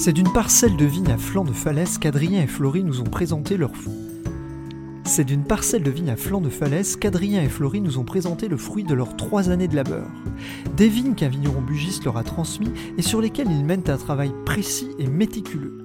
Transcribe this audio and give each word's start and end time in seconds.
C'est 0.00 0.14
d'une 0.14 0.32
parcelle 0.32 0.78
de 0.78 0.86
vigne 0.86 1.10
à 1.10 1.18
flanc 1.18 1.44
de 1.44 1.52
falaise 1.52 1.98
qu'Adrien 1.98 2.40
et 2.40 2.46
Florie 2.46 2.84
nous 2.84 3.02
ont 3.02 3.04
présenté 3.04 3.58
leur 3.58 3.70
c'est 5.04 5.24
d'une 5.24 5.44
parcelle 5.44 5.82
de 5.82 5.90
vigne 5.90 6.08
à 6.08 6.16
flanc 6.16 6.40
de 6.40 6.48
falaise 6.48 6.96
qu'Adrien 6.96 7.42
et 7.42 7.50
Florie 7.50 7.82
nous 7.82 7.98
ont 7.98 8.04
présenté 8.04 8.48
le 8.48 8.56
fruit 8.56 8.84
de 8.84 8.94
leurs 8.94 9.14
trois 9.16 9.50
années 9.50 9.68
de 9.68 9.76
labeur. 9.76 10.08
Des 10.74 10.88
vignes 10.88 11.14
qu'un 11.14 11.28
vigneron 11.28 11.60
bugiste 11.60 12.04
leur 12.04 12.16
a 12.16 12.24
transmis 12.24 12.72
et 12.96 13.02
sur 13.02 13.20
lesquelles 13.20 13.50
ils 13.50 13.64
mènent 13.64 13.90
un 13.90 13.98
travail 13.98 14.32
précis 14.46 14.88
et 14.98 15.06
méticuleux. 15.06 15.84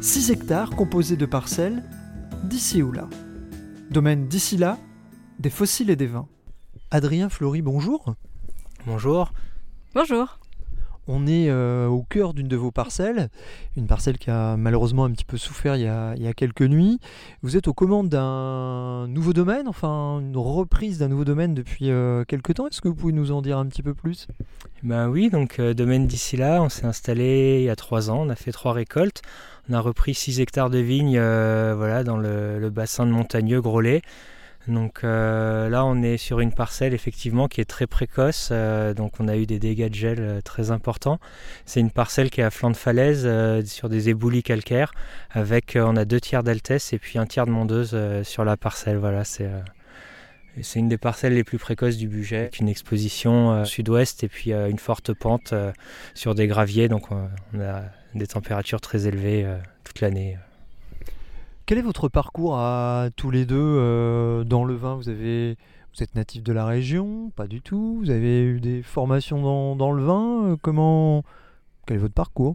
6 0.00 0.30
hectares 0.30 0.70
composés 0.70 1.16
de 1.16 1.26
parcelles 1.26 1.82
d'ici 2.44 2.82
ou 2.82 2.92
là. 2.92 3.08
Domaine 3.90 4.28
d'ici 4.28 4.56
là, 4.56 4.78
des 5.40 5.50
fossiles 5.50 5.90
et 5.90 5.96
des 5.96 6.06
vins. 6.06 6.28
Adrien 6.92 7.28
Florie, 7.30 7.62
bonjour. 7.62 8.14
Bonjour. 8.86 9.32
Bonjour. 9.92 10.38
On 11.08 11.26
est 11.26 11.48
euh, 11.48 11.86
au 11.86 12.02
cœur 12.02 12.34
d'une 12.34 12.48
de 12.48 12.56
vos 12.56 12.72
parcelles, 12.72 13.28
une 13.76 13.86
parcelle 13.86 14.18
qui 14.18 14.30
a 14.30 14.56
malheureusement 14.56 15.04
un 15.04 15.10
petit 15.10 15.24
peu 15.24 15.36
souffert 15.36 15.76
il 15.76 15.82
y 15.82 15.86
a, 15.86 16.34
quelques 16.34 16.62
nuits. 16.62 16.98
Vous 17.42 17.56
êtes 17.56 17.68
aux 17.68 17.74
commandes 17.74 18.08
d'un 18.08 19.06
nouveau 19.06 19.32
domaine, 19.32 19.68
enfin 19.68 20.20
une 20.20 20.36
reprise 20.36 20.98
d'un 20.98 21.08
nouveau 21.08 21.24
domaine 21.24 21.54
depuis 21.54 21.90
euh, 21.90 22.24
quelques 22.24 22.54
temps. 22.54 22.66
Est-ce 22.66 22.80
que 22.80 22.88
vous 22.88 22.94
pouvez 22.94 23.12
nous 23.12 23.30
en 23.30 23.40
dire 23.40 23.58
un 23.58 23.66
petit 23.66 23.82
peu 23.82 23.94
plus? 23.94 24.26
Ben 24.82 25.08
oui, 25.08 25.30
donc 25.30 25.60
euh, 25.60 25.74
domaine 25.74 26.06
d'ici 26.06 26.36
là, 26.36 26.60
on 26.60 26.68
s'est 26.68 26.86
installé 26.86 27.58
il 27.60 27.64
y 27.64 27.70
a 27.70 27.76
trois 27.76 28.10
ans, 28.10 28.22
on 28.22 28.28
a 28.28 28.36
fait 28.36 28.52
trois 28.52 28.72
récoltes. 28.72 29.22
On 29.68 29.74
a 29.74 29.80
repris 29.80 30.14
6 30.14 30.40
hectares 30.40 30.70
de 30.70 30.78
vignes 30.78 31.18
voilà, 31.18 32.04
dans 32.04 32.16
le, 32.16 32.60
le 32.60 32.70
bassin 32.70 33.04
de 33.04 33.10
Montagneux, 33.10 33.60
Grolet. 33.60 34.02
Donc 34.68 35.04
euh, 35.04 35.68
là, 35.68 35.84
on 35.84 36.02
est 36.02 36.16
sur 36.16 36.40
une 36.40 36.52
parcelle 36.52 36.92
effectivement 36.92 37.46
qui 37.46 37.60
est 37.60 37.66
très 37.66 37.86
précoce. 37.86 38.48
Euh, 38.50 38.94
donc 38.94 39.14
on 39.20 39.28
a 39.28 39.36
eu 39.36 39.46
des 39.46 39.58
dégâts 39.58 39.88
de 39.88 39.94
gel 39.94 40.18
euh, 40.20 40.40
très 40.40 40.70
importants. 40.70 41.20
C'est 41.66 41.80
une 41.80 41.90
parcelle 41.90 42.30
qui 42.30 42.40
est 42.40 42.44
à 42.44 42.50
flanc 42.50 42.70
de 42.70 42.76
falaise 42.76 43.28
sur 43.66 43.88
des 43.88 44.08
éboulis 44.08 44.42
calcaires. 44.42 44.92
Avec, 45.30 45.78
on 45.80 45.96
a 45.96 46.04
deux 46.04 46.20
tiers 46.20 46.42
d'altesse 46.42 46.92
et 46.92 46.98
puis 46.98 47.18
un 47.18 47.26
tiers 47.26 47.46
de 47.46 47.52
mondeuse 47.52 47.96
sur 48.22 48.44
la 48.44 48.56
parcelle. 48.56 48.96
Voilà, 48.96 49.24
c'est 49.24 49.48
c'est 50.62 50.78
une 50.78 50.88
des 50.88 50.96
parcelles 50.96 51.34
les 51.34 51.44
plus 51.44 51.58
précoces 51.58 51.98
du 51.98 52.08
budget. 52.08 52.50
Une 52.58 52.68
exposition 52.68 53.64
sud-ouest 53.64 54.24
et 54.24 54.28
puis 54.28 54.52
une 54.52 54.78
forte 54.78 55.12
pente 55.12 55.54
sur 56.14 56.34
des 56.34 56.46
graviers. 56.46 56.88
Donc 56.88 57.10
on 57.10 57.60
a 57.60 57.82
des 58.14 58.26
températures 58.26 58.80
très 58.80 59.06
élevées 59.06 59.46
toute 59.84 60.00
l'année. 60.00 60.38
Quel 61.66 61.78
est 61.78 61.82
votre 61.82 62.08
parcours 62.08 62.56
à 62.56 63.08
tous 63.16 63.32
les 63.32 63.44
deux 63.44 63.56
euh, 63.58 64.44
dans 64.44 64.64
le 64.64 64.76
vin? 64.76 64.94
Vous, 64.94 65.08
avez, 65.08 65.56
vous 65.92 66.04
êtes 66.04 66.14
natif 66.14 66.44
de 66.44 66.52
la 66.52 66.64
région? 66.64 67.32
Pas 67.34 67.48
du 67.48 67.60
tout. 67.60 67.98
Vous 67.98 68.10
avez 68.10 68.44
eu 68.44 68.60
des 68.60 68.84
formations 68.84 69.74
dans, 69.74 69.90
le 69.90 70.04
vin? 70.04 70.44
Euh, 70.44 70.56
Comment 70.62 71.24
Quel 71.84 71.96
est 71.96 72.00
votre 72.00 72.14
parcours? 72.14 72.54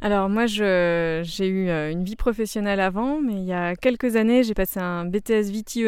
Alors 0.00 0.28
moi, 0.28 0.46
j'ai 0.46 1.22
eu 1.46 1.68
euh, 1.68 1.92
une 1.92 2.02
vie 2.02 2.16
professionnelle 2.16 2.80
avant, 2.80 3.20
mais 3.20 3.34
il 3.34 3.44
y 3.44 3.52
a 3.52 3.76
quelques 3.76 4.16
années, 4.16 4.42
j'ai 4.42 4.54
passé 4.54 4.80
un 4.80 5.04
BTS 5.04 5.52
Viti 5.52 5.84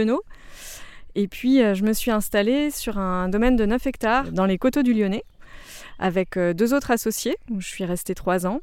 Et 1.16 1.26
puis, 1.26 1.58
je 1.74 1.82
me 1.82 1.92
suis 1.92 2.12
installée 2.12 2.70
sur 2.70 2.96
un 2.96 3.28
domaine 3.28 3.56
de 3.56 3.66
9 3.66 3.84
hectares 3.88 4.30
dans 4.30 4.46
les 4.46 4.56
coteaux 4.56 4.84
du 4.84 4.94
Lyonnais, 4.94 5.24
avec 5.98 6.38
deux 6.38 6.74
autres 6.74 6.92
associés, 6.92 7.36
où 7.50 7.60
je 7.60 7.66
suis 7.66 7.84
restée 7.84 8.14
trois 8.14 8.46
ans, 8.46 8.60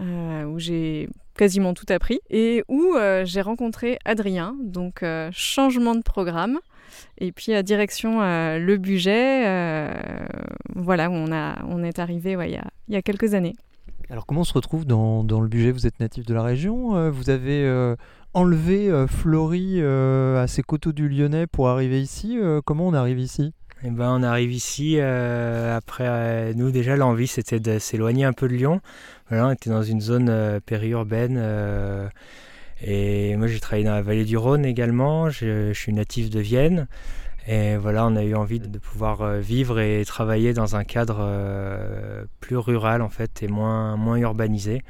où 0.00 0.58
j'ai 0.58 1.10
quasiment 1.36 1.74
tout 1.74 1.86
appris, 1.88 2.20
et 2.30 2.64
où 2.68 2.94
euh, 2.94 3.24
j'ai 3.24 3.40
rencontré 3.40 3.98
Adrien, 4.04 4.56
donc 4.62 5.02
euh, 5.02 5.30
changement 5.32 5.94
de 5.94 6.02
programme, 6.02 6.58
et 7.18 7.32
puis 7.32 7.52
à 7.52 7.62
direction 7.62 8.22
euh, 8.22 8.58
le 8.58 8.76
budget, 8.76 9.44
voilà, 10.74 11.10
où 11.10 11.14
on, 11.14 11.32
a, 11.32 11.56
on 11.68 11.82
est 11.82 11.98
arrivé 11.98 12.32
il, 12.32 12.50
y 12.50 12.56
a, 12.56 12.64
y 12.88 12.96
a, 12.96 13.02
quelques 13.02 13.34
années. 13.34 13.54
Alors 14.10 14.26
comment 14.26 14.42
on 14.42 14.44
se 14.44 14.52
retrouve 14.52 14.84
dans, 14.84 15.22
le 15.22 15.48
budget 15.48 15.72
Vous 15.72 15.86
êtes 15.86 15.98
natif 15.98 16.26
de 16.26 16.34
la 16.34 16.42
région, 16.42 17.10
vous 17.10 17.30
avez 17.30 17.94
enlevé 18.32 19.06
Florie 19.08 19.82
à 19.82 20.46
ses 20.46 20.62
coteaux 20.62 20.92
du 20.92 21.08
Lyonnais 21.08 21.46
pour 21.46 21.68
arriver 21.68 22.00
ici, 22.00 22.38
comment 22.64 22.86
on 22.86 22.94
arrive 22.94 23.18
ici? 23.18 23.52
Eh 23.86 23.90
ben, 23.90 24.16
on 24.18 24.22
arrive 24.22 24.52
ici, 24.52 24.98
après, 25.00 26.54
nous 26.54 26.70
déjà 26.70 26.96
l'envie 26.96 27.26
c'était 27.26 27.60
de 27.60 27.78
s'éloigner 27.78 28.24
un 28.24 28.32
peu 28.32 28.48
de 28.48 28.54
Lyon, 28.54 28.80
voilà, 29.28 29.46
on 29.46 29.50
était 29.52 29.70
dans 29.70 29.82
une 29.82 30.00
zone 30.02 30.28
euh, 30.28 30.60
périurbaine. 30.60 31.36
Euh, 31.38 32.08
et 32.82 33.36
moi, 33.36 33.46
j'ai 33.46 33.58
travaillé 33.58 33.84
dans 33.84 33.94
la 33.94 34.02
vallée 34.02 34.24
du 34.24 34.36
Rhône 34.36 34.66
également. 34.66 35.30
Je, 35.30 35.72
suis 35.72 35.92
natif 35.92 36.28
de 36.28 36.40
Vienne. 36.40 36.86
Et 37.46 37.76
voilà, 37.76 38.06
on 38.06 38.16
a 38.16 38.22
eu 38.22 38.34
envie 38.34 38.60
de 38.60 38.78
pouvoir 38.78 39.22
euh, 39.22 39.40
vivre 39.40 39.80
et 39.80 40.04
travailler 40.04 40.52
dans 40.52 40.76
un 40.76 40.84
cadre 40.84 41.26
plus 42.40 42.56
rural 42.56 43.02
en 43.02 43.08
fait 43.08 43.42
et 43.42 43.48
moins, 43.48 43.96
moins 43.96 44.16
urbanisé. 44.16 44.82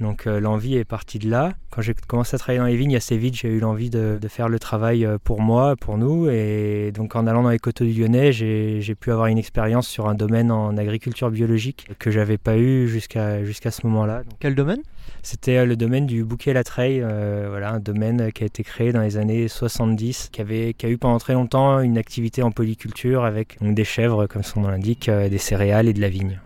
Donc 0.00 0.24
l'envie 0.24 0.76
est 0.76 0.84
partie 0.84 1.18
de 1.18 1.28
là. 1.28 1.52
Quand 1.70 1.82
j'ai 1.82 1.94
commencé 1.94 2.34
à 2.34 2.38
travailler 2.38 2.58
dans 2.58 2.66
les 2.66 2.76
vignes, 2.76 2.96
assez 2.96 3.16
vite, 3.18 3.34
j'ai 3.34 3.48
eu 3.48 3.60
l'envie 3.60 3.90
de, 3.90 4.18
faire 4.28 4.48
le 4.48 4.58
travail 4.58 5.06
pour 5.24 5.40
moi, 5.40 5.76
pour 5.76 5.98
nous. 5.98 6.28
Et 6.30 6.90
donc 6.94 7.16
en 7.16 7.26
allant 7.26 7.42
dans 7.42 7.50
les 7.50 7.58
coteaux 7.58 7.84
du 7.84 7.92
Lyonnais, 7.92 8.32
j'ai 8.32 8.94
pu 8.98 9.12
avoir 9.12 9.26
une 9.26 9.38
expérience 9.38 9.86
sur 9.86 10.08
un 10.08 10.14
domaine 10.14 10.50
en 10.50 10.76
agriculture 10.76 11.30
biologique 11.30 11.86
que 11.98 12.10
j'avais 12.10 12.38
pas 12.38 12.56
eu 12.56 12.88
jusqu'à 12.88 13.44
jusqu'à 13.44 13.70
ce 13.70 13.86
moment-là. 13.86 14.22
Quel 14.38 14.54
domaine? 14.54 14.80
C'était 15.22 15.66
le 15.66 15.76
domaine 15.76 16.06
du 16.06 16.24
bouquet 16.24 16.52
la 16.52 16.64
treille, 16.64 17.00
voilà, 17.00 17.72
un 17.72 17.80
domaine 17.80 18.32
qui 18.32 18.42
a 18.42 18.46
été 18.46 18.62
créé 18.62 18.92
dans 18.92 19.02
les 19.02 19.16
années 19.16 19.48
70, 19.48 20.30
qui, 20.32 20.40
avait, 20.40 20.74
qui 20.74 20.86
a 20.86 20.88
eu 20.88 20.98
pendant 20.98 21.18
très 21.18 21.34
longtemps 21.34 21.80
une 21.80 21.98
activité 21.98 22.42
en 22.42 22.50
polyculture 22.50 23.24
avec 23.24 23.58
des 23.60 23.84
chèvres, 23.84 24.26
comme 24.26 24.42
son 24.42 24.62
nom 24.62 24.68
l'indique, 24.68 25.10
des 25.10 25.38
céréales 25.38 25.88
et 25.88 25.92
de 25.92 26.00
la 26.00 26.08
vigne. 26.08 26.40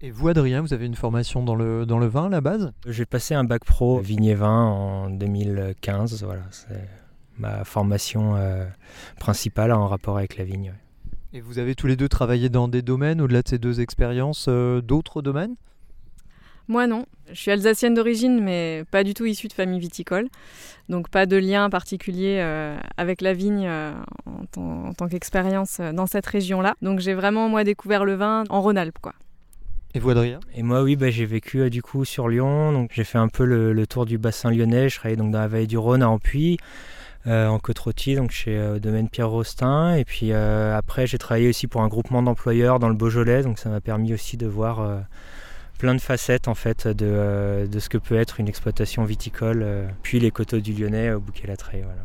Et 0.00 0.12
vous, 0.12 0.28
Adrien, 0.28 0.60
vous 0.60 0.72
avez 0.72 0.86
une 0.86 0.94
formation 0.94 1.42
dans 1.42 1.56
le, 1.56 1.84
dans 1.84 1.98
le 1.98 2.06
vin 2.06 2.26
à 2.26 2.28
la 2.28 2.40
base? 2.40 2.72
J'ai 2.86 3.04
passé 3.04 3.34
un 3.34 3.42
bac 3.42 3.64
pro 3.64 3.98
vigné 3.98 4.34
vin 4.34 4.64
en 4.64 5.10
2015. 5.10 6.22
Voilà, 6.22 6.44
c'est 6.52 6.88
ma 7.36 7.64
formation 7.64 8.36
euh, 8.36 8.64
principale 9.18 9.72
en 9.72 9.88
rapport 9.88 10.16
avec 10.16 10.36
la 10.36 10.44
vigne. 10.44 10.72
Et 11.32 11.40
vous 11.40 11.58
avez 11.58 11.74
tous 11.74 11.88
les 11.88 11.96
deux 11.96 12.08
travaillé 12.08 12.48
dans 12.48 12.68
des 12.68 12.80
domaines, 12.80 13.20
au-delà 13.20 13.42
de 13.42 13.48
ces 13.48 13.58
deux 13.58 13.80
expériences, 13.80 14.46
euh, 14.48 14.80
d'autres 14.80 15.20
domaines? 15.20 15.56
Moi 16.68 16.86
non. 16.86 17.04
Je 17.32 17.34
suis 17.34 17.50
alsacienne 17.50 17.94
d'origine, 17.94 18.40
mais 18.40 18.84
pas 18.92 19.02
du 19.02 19.14
tout 19.14 19.24
issue 19.24 19.48
de 19.48 19.52
famille 19.52 19.80
viticole. 19.80 20.28
Donc 20.88 21.08
pas 21.08 21.26
de 21.26 21.36
lien 21.36 21.68
particulier 21.70 22.38
euh, 22.40 22.78
avec 22.96 23.20
la 23.20 23.32
vigne 23.32 23.68
en, 23.68 24.60
en, 24.60 24.92
tant 24.92 25.08
qu'expérience 25.08 25.80
dans 25.80 26.06
cette 26.06 26.26
région-là. 26.26 26.76
Donc 26.82 27.00
j'ai 27.00 27.14
vraiment, 27.14 27.48
moi, 27.48 27.64
découvert 27.64 28.04
le 28.04 28.14
vin 28.14 28.44
en 28.48 28.62
Rhône-Alpes. 28.62 28.98
quoi. 29.00 29.14
Et 29.94 30.00
vous, 30.00 30.10
Adrien? 30.10 30.40
Et 30.54 30.62
moi, 30.62 30.82
oui, 30.82 30.96
bah, 30.96 31.08
j'ai 31.08 31.24
vécu 31.24 31.60
euh, 31.60 31.70
du 31.70 31.80
coup 31.80 32.04
sur 32.04 32.28
Lyon. 32.28 32.72
Donc 32.72 32.90
j'ai 32.92 33.04
fait 33.04 33.18
un 33.18 33.28
peu 33.28 33.44
le, 33.44 33.86
tour 33.86 34.04
du 34.04 34.18
bassin 34.18 34.50
lyonnais. 34.50 34.88
Je 34.88 34.96
travaillais 34.96 35.16
donc 35.16 35.30
dans 35.30 35.40
la 35.40 35.48
vallée 35.48 35.66
du 35.66 35.78
Rhône 35.78 36.02
à 36.02 36.10
Ampuy, 36.10 36.58
euh, 37.26 37.46
en 37.46 37.58
côte 37.58 37.80
donc 38.14 38.30
chez 38.30 38.56
euh, 38.58 38.78
Domaine 38.78 39.08
Pierre 39.08 39.30
Rostin. 39.30 39.94
Et 39.94 40.04
puis 40.04 40.32
après, 40.32 41.06
j'ai 41.06 41.16
travaillé 41.16 41.48
aussi 41.48 41.66
pour 41.66 41.80
un 41.80 41.88
groupement 41.88 42.22
d'employeurs 42.22 42.78
dans 42.78 42.88
le 42.88 42.94
Beaujolais. 42.94 43.42
Donc 43.42 43.58
ça 43.58 43.70
m'a 43.70 43.80
permis 43.80 44.12
aussi 44.12 44.36
de 44.36 44.46
voir 44.46 44.86
plein 45.78 45.94
de 45.94 46.00
facettes 46.00 46.48
en 46.48 46.54
fait 46.54 46.86
de, 46.86 47.66
de, 47.70 47.78
ce 47.78 47.88
que 47.88 47.98
peut 47.98 48.16
être 48.16 48.40
une 48.40 48.48
exploitation 48.48 49.04
viticole. 49.04 49.64
puis 50.02 50.20
les 50.20 50.30
coteaux 50.30 50.60
du 50.60 50.74
Lyonnais 50.74 51.12
au 51.12 51.20
bouquet 51.20 51.46
Latré. 51.46 51.80
Voilà. 51.82 52.02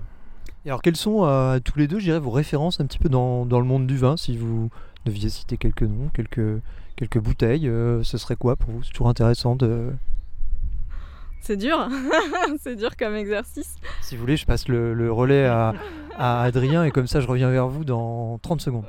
Et 0.65 0.69
alors 0.69 0.81
quelles 0.81 0.95
sont 0.95 1.59
tous 1.65 1.77
les 1.77 1.87
deux, 1.87 1.99
je 1.99 2.05
dirais, 2.05 2.19
vos 2.19 2.31
références 2.31 2.79
un 2.79 2.85
petit 2.85 2.99
peu 2.99 3.09
dans, 3.09 3.45
dans 3.45 3.59
le 3.59 3.65
monde 3.65 3.87
du 3.87 3.97
vin, 3.97 4.15
si 4.15 4.37
vous 4.37 4.69
deviez 5.05 5.27
citer 5.27 5.57
quelques 5.57 5.83
noms, 5.83 6.09
quelques 6.13 6.61
quelques 6.95 7.19
bouteilles. 7.19 7.67
Euh, 7.67 8.03
ce 8.03 8.17
serait 8.17 8.35
quoi 8.35 8.55
pour 8.55 8.71
vous? 8.71 8.83
C'est 8.83 8.91
toujours 8.91 9.09
intéressant 9.09 9.55
de. 9.55 9.91
C'est 11.45 11.57
dur, 11.57 11.89
c'est 12.63 12.75
dur 12.77 12.91
comme 12.97 13.15
exercice. 13.15 13.75
Si 14.01 14.15
vous 14.15 14.21
voulez, 14.21 14.37
je 14.37 14.45
passe 14.45 14.69
le, 14.69 15.11
relais 15.11 15.45
à, 15.45 15.73
à 16.17 16.41
Adrien 16.43 16.85
et 16.85 16.91
comme 16.91 17.05
ça 17.07 17.19
je 17.19 17.27
reviens 17.27 17.49
vers 17.51 17.67
vous 17.67 17.83
dans 17.83 18.37
30 18.41 18.61
secondes. 18.61 18.85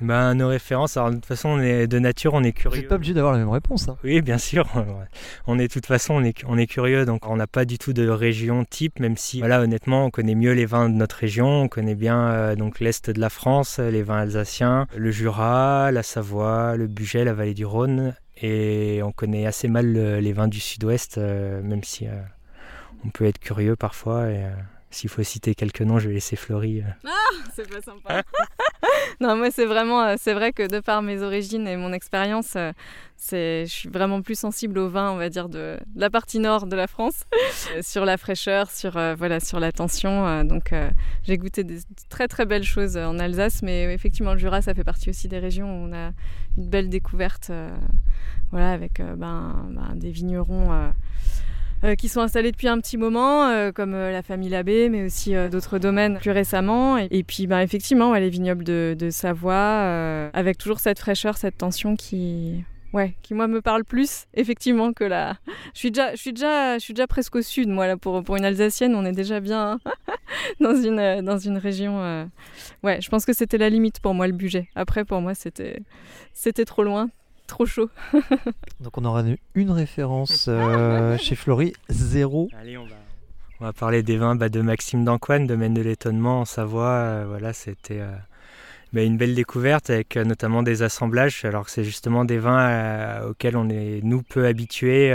Ben, 0.00 0.34
nos 0.34 0.48
références, 0.48 0.96
alors 0.96 1.10
de 1.10 1.14
toute 1.14 1.24
façon, 1.26 1.50
on 1.50 1.60
est 1.60 1.86
de 1.86 1.98
nature, 2.00 2.34
on 2.34 2.42
est 2.42 2.48
Vous 2.48 2.52
curieux. 2.52 2.80
n'êtes 2.80 2.88
pas 2.88 2.96
obligé 2.96 3.14
d'avoir 3.14 3.32
la 3.32 3.38
même 3.38 3.48
réponse. 3.48 3.88
hein. 3.88 3.96
Oui, 4.02 4.20
bien 4.22 4.38
sûr. 4.38 4.66
On 5.46 5.56
est 5.60 5.68
de 5.68 5.72
toute 5.72 5.86
façon, 5.86 6.14
on 6.14 6.24
est, 6.24 6.42
on 6.48 6.58
est 6.58 6.66
curieux, 6.66 7.06
donc 7.06 7.28
on 7.28 7.36
n'a 7.36 7.46
pas 7.46 7.64
du 7.64 7.78
tout 7.78 7.92
de 7.92 8.08
région 8.08 8.64
type, 8.64 8.98
même 8.98 9.16
si, 9.16 9.38
voilà, 9.38 9.60
honnêtement, 9.60 10.06
on 10.06 10.10
connaît 10.10 10.34
mieux 10.34 10.52
les 10.52 10.66
vins 10.66 10.88
de 10.88 10.94
notre 10.94 11.14
région. 11.16 11.46
On 11.62 11.68
connaît 11.68 11.94
bien 11.94 12.26
euh, 12.26 12.56
donc 12.56 12.80
l'est 12.80 13.08
de 13.08 13.20
la 13.20 13.30
France, 13.30 13.78
les 13.78 14.02
vins 14.02 14.18
alsaciens, 14.22 14.88
le 14.96 15.12
Jura, 15.12 15.92
la 15.92 16.02
Savoie, 16.02 16.74
le 16.76 16.88
Bugey, 16.88 17.22
la 17.24 17.32
vallée 17.32 17.54
du 17.54 17.64
Rhône, 17.64 18.14
et 18.36 19.00
on 19.02 19.12
connaît 19.12 19.46
assez 19.46 19.68
mal 19.68 19.92
le- 19.92 20.20
les 20.20 20.32
vins 20.32 20.48
du 20.48 20.60
Sud-Ouest, 20.60 21.18
euh, 21.18 21.62
même 21.62 21.84
si 21.84 22.06
euh, 22.08 22.20
on 23.04 23.10
peut 23.10 23.24
être 23.26 23.38
curieux 23.38 23.76
parfois. 23.76 24.30
Et 24.30 24.44
euh, 24.44 24.50
s'il 24.94 25.10
faut 25.10 25.22
citer 25.22 25.54
quelques 25.54 25.82
noms, 25.82 25.98
je 25.98 26.08
vais 26.08 26.14
laisser 26.14 26.36
Florie. 26.36 26.82
euh. 26.82 27.08
c'est 27.54 27.68
pas 27.68 27.80
sympa. 27.80 28.22
non, 29.20 29.36
moi, 29.36 29.50
c'est 29.50 29.66
vraiment, 29.66 30.02
euh, 30.02 30.14
c'est 30.18 30.34
vrai 30.34 30.52
que 30.52 30.66
de 30.66 30.80
par 30.80 31.02
mes 31.02 31.22
origines 31.22 31.66
et 31.66 31.76
mon 31.76 31.92
expérience, 31.92 32.54
euh, 32.56 32.72
c'est, 33.16 33.64
je 33.66 33.72
suis 33.72 33.88
vraiment 33.88 34.22
plus 34.22 34.38
sensible 34.38 34.78
au 34.78 34.88
vin, 34.88 35.10
on 35.10 35.16
va 35.16 35.28
dire, 35.28 35.48
de, 35.48 35.78
de 35.94 36.00
la 36.00 36.10
partie 36.10 36.38
nord 36.38 36.66
de 36.66 36.76
la 36.76 36.86
France, 36.86 37.24
sur 37.82 38.04
la 38.04 38.16
fraîcheur, 38.16 38.70
sur, 38.70 38.96
euh, 38.96 39.14
voilà, 39.14 39.40
sur 39.40 39.60
la 39.60 39.72
tension. 39.72 40.44
donc, 40.44 40.72
euh, 40.72 40.90
j'ai 41.22 41.38
goûté 41.38 41.64
des 41.64 41.78
très 42.08 42.28
très 42.28 42.46
belles 42.46 42.64
choses 42.64 42.96
en 42.96 43.18
Alsace, 43.18 43.62
mais 43.62 43.92
effectivement, 43.94 44.32
le 44.32 44.38
Jura, 44.38 44.62
ça 44.62 44.74
fait 44.74 44.84
partie 44.84 45.10
aussi 45.10 45.28
des 45.28 45.38
régions 45.38 45.66
où 45.68 45.88
on 45.88 45.92
a 45.92 46.12
une 46.56 46.68
belle 46.68 46.88
découverte, 46.88 47.48
euh, 47.50 47.70
voilà, 48.50 48.72
avec 48.72 49.00
euh, 49.00 49.16
ben, 49.16 49.66
ben, 49.70 49.94
des 49.96 50.10
vignerons. 50.10 50.92
Euh, 51.82 51.94
qui 51.96 52.08
sont 52.08 52.20
installés 52.20 52.52
depuis 52.52 52.68
un 52.68 52.78
petit 52.80 52.96
moment, 52.96 53.48
euh, 53.48 53.72
comme 53.72 53.94
euh, 53.94 54.10
la 54.10 54.22
famille 54.22 54.48
Labbé, 54.48 54.88
mais 54.88 55.04
aussi 55.04 55.34
d'autres 55.50 55.78
domaines 55.78 56.18
plus 56.18 56.30
récemment. 56.30 56.96
Et, 56.98 57.22
puis, 57.22 57.46
bah, 57.46 57.62
effectivement, 57.62 58.10
ouais, 58.12 58.20
les 58.20 58.30
vignobles 58.30 58.64
de, 58.64 59.08
Savoie, 59.10 60.30
avec 60.32 60.58
toujours 60.58 60.80
cette 60.80 60.98
fraîcheur, 60.98 61.36
cette 61.36 61.58
tension 61.58 61.94
qui, 61.96 62.64
ouais, 62.92 63.14
qui 63.22 63.34
moi 63.34 63.48
me 63.48 63.60
parle 63.60 63.84
plus, 63.84 64.24
effectivement, 64.34 64.92
que 64.92 65.04
la. 65.04 65.36
Je 65.74 65.80
suis 65.80 65.90
déjà, 65.90 66.12
je 66.14 66.20
suis 66.20 66.32
déjà, 66.32 66.78
je 66.78 66.82
suis 66.82 66.94
déjà 66.94 67.06
presque 67.06 67.36
au 67.36 67.42
sud, 67.42 67.68
moi 67.68 67.86
là, 67.86 67.96
pour 67.96 68.22
pour 68.24 68.36
une 68.36 68.44
Alsacienne, 68.44 68.94
on 68.94 69.04
est 69.04 69.12
déjà 69.12 69.40
bien 69.40 69.78
dans 70.60 70.74
une 70.74 71.20
dans 71.22 71.38
une 71.38 71.58
région. 71.58 72.28
Ouais, 72.82 73.00
je 73.00 73.08
pense 73.08 73.24
que 73.24 73.32
c'était 73.32 73.58
la 73.58 73.68
limite 73.68 74.00
pour 74.00 74.14
moi 74.14 74.26
le 74.26 74.32
budget. 74.32 74.68
Après, 74.74 75.04
pour 75.04 75.20
moi, 75.20 75.34
c'était 75.34 75.80
c'était 76.32 76.64
trop 76.64 76.82
loin. 76.82 77.10
Trop 77.46 77.66
chaud. 77.66 77.90
Donc 78.80 78.96
on 78.96 79.04
aura 79.04 79.22
une 79.54 79.70
référence 79.70 80.46
euh, 80.48 81.18
chez 81.18 81.36
Florie, 81.36 81.74
zéro. 81.88 82.48
Allez, 82.58 82.78
on 82.78 82.86
va, 82.86 82.96
on 83.60 83.64
va 83.64 83.72
parler 83.72 84.02
des 84.02 84.16
vins 84.16 84.34
bah, 84.34 84.48
de 84.48 84.60
Maxime 84.60 85.04
d'Ancoine, 85.04 85.46
domaine 85.46 85.74
de 85.74 85.82
l'étonnement 85.82 86.40
en 86.40 86.44
Savoie. 86.44 86.88
Euh, 86.88 87.24
voilà, 87.28 87.52
c'était 87.52 88.00
euh, 88.00 88.12
bah, 88.94 89.02
une 89.02 89.16
belle 89.16 89.34
découverte 89.34 89.90
avec 89.90 90.16
euh, 90.16 90.24
notamment 90.24 90.62
des 90.62 90.82
assemblages, 90.82 91.44
alors 91.44 91.64
que 91.64 91.70
c'est 91.72 91.82
justement 91.82 92.24
des 92.24 92.38
vins 92.38 92.68
euh, 92.68 93.30
auxquels 93.30 93.56
on 93.56 93.68
est 93.68 94.00
nous 94.04 94.22
peu 94.22 94.46
habitués. 94.46 95.12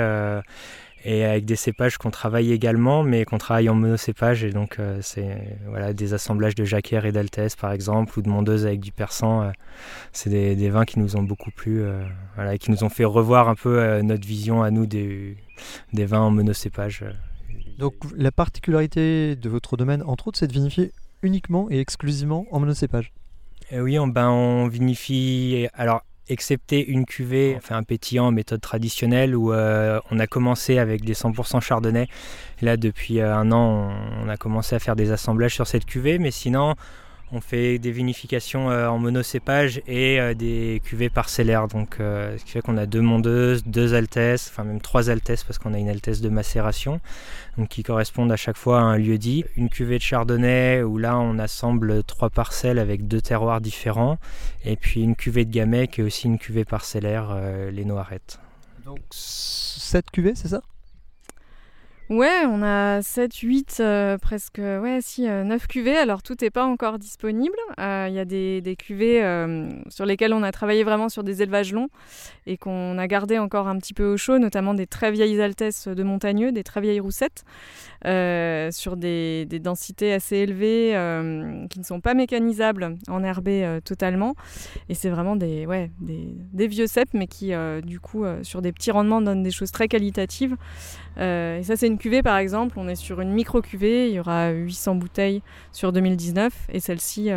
Et 1.03 1.23
avec 1.23 1.45
des 1.45 1.55
cépages 1.55 1.97
qu'on 1.97 2.11
travaille 2.11 2.51
également, 2.51 3.03
mais 3.03 3.25
qu'on 3.25 3.37
travaille 3.37 3.69
en 3.69 3.75
monocépage. 3.75 4.43
Et 4.43 4.51
donc, 4.51 4.79
euh, 4.79 4.99
c'est 5.01 5.57
voilà, 5.67 5.93
des 5.93 6.13
assemblages 6.13 6.55
de 6.55 6.65
Jacquère 6.65 7.05
et 7.05 7.11
d'Altesse, 7.11 7.55
par 7.55 7.71
exemple, 7.71 8.17
ou 8.19 8.21
de 8.21 8.29
Mondeuse 8.29 8.65
avec 8.65 8.79
du 8.79 8.91
persan. 8.91 9.43
euh, 9.43 9.51
c'est 10.11 10.29
des, 10.29 10.55
des 10.55 10.69
vins 10.69 10.85
qui 10.85 10.99
nous 10.99 11.15
ont 11.15 11.23
beaucoup 11.23 11.51
plu, 11.51 11.81
euh, 11.81 12.03
voilà, 12.35 12.55
et 12.55 12.57
qui 12.57 12.71
nous 12.71 12.83
ont 12.83 12.89
fait 12.89 13.05
revoir 13.05 13.47
un 13.49 13.55
peu 13.55 14.01
notre 14.01 14.27
vision 14.27 14.61
à 14.61 14.71
nous 14.71 14.85
des, 14.85 15.37
des 15.93 16.05
vins 16.05 16.21
en 16.21 16.31
monocépage. 16.31 17.05
Donc 17.77 17.93
la 18.17 18.31
particularité 18.31 19.35
de 19.35 19.49
votre 19.49 19.77
domaine, 19.77 20.03
entre 20.03 20.27
autres, 20.27 20.39
c'est 20.39 20.47
de 20.47 20.53
vinifier 20.53 20.91
uniquement 21.21 21.69
et 21.69 21.79
exclusivement 21.79 22.45
en 22.51 22.59
monocépage. 22.59 23.13
Et 23.71 23.79
oui, 23.79 23.99
on, 23.99 24.07
ben, 24.07 24.29
on 24.29 24.67
vinifie, 24.67 25.67
alors, 25.73 26.03
excepté 26.29 26.85
une 26.85 27.05
cuvée, 27.05 27.55
on 27.57 27.61
fait 27.61 27.73
un 27.73 27.83
pétillant 27.83 28.27
en 28.27 28.31
méthode 28.31 28.61
traditionnelle 28.61 29.35
où 29.35 29.51
euh, 29.51 29.99
on 30.11 30.19
a 30.19 30.27
commencé 30.27 30.77
avec 30.77 31.03
des 31.03 31.13
100% 31.13 31.61
chardonnay. 31.61 32.07
Là, 32.61 32.77
depuis 32.77 33.19
euh, 33.19 33.35
un 33.35 33.51
an, 33.51 33.91
on, 34.21 34.25
on 34.25 34.29
a 34.29 34.37
commencé 34.37 34.75
à 34.75 34.79
faire 34.79 34.95
des 34.95 35.11
assemblages 35.11 35.53
sur 35.53 35.67
cette 35.67 35.85
cuvée, 35.85 36.19
mais 36.19 36.31
sinon, 36.31 36.75
on 37.31 37.41
fait 37.41 37.77
des 37.77 37.91
vinifications 37.91 38.71
euh, 38.71 38.87
en 38.87 38.97
monocépage 38.97 39.81
et 39.87 40.19
euh, 40.19 40.33
des 40.33 40.81
cuvées 40.83 41.09
parcellaires. 41.09 41.67
Donc, 41.67 41.97
euh, 41.99 42.37
ce 42.37 42.43
qui 42.43 42.51
fait 42.51 42.61
qu'on 42.61 42.77
a 42.77 42.85
deux 42.85 43.01
mondeuses, 43.01 43.63
deux 43.65 43.93
altesses, 43.93 44.49
enfin 44.51 44.63
même 44.63 44.81
trois 44.81 45.09
altesses 45.09 45.43
parce 45.43 45.59
qu'on 45.59 45.73
a 45.73 45.77
une 45.77 45.89
altesse 45.89 46.21
de 46.21 46.29
macération, 46.29 46.99
donc 47.57 47.69
qui 47.69 47.83
correspondent 47.83 48.31
à 48.31 48.35
chaque 48.35 48.57
fois 48.57 48.79
à 48.79 48.83
un 48.83 48.97
lieu 48.97 49.17
dit. 49.17 49.45
Une 49.55 49.69
cuvée 49.69 49.97
de 49.97 50.03
chardonnay 50.03 50.81
où 50.81 50.97
là, 50.97 51.17
on 51.19 51.37
assemble 51.39 52.03
trois 52.03 52.29
parcelles 52.29 52.79
avec 52.79 53.07
deux 53.07 53.21
terroirs 53.21 53.61
différents, 53.61 54.17
et 54.65 54.75
puis 54.75 55.01
une 55.01 55.15
cuvée 55.15 55.45
de 55.45 55.51
gamay 55.51 55.87
qui 55.87 56.01
est 56.01 56.03
aussi 56.03 56.27
une 56.27 56.39
cuvée 56.39 56.65
parcellaire, 56.65 57.35
les 57.71 57.85
noirettes. 57.85 58.39
Donc 58.85 58.99
7 59.11 60.09
cuvées, 60.11 60.33
c'est 60.35 60.47
ça? 60.47 60.61
Ouais, 62.09 62.43
on 62.47 62.63
a 62.63 63.03
7, 63.03 63.35
8, 63.35 63.77
euh, 63.81 64.17
presque, 64.17 64.57
ouais, 64.57 64.97
si, 64.99 65.27
9 65.27 65.67
cuvées. 65.67 65.95
Alors, 65.95 66.23
tout 66.23 66.35
n'est 66.41 66.49
pas 66.49 66.65
encore 66.65 66.97
disponible. 66.97 67.55
Euh, 67.79 68.07
Il 68.09 68.15
y 68.15 68.19
a 68.19 68.25
des, 68.25 68.61
des 68.61 68.75
cuvées 68.75 69.23
euh, 69.23 69.69
sur 69.89 70.07
lesquelles 70.07 70.33
on 70.33 70.41
a 70.41 70.51
travaillé 70.51 70.83
vraiment 70.83 71.09
sur 71.09 71.23
des 71.23 71.43
élevages 71.43 71.71
longs 71.71 71.89
et 72.47 72.57
qu'on 72.57 72.97
a 72.97 73.05
gardé 73.05 73.37
encore 73.37 73.67
un 73.67 73.77
petit 73.77 73.93
peu 73.93 74.11
au 74.11 74.17
chaud, 74.17 74.39
notamment 74.39 74.73
des 74.73 74.87
très 74.87 75.11
vieilles 75.11 75.39
altesses 75.39 75.87
de 75.87 76.01
montagneux, 76.01 76.51
des 76.51 76.63
très 76.63 76.81
vieilles 76.81 76.99
roussettes, 76.99 77.43
euh, 78.05 78.71
sur 78.71 78.97
des, 78.97 79.45
densités 79.45 80.13
assez 80.13 80.37
élevées 80.37 80.95
euh, 80.95 81.67
qui 81.67 81.79
ne 81.79 81.83
sont 81.83 81.99
pas 81.99 82.13
mécanisables, 82.13 82.95
enherbées 83.07 83.63
euh, 83.65 83.81
totalement. 83.81 84.35
Et 84.87 84.93
c'est 84.93 85.09
vraiment 85.09 85.35
des, 85.35 85.65
ouais, 85.65 85.91
des, 85.99 86.67
vieux 86.67 86.87
cèpes, 86.87 87.13
mais 87.13 87.27
qui, 87.27 87.51
du 87.83 87.99
coup, 87.99 88.25
sur 88.43 88.61
des 88.61 88.71
petits 88.71 88.91
rendements, 88.91 89.21
donnent 89.21 89.43
des 89.43 89.51
choses 89.51 89.71
très 89.71 89.87
qualitatives. 89.87 90.55
Et 91.17 91.61
ça, 91.63 91.75
c'est 91.75 91.87
une 91.87 91.97
cuvée, 91.97 92.23
par 92.23 92.37
exemple. 92.37 92.77
On 92.77 92.87
est 92.87 92.95
sur 92.95 93.21
une 93.21 93.31
micro-cuvée. 93.31 94.09
Il 94.09 94.13
y 94.13 94.19
aura 94.19 94.51
800 94.51 94.95
bouteilles 94.95 95.41
sur 95.71 95.91
2019. 95.91 96.53
Et 96.71 96.79
celle-ci, 96.79 97.29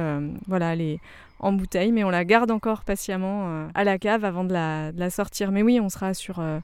voilà, 0.46 0.74
elle 0.74 0.80
est 0.80 0.98
en 1.38 1.52
bouteille, 1.52 1.92
mais 1.92 2.04
on 2.04 2.10
la 2.10 2.24
garde 2.24 2.50
encore 2.50 2.84
patiemment 2.84 3.68
à 3.74 3.84
la 3.84 3.98
cave 3.98 4.24
avant 4.24 4.44
de 4.44 4.52
la, 4.52 4.92
de 4.92 5.00
la 5.00 5.10
sortir. 5.10 5.50
Mais 5.50 5.62
oui, 5.62 5.80
on 5.80 5.88
sera 5.88 6.14
sur 6.14 6.38
euh, 6.40 6.60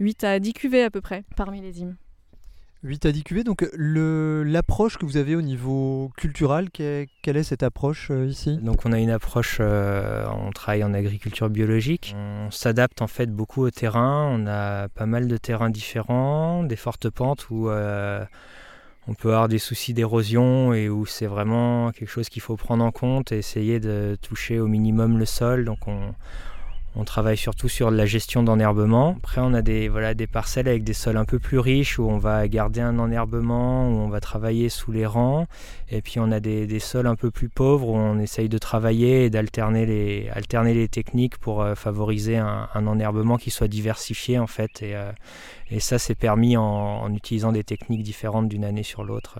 8 0.00 0.24
à 0.24 0.38
10 0.38 0.52
cuvées 0.52 0.84
à 0.84 0.90
peu 0.90 1.00
près 1.00 1.24
par 1.36 1.50
millésime. 1.50 1.96
8 2.84 3.06
à 3.06 3.12
10 3.12 3.24
cuvées, 3.24 3.42
donc 3.44 3.68
l'approche 3.74 4.98
que 4.98 5.04
vous 5.04 5.16
avez 5.16 5.34
au 5.34 5.42
niveau 5.42 6.12
culturel, 6.16 6.70
que- 6.70 7.06
quelle 7.22 7.36
est 7.36 7.42
cette 7.42 7.64
approche 7.64 8.08
euh, 8.10 8.26
ici? 8.26 8.56
Donc 8.62 8.86
on 8.86 8.92
a 8.92 8.98
une 8.98 9.10
approche, 9.10 9.58
euh, 9.60 10.24
on 10.30 10.50
travaille 10.52 10.84
en 10.84 10.94
agriculture 10.94 11.50
biologique, 11.50 12.14
on 12.16 12.50
s'adapte 12.52 13.02
en 13.02 13.08
fait 13.08 13.26
beaucoup 13.34 13.62
au 13.64 13.70
terrain, 13.70 14.28
on 14.32 14.46
a 14.46 14.88
pas 14.90 15.06
mal 15.06 15.26
de 15.26 15.36
terrains 15.36 15.70
différents, 15.70 16.62
des 16.62 16.76
fortes 16.76 17.10
pentes 17.10 17.50
où 17.50 17.68
euh, 17.68 18.24
on 19.08 19.14
peut 19.14 19.30
avoir 19.30 19.48
des 19.48 19.58
soucis 19.58 19.92
d'érosion 19.92 20.72
et 20.72 20.88
où 20.88 21.04
c'est 21.04 21.26
vraiment 21.26 21.90
quelque 21.90 22.10
chose 22.10 22.28
qu'il 22.28 22.42
faut 22.42 22.56
prendre 22.56 22.84
en 22.84 22.92
compte 22.92 23.32
et 23.32 23.38
essayer 23.38 23.80
de 23.80 24.16
toucher 24.22 24.60
au 24.60 24.68
minimum 24.68 25.18
le 25.18 25.24
sol. 25.24 25.64
Donc 25.64 25.88
on, 25.88 26.14
on 26.98 27.04
travaille 27.04 27.36
surtout 27.36 27.68
sur 27.68 27.92
la 27.92 28.06
gestion 28.06 28.42
d'enherbement. 28.42 29.14
Après, 29.18 29.40
on 29.40 29.54
a 29.54 29.62
des, 29.62 29.88
voilà, 29.88 30.14
des 30.14 30.26
parcelles 30.26 30.66
avec 30.66 30.82
des 30.82 30.94
sols 30.94 31.16
un 31.16 31.24
peu 31.24 31.38
plus 31.38 31.60
riches 31.60 31.96
où 32.00 32.02
on 32.02 32.18
va 32.18 32.48
garder 32.48 32.80
un 32.80 32.98
enherbement, 32.98 33.88
où 33.88 33.92
on 33.92 34.08
va 34.08 34.18
travailler 34.18 34.68
sous 34.68 34.90
les 34.90 35.06
rangs. 35.06 35.46
Et 35.90 36.02
puis, 36.02 36.18
on 36.18 36.32
a 36.32 36.40
des, 36.40 36.66
des 36.66 36.80
sols 36.80 37.06
un 37.06 37.14
peu 37.14 37.30
plus 37.30 37.48
pauvres 37.48 37.88
où 37.88 37.96
on 37.96 38.18
essaye 38.18 38.48
de 38.48 38.58
travailler 38.58 39.26
et 39.26 39.30
d'alterner 39.30 39.86
les, 39.86 40.28
alterner 40.30 40.74
les 40.74 40.88
techniques 40.88 41.38
pour 41.38 41.62
euh, 41.62 41.76
favoriser 41.76 42.36
un, 42.36 42.68
un 42.74 42.86
enherbement 42.88 43.36
qui 43.36 43.52
soit 43.52 43.68
diversifié 43.68 44.40
en 44.40 44.48
fait. 44.48 44.82
Et, 44.82 44.96
euh, 44.96 45.12
ça, 45.78 46.00
c'est 46.00 46.16
permis 46.16 46.56
en, 46.56 46.64
en 46.64 47.14
utilisant 47.14 47.52
des 47.52 47.62
techniques 47.62 48.02
différentes 48.02 48.48
d'une 48.48 48.64
année 48.64 48.82
sur 48.82 49.04
l'autre. 49.04 49.38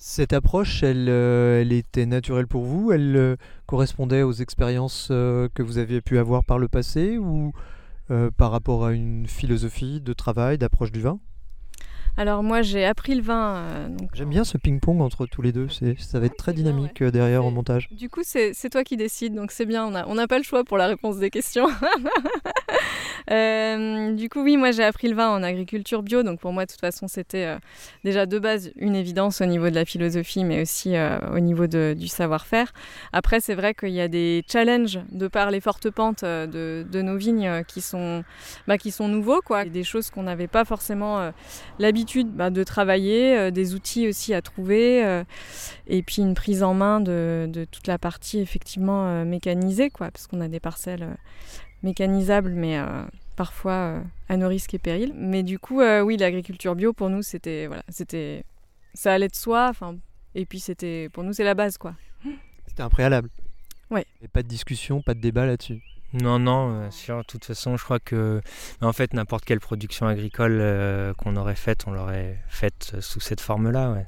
Cette 0.00 0.32
approche, 0.32 0.84
elle, 0.84 1.08
euh, 1.08 1.60
elle 1.60 1.72
était 1.72 2.06
naturelle 2.06 2.46
pour 2.46 2.64
vous? 2.64 2.92
Elle 2.92 3.16
euh, 3.16 3.36
correspondait 3.66 4.22
aux 4.22 4.32
expériences 4.32 5.08
euh, 5.10 5.48
que 5.54 5.62
vous 5.62 5.78
aviez 5.78 6.00
pu 6.00 6.18
avoir 6.18 6.44
par 6.44 6.58
le 6.58 6.68
passé 6.68 7.18
ou 7.18 7.52
par 8.38 8.52
rapport 8.52 8.86
à 8.86 8.92
une 8.92 9.26
philosophie 9.26 10.00
de 10.00 10.14
travail, 10.14 10.56
d'approche 10.56 10.92
du 10.92 11.00
vin? 11.02 11.20
Alors 12.18 12.42
moi, 12.42 12.62
j'ai 12.62 12.84
appris 12.84 13.14
le 13.14 13.22
vin. 13.22 13.54
euh, 13.56 13.88
donc, 13.88 14.10
J'aime 14.12 14.28
bien 14.30 14.42
ce 14.42 14.58
ping-pong 14.58 15.00
entre 15.00 15.24
tous 15.26 15.40
les 15.40 15.52
deux, 15.52 15.68
ça 15.68 16.18
va 16.18 16.26
être 16.26 16.36
très 16.36 16.50
c'est 16.52 16.56
bien, 16.62 16.72
dynamique 16.72 17.00
euh, 17.00 17.10
derrière 17.12 17.44
au 17.44 17.50
montage. 17.50 17.88
Du 17.92 18.10
coup, 18.10 18.22
c'est 18.24 18.52
toi 18.70 18.82
qui 18.82 18.96
décides, 18.96 19.34
donc 19.34 19.52
c'est 19.52 19.66
bien. 19.66 19.86
On 19.86 19.92
n'a 19.92 20.08
on 20.08 20.16
n'a 20.16 20.26
pas 20.26 20.38
le 20.38 20.42
choix 20.44 20.64
pour 20.64 20.78
la 20.78 20.88
réponse 20.88 21.18
des 21.18 21.30
questions. 21.30 21.68
Euh, 23.30 24.12
du 24.14 24.30
coup, 24.30 24.42
oui, 24.42 24.56
moi 24.56 24.70
j'ai 24.70 24.84
appris 24.84 25.06
le 25.08 25.14
vin 25.14 25.28
en 25.28 25.42
agriculture 25.42 26.02
bio, 26.02 26.22
donc 26.22 26.40
pour 26.40 26.50
moi, 26.54 26.64
de 26.64 26.70
toute 26.70 26.80
façon, 26.80 27.08
c'était 27.08 27.44
euh, 27.44 27.58
déjà 28.02 28.24
de 28.24 28.38
base 28.38 28.72
une 28.76 28.94
évidence 28.94 29.42
au 29.42 29.44
niveau 29.44 29.68
de 29.68 29.74
la 29.74 29.84
philosophie, 29.84 30.44
mais 30.44 30.62
aussi 30.62 30.94
au 31.34 31.38
niveau 31.38 31.66
de- 31.66 31.94
du 31.98 32.08
savoir-faire. 32.08 32.72
Après, 33.12 33.40
c'est 33.40 33.54
vrai 33.54 33.74
qu'il 33.74 33.90
y 33.90 34.00
a 34.00 34.08
des 34.08 34.44
challenges 34.50 35.00
de 35.12 35.28
par 35.28 35.50
les 35.50 35.60
fortes 35.60 35.90
pentes 35.90 36.24
de, 36.24 36.86
de 36.90 37.02
nos 37.02 37.18
vignes 37.18 37.64
qui 37.68 37.82
sont, 37.82 38.24
bah, 38.66 38.78
qui 38.78 38.90
sont 38.90 39.08
nouveaux, 39.08 39.42
quoi. 39.42 39.66
Des 39.66 39.84
choses 39.84 40.08
qu'on 40.10 40.22
n'avait 40.22 40.48
pas 40.48 40.64
forcément 40.64 41.30
l'habitude 41.78 42.07
bah, 42.16 42.50
de 42.50 42.64
travailler, 42.64 43.50
des 43.50 43.74
outils 43.74 44.08
aussi 44.08 44.34
à 44.34 44.42
trouver, 44.42 45.22
et 45.86 46.02
puis 46.02 46.22
une 46.22 46.34
prise 46.34 46.62
en 46.62 46.74
main 46.74 47.00
de, 47.00 47.66
toute 47.70 47.86
la 47.86 47.98
partie 47.98 48.38
effectivement 48.38 49.24
mécanisée, 49.24 49.90
quoi, 49.90 50.10
parce 50.10 50.26
qu'on 50.26 50.40
a 50.40 50.48
des 50.48 50.60
parcelles 50.60 51.16
mécanisables, 51.82 52.50
mais 52.50 52.78
parfois 53.36 54.00
à 54.28 54.36
nos 54.36 54.48
risques 54.48 54.74
et 54.74 54.78
périls. 54.78 55.12
Mais 55.14 55.42
du 55.42 55.58
coup, 55.58 55.82
oui, 55.82 56.16
l'agriculture 56.16 56.74
bio 56.74 56.92
pour 56.92 57.10
nous, 57.10 57.22
c'était 57.22 57.66
voilà, 57.66 57.82
c'était 57.88 58.44
ça 58.94 59.12
allait 59.12 59.28
de 59.28 59.34
soi. 59.34 59.68
Enfin, 59.68 59.96
et 60.34 60.46
puis 60.46 60.60
c'était 60.60 61.08
pour 61.12 61.24
nous, 61.24 61.32
c'est 61.32 61.44
la 61.44 61.54
base, 61.54 61.78
quoi. 61.78 61.94
C'était 62.66 62.82
un 62.82 62.88
préalable. 62.88 63.30
Ouais. 63.90 64.06
Et 64.22 64.28
pas 64.28 64.42
de 64.42 64.48
discussion, 64.48 65.02
pas 65.02 65.14
de 65.14 65.20
débat 65.20 65.46
là-dessus. 65.46 65.80
Non, 66.14 66.38
non, 66.38 66.70
euh, 66.70 66.90
sur, 66.90 67.18
de 67.18 67.22
toute 67.22 67.44
façon, 67.44 67.76
je 67.76 67.84
crois 67.84 67.98
que 67.98 68.40
en 68.80 68.92
fait, 68.92 69.12
n'importe 69.12 69.44
quelle 69.44 69.60
production 69.60 70.06
agricole 70.06 70.58
euh, 70.60 71.12
qu'on 71.14 71.36
aurait 71.36 71.54
faite, 71.54 71.84
on 71.86 71.92
l'aurait 71.92 72.38
faite 72.48 72.96
sous 73.00 73.20
cette 73.20 73.40
forme-là. 73.40 73.92
Ouais. 73.92 74.06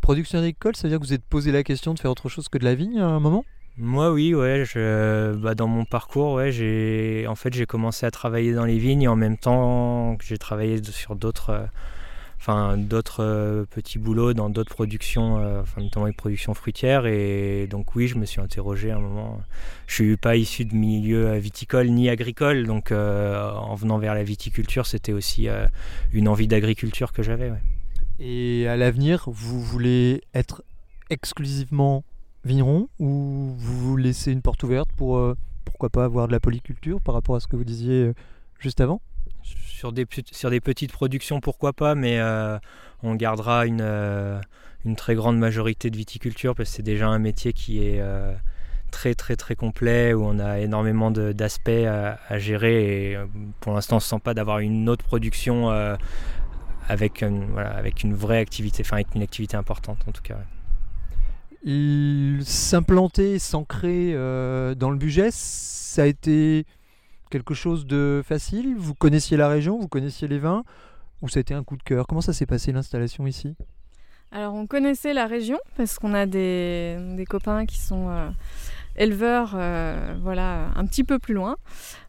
Production 0.00 0.38
agricole, 0.38 0.76
ça 0.76 0.84
veut 0.84 0.90
dire 0.90 1.00
que 1.00 1.04
vous 1.04 1.12
êtes 1.12 1.24
posé 1.24 1.50
la 1.50 1.64
question 1.64 1.92
de 1.92 1.98
faire 1.98 2.10
autre 2.10 2.28
chose 2.28 2.48
que 2.48 2.58
de 2.58 2.64
la 2.64 2.74
vigne 2.74 3.00
à 3.00 3.06
un 3.06 3.20
moment? 3.20 3.44
Moi, 3.76 4.12
oui, 4.12 4.34
ouais. 4.34 4.64
Je, 4.64 5.34
bah, 5.36 5.54
dans 5.54 5.68
mon 5.68 5.84
parcours, 5.84 6.34
ouais, 6.34 6.50
j'ai 6.50 7.26
en 7.28 7.36
fait 7.36 7.52
j'ai 7.52 7.66
commencé 7.66 8.06
à 8.06 8.10
travailler 8.10 8.52
dans 8.52 8.64
les 8.64 8.78
vignes 8.78 9.02
et 9.02 9.08
en 9.08 9.16
même 9.16 9.38
temps 9.38 10.16
que 10.16 10.24
j'ai 10.24 10.38
travaillé 10.38 10.82
sur 10.82 11.14
d'autres. 11.14 11.50
Euh, 11.50 11.66
enfin 12.38 12.76
d'autres 12.76 13.22
euh, 13.22 13.64
petits 13.64 13.98
boulots 13.98 14.32
dans 14.32 14.48
d'autres 14.48 14.74
productions, 14.74 15.38
euh, 15.38 15.62
enfin, 15.62 15.82
notamment 15.82 16.06
les 16.06 16.12
productions 16.12 16.54
fruitières. 16.54 17.06
Et 17.06 17.66
donc 17.66 17.94
oui, 17.94 18.08
je 18.08 18.16
me 18.16 18.24
suis 18.24 18.40
interrogé 18.40 18.90
à 18.90 18.96
un 18.96 19.00
moment. 19.00 19.40
Je 19.86 19.94
suis 19.94 20.16
pas 20.16 20.36
issu 20.36 20.64
de 20.64 20.74
milieu 20.74 21.36
viticole 21.36 21.88
ni 21.88 22.08
agricole, 22.08 22.66
donc 22.66 22.92
euh, 22.92 23.50
en 23.52 23.74
venant 23.74 23.98
vers 23.98 24.14
la 24.14 24.22
viticulture, 24.22 24.86
c'était 24.86 25.12
aussi 25.12 25.48
une 26.12 26.28
envie 26.28 26.48
d'agriculture 26.48 27.12
que 27.12 27.22
j'avais. 27.22 27.52
Et 28.20 28.66
à 28.68 28.76
l'avenir, 28.76 29.24
vous 29.26 29.60
voulez 29.60 30.22
être 30.34 30.62
exclusivement 31.10 32.04
vigneron 32.44 32.88
ou 32.98 33.54
vous 33.56 33.96
laissez 33.96 34.32
une 34.32 34.42
porte 34.42 34.62
ouverte 34.62 34.90
pour 34.96 35.34
pourquoi 35.64 35.90
pas 35.90 36.04
avoir 36.04 36.28
de 36.28 36.32
la 36.32 36.40
polyculture 36.40 37.00
par 37.00 37.14
rapport 37.14 37.36
à 37.36 37.40
ce 37.40 37.46
que 37.46 37.56
vous 37.56 37.64
disiez 37.64 38.12
juste 38.58 38.80
avant? 38.80 39.00
Sur 39.78 39.92
des, 39.92 40.06
sur 40.32 40.50
des 40.50 40.60
petites 40.60 40.90
productions, 40.90 41.40
pourquoi 41.40 41.72
pas, 41.72 41.94
mais 41.94 42.18
euh, 42.18 42.58
on 43.04 43.14
gardera 43.14 43.64
une, 43.64 43.80
euh, 43.80 44.40
une 44.84 44.96
très 44.96 45.14
grande 45.14 45.38
majorité 45.38 45.88
de 45.88 45.96
viticulture 45.96 46.56
parce 46.56 46.70
que 46.70 46.76
c'est 46.76 46.82
déjà 46.82 47.06
un 47.06 47.20
métier 47.20 47.52
qui 47.52 47.86
est 47.86 48.00
euh, 48.00 48.34
très 48.90 49.14
très 49.14 49.36
très 49.36 49.54
complet 49.54 50.14
où 50.14 50.24
on 50.24 50.40
a 50.40 50.58
énormément 50.58 51.12
d'aspects 51.12 51.68
à, 51.68 52.38
gérer 52.38 53.12
et 53.12 53.18
pour 53.60 53.72
l'instant 53.72 53.96
on 53.96 53.98
ne 53.98 54.02
se 54.02 54.08
sent 54.08 54.20
pas 54.22 54.34
d'avoir 54.34 54.58
une 54.58 54.88
autre 54.88 55.04
production 55.04 55.68
avec, 56.88 57.22
voilà, 57.22 57.70
avec 57.70 58.02
une 58.02 58.14
vraie 58.14 58.38
activité, 58.38 58.82
enfin 58.84 58.96
avec 58.96 59.14
une 59.14 59.22
activité 59.22 59.56
importante 59.56 59.98
en 60.08 60.12
tout 60.12 60.22
cas. 60.22 60.38
S'implanter, 62.42 63.38
s'ancrer 63.38 64.12
dans 64.14 64.90
le 64.90 64.96
budget, 64.96 65.28
ça 65.30 66.02
a 66.02 66.06
été 66.06 66.66
quelque 67.28 67.54
chose 67.54 67.86
de 67.86 68.22
facile? 68.24 68.74
Vous 68.76 68.94
connaissiez 68.94 69.36
la 69.36 69.48
région, 69.48 69.78
vous 69.78 69.88
connaissiez 69.88 70.28
les 70.28 70.38
vins? 70.38 70.64
Ou 71.22 71.28
ça 71.28 71.38
a 71.38 71.40
été 71.40 71.54
un 71.54 71.64
coup 71.64 71.76
de 71.76 71.82
cœur? 71.82 72.06
Comment 72.06 72.20
ça 72.20 72.32
s'est 72.32 72.46
passé 72.46 72.72
l'installation 72.72 73.26
ici? 73.26 73.56
Alors 74.30 74.54
on 74.54 74.66
connaissait 74.66 75.14
la 75.14 75.26
région 75.26 75.58
parce 75.76 75.98
qu'on 75.98 76.12
a 76.12 76.26
des, 76.26 77.24
copains 77.28 77.64
qui 77.64 77.78
sont 77.78 78.10
euh, 78.10 78.28
éleveurs 78.96 79.52
euh, 79.54 80.14
voilà, 80.22 80.68
un 80.76 80.84
petit 80.84 81.02
peu 81.02 81.18
plus 81.18 81.32
loin, 81.32 81.56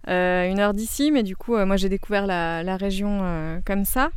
euh, 0.10 0.50
une 0.50 0.60
heure 0.60 0.74
d'ici, 0.74 1.12
mais 1.12 1.24
du 1.24 1.38
coup 1.38 1.58
moi 1.66 1.78
j'ai 1.78 1.88
découvert 1.88 2.28
la, 2.28 2.78
région 2.78 3.62
comme 3.66 3.86
ça. 3.86 4.10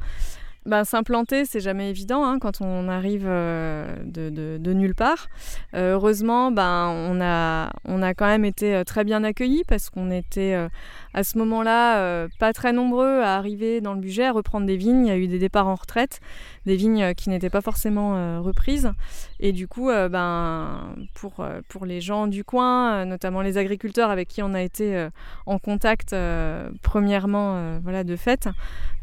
Ben, 0.64 0.85
S'implanter, 0.85 1.45
c'est 1.45 1.61
jamais 1.61 1.90
évident 1.90 2.25
hein, 2.25 2.38
quand 2.38 2.61
on 2.61 2.88
arrive 2.88 3.25
de, 3.25 4.73
nulle 4.73 4.95
part. 4.95 5.28
heureusement, 5.75 6.50
ben, 6.50 6.88
on, 6.88 7.21
a, 7.21 7.71
on 7.85 8.02
a 8.02 8.14
quand 8.14 8.26
même 8.26 8.45
été 8.45 8.83
très 8.87 9.04
bien 9.04 9.25
accueillis 9.25 9.64
parce 9.66 9.90
qu'on 9.90 10.11
était 10.11 10.57
à 11.14 11.25
ce 11.25 11.37
moment-là, 11.38 11.99
euh, 11.99 12.28
pas 12.38 12.52
très 12.52 12.73
nombreux 12.73 13.21
à 13.21 13.37
arriver 13.37 13.81
dans 13.81 13.95
le 13.95 14.00
budget, 14.00 14.25
à 14.25 14.33
reprendre 14.33 14.66
des 14.66 14.76
vignes. 14.76 15.07
Il 15.07 15.09
y 15.09 15.12
a 15.12 15.19
eu 15.19 15.26
des 15.26 15.38
départs 15.38 15.69
en 15.69 15.75
retraite, 15.75 16.21
des 16.64 16.76
vignes 16.76 17.02
euh, 17.02 17.12
qui 17.12 17.28
n'étaient 17.28 17.50
pas 17.50 17.61
forcément 17.61 18.16
euh, 18.16 18.40
reprises. 18.40 18.90
Et 19.40 19.52
du 19.52 19.69
coup, 19.69 19.88
ben, 19.88 20.95
pour, 21.14 21.45
pour 21.69 21.85
les 21.85 22.00
gens 22.00 22.28
du 22.28 22.45
coin, 22.45 23.04
notamment 23.04 23.42
les 23.42 23.59
agriculteurs 23.59 24.09
avec 24.09 24.28
qui 24.28 24.40
on 24.40 24.54
a 24.54 24.62
été 24.62 25.09
en 25.47 25.59
contact 25.59 26.14
premièrement 26.83 27.81
voilà, 27.83 28.04
de 28.04 28.14
fait, 28.14 28.49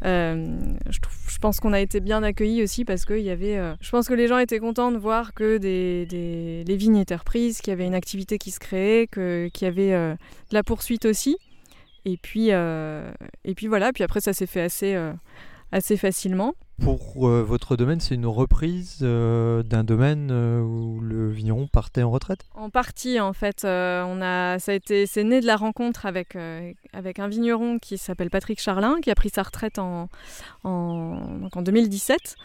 je, 0.02 1.38
pense 1.42 1.60
qu'on 1.60 1.74
a 1.74 1.80
été 1.80 2.00
bien 2.00 2.22
accueillis 2.22 2.62
aussi 2.62 2.86
parce 2.86 3.04
qu'il 3.04 3.20
y 3.20 3.28
avait... 3.28 3.60
je 3.82 3.90
pense 3.90 4.08
que 4.08 4.14
les 4.14 4.28
gens 4.28 4.38
étaient 4.38 4.60
contents 4.60 4.92
de 4.92 4.96
voir 4.96 5.34
que 5.34 5.58
des, 5.58 6.06
des 6.06 6.64
les 6.64 6.76
vignes 6.76 6.96
étaient 6.96 7.16
reprises, 7.16 7.60
qu'il 7.60 7.72
y 7.72 7.74
avait 7.74 7.86
une 7.86 7.94
activité 7.94 8.38
qui 8.38 8.50
se 8.50 8.60
créait, 8.60 9.08
qu'il 9.12 9.50
y 9.60 9.66
avait 9.66 9.90
de 9.90 10.16
la 10.52 10.62
poursuite 10.62 11.04
aussi. 11.04 11.36
Et 12.04 12.16
puis, 12.16 12.48
euh, 12.50 13.12
et 13.44 13.54
puis 13.54 13.66
voilà, 13.66 13.92
puis 13.92 14.04
après 14.04 14.20
ça 14.20 14.32
s'est 14.32 14.46
fait 14.46 14.62
assez, 14.62 14.94
euh, 14.94 15.12
assez 15.72 15.96
facilement. 15.96 16.54
Pour 16.82 17.28
euh, 17.28 17.42
votre 17.42 17.76
domaine, 17.76 18.00
c'est 18.00 18.14
une 18.14 18.26
reprise 18.26 19.00
d'un 19.00 19.84
domaine 19.84 20.32
où 20.32 21.00
le 21.00 21.30
vigneron 21.30 21.66
partait 21.66 22.02
en 22.02 22.10
retraite? 22.10 22.40
En 22.54 22.70
partie, 22.70 23.20
en 23.20 23.34
fait. 23.34 23.64
on 23.64 24.22
a, 24.22 24.58
ça 24.58 24.72
a 24.72 24.74
été, 24.74 25.04
c'est 25.04 25.24
né 25.24 25.42
de 25.42 25.46
la 25.46 25.56
rencontre 25.56 26.06
avec, 26.06 26.38
avec 26.94 27.18
un 27.18 27.28
vigneron 27.28 27.78
qui 27.78 27.98
s'appelle 27.98 28.30
Patrick 28.30 28.60
Charlin, 28.60 28.96
qui 29.02 29.10
a 29.10 29.14
pris 29.14 29.28
sa 29.28 29.42
retraite 29.42 29.78
en, 29.78 30.08
en, 30.64 31.48
en 31.52 31.62
2017. 31.62 32.36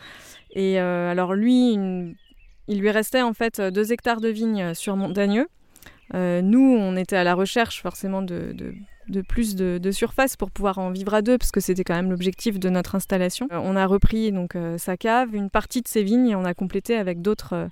Et 0.51 0.79
alors 0.79 1.33
lui, 1.33 1.77
il 2.67 2.79
lui 2.79 2.91
restait 2.91 3.21
en 3.21 3.33
fait 3.33 3.61
deux 3.61 3.93
hectares 3.93 4.19
de 4.19 4.27
vignes 4.27 4.73
sur 4.73 4.97
Montagneux. 4.97 5.47
nous, 6.13 6.77
on 6.77 6.97
était 6.97 7.15
à 7.15 7.23
la 7.23 7.35
recherche 7.35 7.81
forcément 7.81 8.21
de 8.21 8.51
de 8.51 8.75
plus 9.27 9.55
de, 9.55 9.91
surface 9.91 10.35
pour 10.35 10.51
pouvoir 10.51 10.79
en 10.79 10.91
vivre 10.91 11.13
à 11.13 11.21
deux, 11.21 11.37
parce 11.37 11.51
que 11.51 11.59
c'était 11.59 11.83
quand 11.83 11.95
même 11.95 12.09
l'objectif 12.09 12.59
de 12.59 12.69
notre 12.69 12.95
installation. 12.95 13.47
Euh, 13.51 13.59
on 13.61 13.75
a 13.75 13.85
repris 13.85 14.31
donc 14.31 14.55
euh, 14.55 14.77
sa 14.77 14.97
cave, 14.97 15.33
une 15.33 15.49
partie 15.49 15.81
de 15.81 15.87
ses 15.87 16.03
vignes, 16.03 16.29
et 16.29 16.35
on 16.35 16.45
a 16.45 16.53
complété 16.53 16.95
avec 16.95 17.21
d'autres 17.21 17.53
euh, 17.53 17.67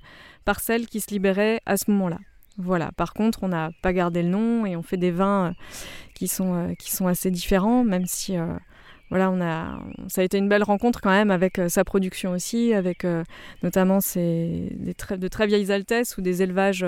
parcelles 0.46 0.88
qui 0.88 1.02
se 1.02 1.12
libéraient 1.12 1.60
à 1.66 1.78
ce 1.78 1.92
moment-là. 1.92 2.20
Voilà. 2.58 2.92
Par 2.96 3.14
contre, 3.14 3.44
on 3.44 3.48
n'a 3.48 3.72
pas 3.82 3.94
gardé 3.94 4.22
le 4.22 4.30
nom 4.30 4.66
et 4.66 4.76
on 4.76 4.84
fait 4.84 4.98
des 4.98 5.10
vins 5.10 5.56
qui 6.14 6.28
sont 6.28 6.76
qui 6.78 6.92
sont 6.92 7.08
assez 7.08 7.32
différents, 7.32 7.84
même 7.84 8.06
si 8.06 8.36
voilà, 9.10 9.32
on 9.32 9.42
a, 9.42 9.80
ça 10.08 10.22
a 10.22 10.24
été 10.24 10.38
une 10.38 10.50
belle 10.50 10.62
rencontre 10.62 11.02
quand 11.02 11.10
même 11.10 11.32
avec 11.32 11.60
sa 11.68 11.84
production 11.84 12.34
aussi, 12.34 12.72
avec 12.76 13.08
notamment 13.64 13.98
des 14.14 14.70
de 14.86 15.28
très 15.28 15.48
vieilles 15.48 15.72
altesses 15.72 16.16
ou 16.18 16.22
des 16.22 16.44
élevages, 16.44 16.86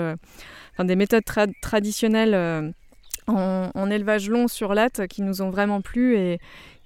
enfin 0.72 0.84
des 0.84 0.94
méthodes 0.94 1.24
traditionnelles 1.60 2.72
en, 3.26 3.90
élevage 3.90 4.28
long 4.28 4.48
sur 4.48 4.74
latte 4.74 5.06
qui 5.06 5.22
nous 5.22 5.42
ont 5.42 5.50
vraiment 5.50 5.80
plu 5.80 6.16
et 6.16 6.38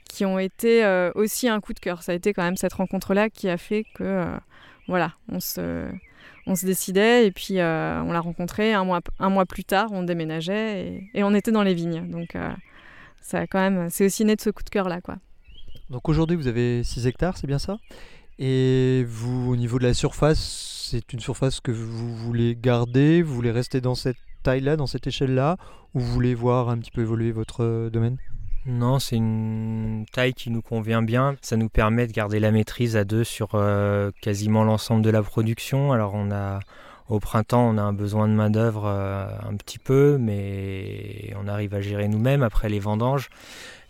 qui 0.04 0.24
ont 0.24 0.38
été 0.38 0.84
euh, 0.84 1.12
aussi 1.14 1.48
un 1.48 1.60
coup 1.60 1.72
de 1.72 1.78
cœur. 1.78 2.02
Ça 2.02 2.12
a 2.12 2.14
été 2.14 2.32
quand 2.32 2.42
même 2.42 2.56
cette 2.56 2.72
rencontre-là 2.72 3.30
qui 3.30 3.48
a 3.48 3.56
fait 3.56 3.84
que, 3.94 4.02
euh, 4.04 4.36
voilà, 4.88 5.12
on 5.28 5.40
se, 5.40 5.88
on 6.46 6.56
se 6.56 6.66
décidait 6.66 7.26
et 7.26 7.30
puis 7.30 7.60
euh, 7.60 8.02
on 8.02 8.12
l'a 8.12 8.20
rencontré 8.20 8.72
un 8.72 8.84
mois, 8.84 9.00
un 9.18 9.30
mois 9.30 9.46
plus 9.46 9.64
tard, 9.64 9.90
on 9.92 10.02
déménageait 10.02 11.08
et, 11.14 11.22
on 11.22 11.34
était 11.34 11.52
dans 11.52 11.62
les 11.62 11.74
vignes. 11.74 12.08
Donc 12.10 12.36
ça 13.20 13.46
quand 13.46 13.60
même, 13.60 13.88
c'est 13.90 14.06
aussi 14.06 14.24
né 14.24 14.34
de 14.34 14.40
ce 14.40 14.50
coup 14.50 14.64
de 14.64 14.70
cœur-là, 14.70 15.00
quoi. 15.00 15.16
Donc 15.90 16.08
aujourd'hui, 16.08 16.36
vous 16.36 16.46
avez 16.46 16.84
6 16.84 17.06
hectares, 17.06 17.36
c'est 17.36 17.48
bien 17.48 17.58
ça? 17.58 17.78
Et 18.38 19.04
vous, 19.06 19.50
au 19.50 19.56
niveau 19.56 19.78
de 19.78 19.84
la 19.84 19.92
surface, 19.92 20.88
c'est 20.90 21.12
une 21.12 21.20
surface 21.20 21.60
que 21.60 21.72
vous 21.72 22.16
voulez 22.16 22.56
garder, 22.60 23.22
vous 23.22 23.34
voulez 23.34 23.50
rester 23.50 23.80
dans 23.80 23.94
cette 23.94 24.16
taille-là, 24.42 24.76
dans 24.76 24.86
cette 24.86 25.06
échelle-là, 25.06 25.56
ou 25.94 26.00
vous 26.00 26.12
voulez 26.12 26.34
voir 26.34 26.68
un 26.68 26.78
petit 26.78 26.90
peu 26.90 27.02
évoluer 27.02 27.32
votre 27.32 27.64
euh, 27.64 27.90
domaine? 27.90 28.16
Non, 28.66 28.98
c'est 28.98 29.16
une 29.16 30.04
taille 30.12 30.34
qui 30.34 30.50
nous 30.50 30.60
convient 30.60 31.02
bien. 31.02 31.36
Ça 31.40 31.56
nous 31.56 31.70
permet 31.70 32.06
de 32.06 32.12
garder 32.12 32.40
la 32.40 32.50
maîtrise 32.50 32.96
à 32.96 33.04
deux 33.04 33.24
sur 33.24 33.50
euh, 33.54 34.10
quasiment 34.20 34.64
l'ensemble 34.64 35.02
de 35.02 35.10
la 35.10 35.22
production. 35.22 35.92
Alors 35.92 36.14
on 36.14 36.30
a 36.30 36.60
au 37.08 37.20
printemps, 37.20 37.68
on 37.68 37.78
a 37.78 37.82
un 37.82 37.94
besoin 37.94 38.28
de 38.28 38.34
main 38.34 38.50
d'œuvre 38.50 38.84
euh, 38.86 39.26
un 39.48 39.56
petit 39.56 39.78
peu, 39.78 40.18
mais 40.20 41.34
on 41.42 41.48
arrive 41.48 41.74
à 41.74 41.80
gérer 41.80 42.06
nous-mêmes 42.06 42.42
après 42.42 42.68
les 42.68 42.78
vendanges. 42.78 43.30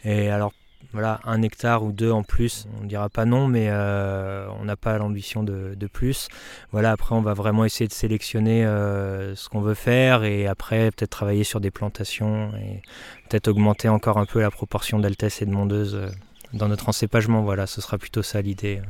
Et 0.05 0.31
alors 0.31 0.53
voilà, 0.93 1.21
un 1.25 1.41
hectare 1.43 1.85
ou 1.85 1.93
deux 1.93 2.11
en 2.11 2.25
plus, 2.25 2.67
on 2.79 2.85
ne 2.85 2.89
dira 2.89 3.09
pas 3.09 3.25
non, 3.25 3.47
mais 3.47 3.67
euh, 3.69 4.49
on 4.61 4.65
n'a 4.65 4.77
pas 4.77 4.99
l'ambition 4.99 5.45
de, 5.45 5.77
plus. 5.93 6.29
Voilà, 6.73 6.93
après 6.93 7.15
on 7.15 7.21
va 7.21 7.35
vraiment 7.35 7.65
essayer 7.65 7.87
de 7.87 7.93
sélectionner 7.93 8.65
euh, 8.65 9.35
ce 9.37 9.49
qu'on 9.49 9.61
veut 9.61 9.75
faire 9.75 10.25
et 10.25 10.47
après 10.47 10.91
peut-être 10.91 11.11
travailler 11.11 11.45
sur 11.45 11.61
des 11.61 11.71
plantations 11.71 12.53
et 12.57 12.83
peut-être 13.29 13.49
augmenter 13.49 13.89
encore 13.89 14.19
un 14.19 14.27
peu 14.27 14.41
la 14.41 14.51
proportion 14.51 14.99
d'altesse 14.99 15.43
et 15.43 15.47
de 15.47 15.53
mondeuse 15.53 15.95
euh, 15.95 16.09
dans 16.53 16.69
notre 16.69 16.89
encépagement. 16.89 17.43
Voilà, 17.43 17.67
ce 17.67 17.81
sera 17.81 17.97
plutôt 17.99 18.23
ça 18.23 18.43
l'idée. 18.43 18.81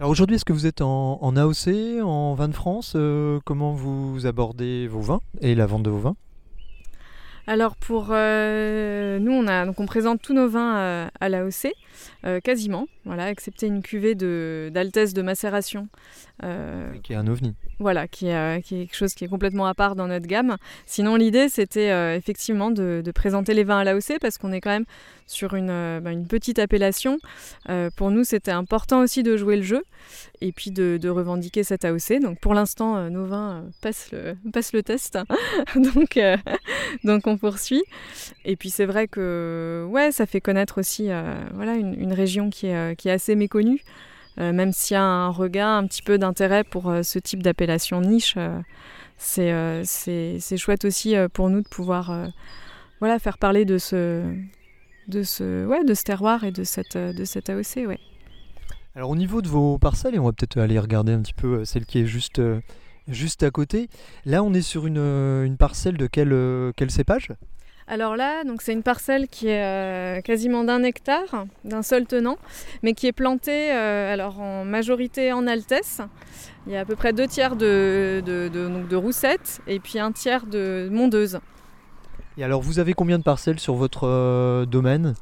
Alors 0.00 0.10
aujourd'hui, 0.10 0.36
est-ce 0.36 0.44
que 0.44 0.52
vous 0.52 0.66
êtes 0.66 0.82
en 0.82 1.36
AOC, 1.36 2.02
en 2.02 2.34
vin 2.34 2.48
de 2.48 2.54
France 2.54 2.96
Comment 3.44 3.72
vous 3.72 4.26
abordez 4.26 4.88
vos 4.88 5.00
vins 5.00 5.20
et 5.40 5.54
la 5.54 5.66
vente 5.66 5.84
de 5.84 5.90
vos 5.90 6.00
vins? 6.00 6.16
Alors 7.46 7.76
pour 7.76 8.08
euh, 8.10 9.18
nous, 9.18 9.32
on, 9.32 9.46
a, 9.46 9.66
donc 9.66 9.78
on 9.78 9.84
présente 9.84 10.22
tous 10.22 10.32
nos 10.32 10.48
vins 10.48 10.76
euh, 10.76 11.08
à 11.20 11.28
l'AOC, 11.28 11.72
euh, 12.24 12.40
quasiment, 12.40 12.86
voilà, 13.04 13.30
excepté 13.30 13.66
une 13.66 13.82
cuvée 13.82 14.14
d'altesse 14.14 15.12
de, 15.12 15.20
macération. 15.20 15.88
qui 17.02 17.12
est 17.12 17.16
un 17.16 17.26
ovni. 17.26 17.54
Voilà, 17.80 18.08
qui 18.08 18.28
est, 18.28 18.62
qui 18.62 18.76
est, 18.76 18.86
quelque 18.86 18.96
chose 18.96 19.14
qui 19.14 19.24
est 19.24 19.28
complètement 19.28 19.66
à 19.66 19.74
part 19.74 19.94
dans 19.94 20.06
notre 20.06 20.26
gamme. 20.26 20.56
Sinon, 20.86 21.16
l'idée, 21.16 21.50
c'était 21.50 22.16
effectivement 22.16 22.70
de, 22.70 23.02
de, 23.04 23.10
présenter 23.10 23.52
les 23.52 23.64
vins 23.64 23.78
à 23.78 23.84
l'AOC 23.84 24.18
parce 24.20 24.38
qu'on 24.38 24.52
est 24.52 24.62
quand 24.62 24.70
même 24.70 24.86
sur 25.26 25.54
une, 25.54 26.00
bah, 26.00 26.12
une 26.12 26.26
petite 26.26 26.58
appellation. 26.58 27.18
pour 27.96 28.10
nous, 28.10 28.24
c'était 28.24 28.50
important 28.50 29.00
aussi 29.00 29.22
de 29.22 29.36
jouer 29.36 29.56
le 29.56 29.62
jeu 29.62 29.82
et 30.40 30.52
puis 30.52 30.70
de, 30.70 31.08
revendiquer 31.08 31.64
cette 31.64 31.84
AOC. 31.84 32.20
Donc 32.20 32.40
pour 32.40 32.54
l'instant, 32.54 33.10
nos 33.10 33.24
vins 33.24 33.64
passent, 33.82 34.10
le, 34.12 34.82
test. 34.82 35.18
donc, 37.04 37.26
on 37.26 37.36
poursuit. 37.36 37.82
Et 38.44 38.56
puis 38.56 38.70
c'est 38.70 38.86
vrai 38.86 39.08
que 39.08 39.86
ouais, 39.88 40.12
ça 40.12 40.26
fait 40.26 40.40
connaître 40.40 40.78
aussi 40.78 41.10
euh, 41.10 41.34
voilà, 41.54 41.74
une, 41.74 42.12
région 42.12 42.50
qui 42.50 42.66
est, 42.66 42.74
euh, 42.74 43.12
assez 43.12 43.34
méconnue. 43.34 43.82
Euh, 44.38 44.52
même 44.52 44.72
s'il 44.72 44.94
y 44.94 44.98
a 44.98 45.02
un 45.02 45.28
regard, 45.28 45.76
un 45.76 45.86
petit 45.86 46.02
peu 46.02 46.18
d'intérêt 46.18 46.64
pour 46.64 46.92
ce 47.02 47.18
type 47.18 47.42
d'appellation 47.42 48.00
niche, 48.00 48.36
c'est, 49.16 49.82
c'est, 49.84 50.56
chouette 50.56 50.84
aussi 50.84 51.14
pour 51.32 51.50
nous 51.50 51.62
de 51.62 51.68
pouvoir 51.68 52.30
voilà, 53.00 53.18
faire 53.18 53.38
parler 53.38 53.64
de 53.64 53.78
ce, 53.78 54.24
de, 55.08 55.22
ce, 55.22 55.66
ouais, 55.66 55.84
de 55.84 55.94
ce 55.94 56.02
terroir 56.02 56.44
et 56.44 56.52
de 56.52 56.64
cette, 56.64 56.96
de 56.96 57.24
cette 57.24 57.50
AOC. 57.50 57.86
Ouais. 57.86 57.98
Alors 58.94 59.10
au 59.10 59.16
niveau 59.16 59.42
de 59.42 59.48
vos 59.48 59.78
parcelles, 59.78 60.14
et 60.14 60.18
on 60.18 60.24
va 60.24 60.32
peut-être 60.32 60.58
aller 60.58 60.78
regarder 60.78 61.12
un 61.12 61.20
petit 61.20 61.34
peu 61.34 61.64
celle 61.64 61.84
qui 61.84 62.00
est 62.00 62.06
juste 62.06 62.40
juste 63.08 63.42
à 63.42 63.50
côté. 63.50 63.88
Là, 64.24 64.42
on 64.42 64.54
est 64.54 64.62
sur 64.62 64.86
une, 64.86 64.98
euh, 64.98 65.48
parcelle 65.56 65.96
de 65.96 66.06
quel, 66.06 66.32
euh, 66.32 66.72
quel 66.76 66.90
cépage? 66.90 67.28
Alors 67.86 68.16
là, 68.16 68.44
donc 68.44 68.62
c'est 68.62 68.72
une 68.72 68.82
parcelle 68.82 69.28
qui 69.28 69.48
est 69.48 69.62
euh, 69.62 70.20
quasiment 70.22 70.64
d'un 70.64 70.82
hectare, 70.82 71.46
d'un 71.64 71.82
seul 71.82 72.06
tenant, 72.06 72.38
mais 72.82 72.94
qui 72.94 73.06
est 73.06 73.12
plantée 73.12 73.70
alors 73.70 74.40
en 74.40 74.64
majorité 74.64 75.34
en 75.34 75.46
Altesse. 75.46 76.00
Il 76.66 76.72
y 76.72 76.76
a 76.76 76.80
à 76.80 76.84
peu 76.86 76.96
près 76.96 77.12
deux 77.12 77.26
tiers 77.26 77.56
de, 77.56 78.22
de, 78.24 78.48
de, 78.48 78.96
roussettes 78.96 79.60
et 79.66 79.80
puis 79.80 79.98
un 79.98 80.12
tiers 80.12 80.46
de 80.46 80.88
mondeuse. 80.90 81.40
Et 82.36 82.44
alors 82.44 82.62
vous 82.62 82.78
avez 82.78 82.94
combien 82.94 83.18
de 83.18 83.22
parcelles 83.22 83.60
sur 83.60 83.74
votre 83.74 84.64
domaine? 84.66 85.14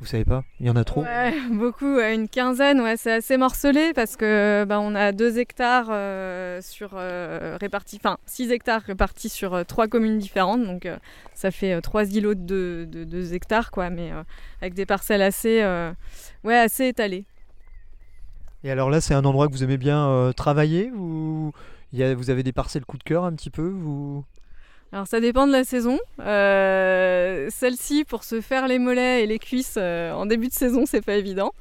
Vous 0.00 0.06
savez 0.06 0.26
pas? 0.26 0.44
Il 0.60 0.66
y 0.66 0.70
en 0.70 0.76
a 0.76 0.84
trop. 0.84 1.02
Ouais, 1.02 1.34
Beaucoup, 1.50 1.98
une 1.98 2.28
quinzaine, 2.28 2.80
ouais, 2.80 2.96
c'est 2.98 3.12
assez 3.12 3.38
morcelé 3.38 3.92
parce 3.94 4.16
que 4.16 4.64
bah, 4.68 4.78
on 4.78 4.94
a 4.94 5.12
2 5.12 5.38
hectares 5.38 5.88
euh, 5.90 6.60
sur 6.60 6.90
euh, 6.94 7.56
répartis, 7.58 7.96
enfin 7.96 8.18
6 8.26 8.50
hectares 8.50 8.82
répartis 8.82 9.30
sur 9.30 9.54
euh, 9.54 9.64
trois 9.64 9.88
communes 9.88 10.18
différentes, 10.18 10.64
donc 10.64 10.86
ça 11.34 11.50
fait 11.50 11.80
trois 11.80 12.04
îlots 12.04 12.34
de 12.34 12.86
2 12.86 13.32
hectares, 13.32 13.70
quoi, 13.70 13.88
mais 13.88 14.12
avec 14.60 14.74
des 14.74 14.86
parcelles 14.86 15.22
assez, 15.22 15.64
ouais, 16.44 16.56
assez 16.56 16.88
étalées. 16.88 17.24
Et 18.64 18.70
alors 18.70 18.90
là, 18.90 19.00
c'est 19.00 19.14
un 19.14 19.24
endroit 19.24 19.46
que 19.46 19.52
vous 19.52 19.64
aimez 19.64 19.78
bien 19.78 20.32
travailler 20.36 20.90
ou 20.92 21.52
vous 21.92 22.30
avez 22.30 22.42
des 22.42 22.52
parcelles 22.52 22.84
coup 22.84 22.98
de 22.98 23.04
cœur 23.04 23.24
un 23.24 23.32
petit 23.32 23.50
peu 23.50 23.68
vous... 23.68 24.24
Alors 24.92 25.06
ça 25.06 25.20
dépend 25.20 25.46
de 25.46 25.52
la 25.52 25.64
saison. 25.64 25.98
Euh, 26.20 27.48
celle-ci, 27.50 28.04
pour 28.04 28.24
se 28.24 28.40
faire 28.40 28.68
les 28.68 28.78
mollets 28.78 29.24
et 29.24 29.26
les 29.26 29.38
cuisses 29.38 29.74
euh, 29.78 30.12
en 30.12 30.26
début 30.26 30.48
de 30.48 30.52
saison, 30.52 30.84
c'est 30.86 31.04
pas 31.04 31.16
évident. 31.16 31.52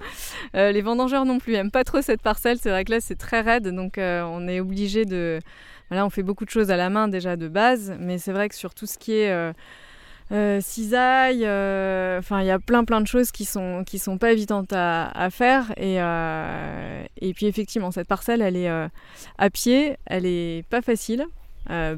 Euh, 0.55 0.71
les 0.71 0.81
vendangeurs 0.81 1.25
non 1.25 1.39
plus 1.39 1.55
aiment 1.55 1.71
pas 1.71 1.83
trop 1.83 2.01
cette 2.01 2.21
parcelle. 2.21 2.57
C'est 2.61 2.69
vrai 2.69 2.85
que 2.85 2.91
là 2.91 2.99
c'est 3.01 3.17
très 3.17 3.41
raide, 3.41 3.67
donc 3.69 3.95
on 3.97 4.47
est 4.47 4.59
obligé 4.59 5.05
de. 5.05 5.39
Voilà, 5.89 6.05
on 6.05 6.09
fait 6.09 6.23
beaucoup 6.23 6.45
de 6.45 6.49
choses 6.49 6.71
à 6.71 6.77
la 6.77 6.89
main 6.89 7.07
déjà 7.07 7.35
de 7.35 7.47
base, 7.47 7.95
mais 7.99 8.17
c'est 8.17 8.31
vrai 8.31 8.49
que 8.49 8.55
sur 8.55 8.73
tout 8.73 8.85
ce 8.87 8.97
qui 8.97 9.13
est 9.13 9.53
cisaille, 10.61 11.43
enfin 11.43 12.41
il 12.41 12.47
y 12.47 12.51
a 12.51 12.59
plein 12.59 12.83
plein 12.83 13.01
de 13.01 13.07
choses 13.07 13.31
qui 13.31 13.45
sont 13.45 13.83
qui 13.85 13.99
sont 13.99 14.17
pas 14.17 14.31
évidentes 14.31 14.73
à, 14.73 15.09
à 15.09 15.29
faire 15.29 15.73
et 15.77 15.97
et 15.97 17.33
puis 17.33 17.47
effectivement 17.47 17.91
cette 17.91 18.07
parcelle 18.07 18.41
elle 18.41 18.55
est 18.55 18.69
à 18.69 19.49
pied, 19.51 19.97
elle 20.05 20.25
est 20.25 20.65
pas 20.69 20.81
facile. 20.81 21.25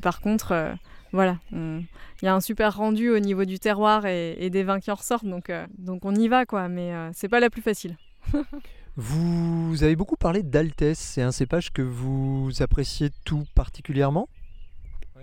par 0.02 0.20
contre 0.22 0.78
voilà, 1.18 1.38
il 1.52 1.88
y 2.22 2.28
a 2.28 2.36
un 2.36 2.42
super 2.42 2.78
rendu 2.78 3.10
au 3.10 3.18
niveau 3.18 3.44
du 3.44 3.58
terroir 3.58 4.06
et, 4.06 4.52
des 4.52 4.62
vins 4.62 4.80
qui 4.80 4.92
en 4.92 4.94
ressortent, 4.94 5.26
donc, 5.26 5.50
euh, 5.50 5.66
donc 5.80 6.06
on 6.06 6.14
y 6.14 6.28
va, 6.28 6.46
quoi, 6.46 6.68
mais 6.68 6.94
euh, 6.94 7.10
c'est 7.12 7.28
pas 7.28 7.40
la 7.40 7.50
plus 7.50 7.64
facile. 7.64 7.98
vous 8.98 9.74
avez 9.82 9.96
beaucoup 9.96 10.16
parlé 10.16 10.44
d'Altesse, 10.44 11.00
c'est 11.00 11.24
un 11.24 11.32
cépage 11.32 11.74
que 11.74 11.82
vous 11.82 12.52
appréciez 12.60 13.10
tout 13.26 13.46
particulièrement? 13.56 14.30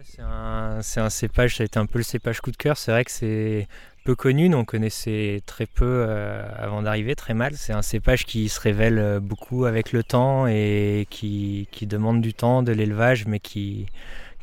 C'est 0.03 0.21
un, 0.21 0.81
un, 0.97 1.11
cépage, 1.11 1.59
ça 1.59 1.63
a 1.63 1.67
été 1.67 1.79
un 1.79 1.87
peu 1.87 1.99
le 1.99 2.05
cépage 2.05 2.41
coup 2.41 2.51
de 2.51 2.57
cœur. 2.57 2.77
C'est 2.77 2.91
vrai 2.91 3.05
que 3.05 3.13
c'est 3.13 3.69
peu 4.05 4.17
connu, 4.17 4.53
on 4.53 4.65
connaissait 4.65 5.43
très 5.47 5.67
peu 5.67 5.85
euh, 6.09 6.45
avant 6.59 6.83
d'arriver, 6.83 7.15
très 7.15 7.35
mal. 7.35 7.55
C'est 7.55 7.73
un 7.73 7.83
cépage 7.83 8.27
qui 8.27 8.49
se 8.49 8.61
révèle 8.61 9.21
beaucoup 9.23 9.65
avec 9.65 9.93
le 9.93 10.03
temps 10.03 10.49
et 10.49 11.07
qui, 11.09 11.69
qui 11.71 11.87
demande 11.87 12.21
du 12.21 12.35
temps, 12.35 12.65
de 12.65 12.73
l'élevage, 12.73 13.27
mais 13.27 13.39
qui, 13.39 13.87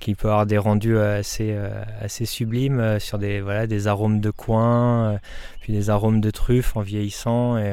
qui 0.01 0.15
peut 0.15 0.27
avoir 0.27 0.45
des 0.47 0.57
rendus 0.57 0.97
assez, 0.97 1.51
euh, 1.51 1.69
assez 2.01 2.25
sublimes 2.25 2.79
euh, 2.79 2.99
sur 2.99 3.19
des, 3.19 3.39
voilà, 3.39 3.67
des 3.67 3.87
arômes 3.87 4.19
de 4.19 4.31
coin, 4.31 5.13
euh, 5.13 5.17
puis 5.61 5.71
des 5.71 5.89
arômes 5.89 6.19
de 6.19 6.31
truffe 6.31 6.75
en 6.75 6.81
vieillissant. 6.81 7.57
Et 7.57 7.71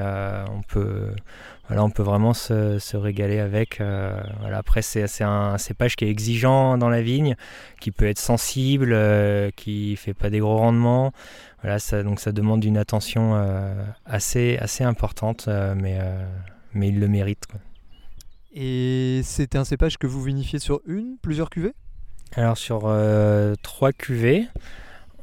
on, 0.52 0.60
peut, 0.62 1.08
voilà, 1.66 1.82
on 1.82 1.90
peut 1.90 2.02
vraiment 2.02 2.34
se, 2.34 2.78
se 2.78 2.96
régaler 2.96 3.40
avec. 3.40 3.80
voilà. 4.40 4.58
Après, 4.58 4.82
c'est 4.82 5.22
un 5.22 5.56
cépage 5.58 5.96
qui 5.96 6.04
est 6.04 6.10
exigeant 6.10 6.76
dans 6.76 6.90
la 6.90 7.00
vigne, 7.00 7.34
qui 7.80 7.90
peut 7.90 8.06
être 8.06 8.18
sensible, 8.18 8.94
qui 9.56 9.96
fait 9.96 10.14
pas 10.14 10.28
des 10.28 10.40
gros 10.40 10.58
rendements. 10.58 11.12
Voilà, 11.62 11.78
ça, 11.78 12.02
donc 12.02 12.20
ça 12.20 12.30
demande 12.32 12.62
une 12.62 12.76
attention 12.76 13.42
assez, 14.04 14.58
assez 14.58 14.84
importante, 14.84 15.48
mais, 15.48 15.98
mais 16.74 16.88
il 16.88 17.00
le 17.00 17.08
mérite. 17.08 17.46
Et 18.52 19.22
c'est 19.24 19.56
un 19.56 19.64
cépage 19.64 19.96
que 19.96 20.06
vous 20.06 20.22
vinifiez 20.22 20.58
sur 20.58 20.82
une, 20.86 21.16
plusieurs 21.22 21.48
cuvées? 21.48 21.74
Alors 22.34 22.58
sur 22.58 22.82
euh, 22.84 23.54
trois 23.62 23.92
cuvées, 23.92 24.46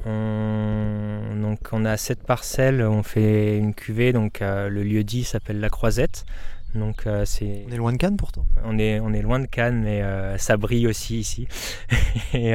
on, 0.06 1.20
donc 1.41 1.60
on 1.72 1.86
a 1.86 1.98
sept 1.98 2.24
parcelles, 2.24 2.82
on 2.82 3.04
fait 3.04 3.58
une 3.58 3.74
cuvée, 3.74 4.12
donc 4.12 4.41
euh, 4.41 4.70
le 4.70 4.84
lieu 4.84 5.04
dit 5.04 5.24
s'appelle 5.24 5.60
la 5.60 5.70
Croisette. 5.70 6.26
Donc, 6.74 7.08
euh, 7.08 7.24
c'est... 7.24 7.63
On 7.70 7.72
est 7.72 7.78
loin 7.78 7.94
de 7.94 7.98
Cannes 7.98 8.18
pourtant. 8.18 8.46
On 8.65 8.78
est, 8.78 9.00
on 9.00 9.13
est 9.13 9.22
loin 9.22 9.39
de 9.39 9.46
Cannes, 9.46 9.82
mais 9.84 10.04
ça 10.38 10.58
brille 10.58 10.88
aussi 10.88 11.20
ici. 11.20 11.48
et 12.34 12.52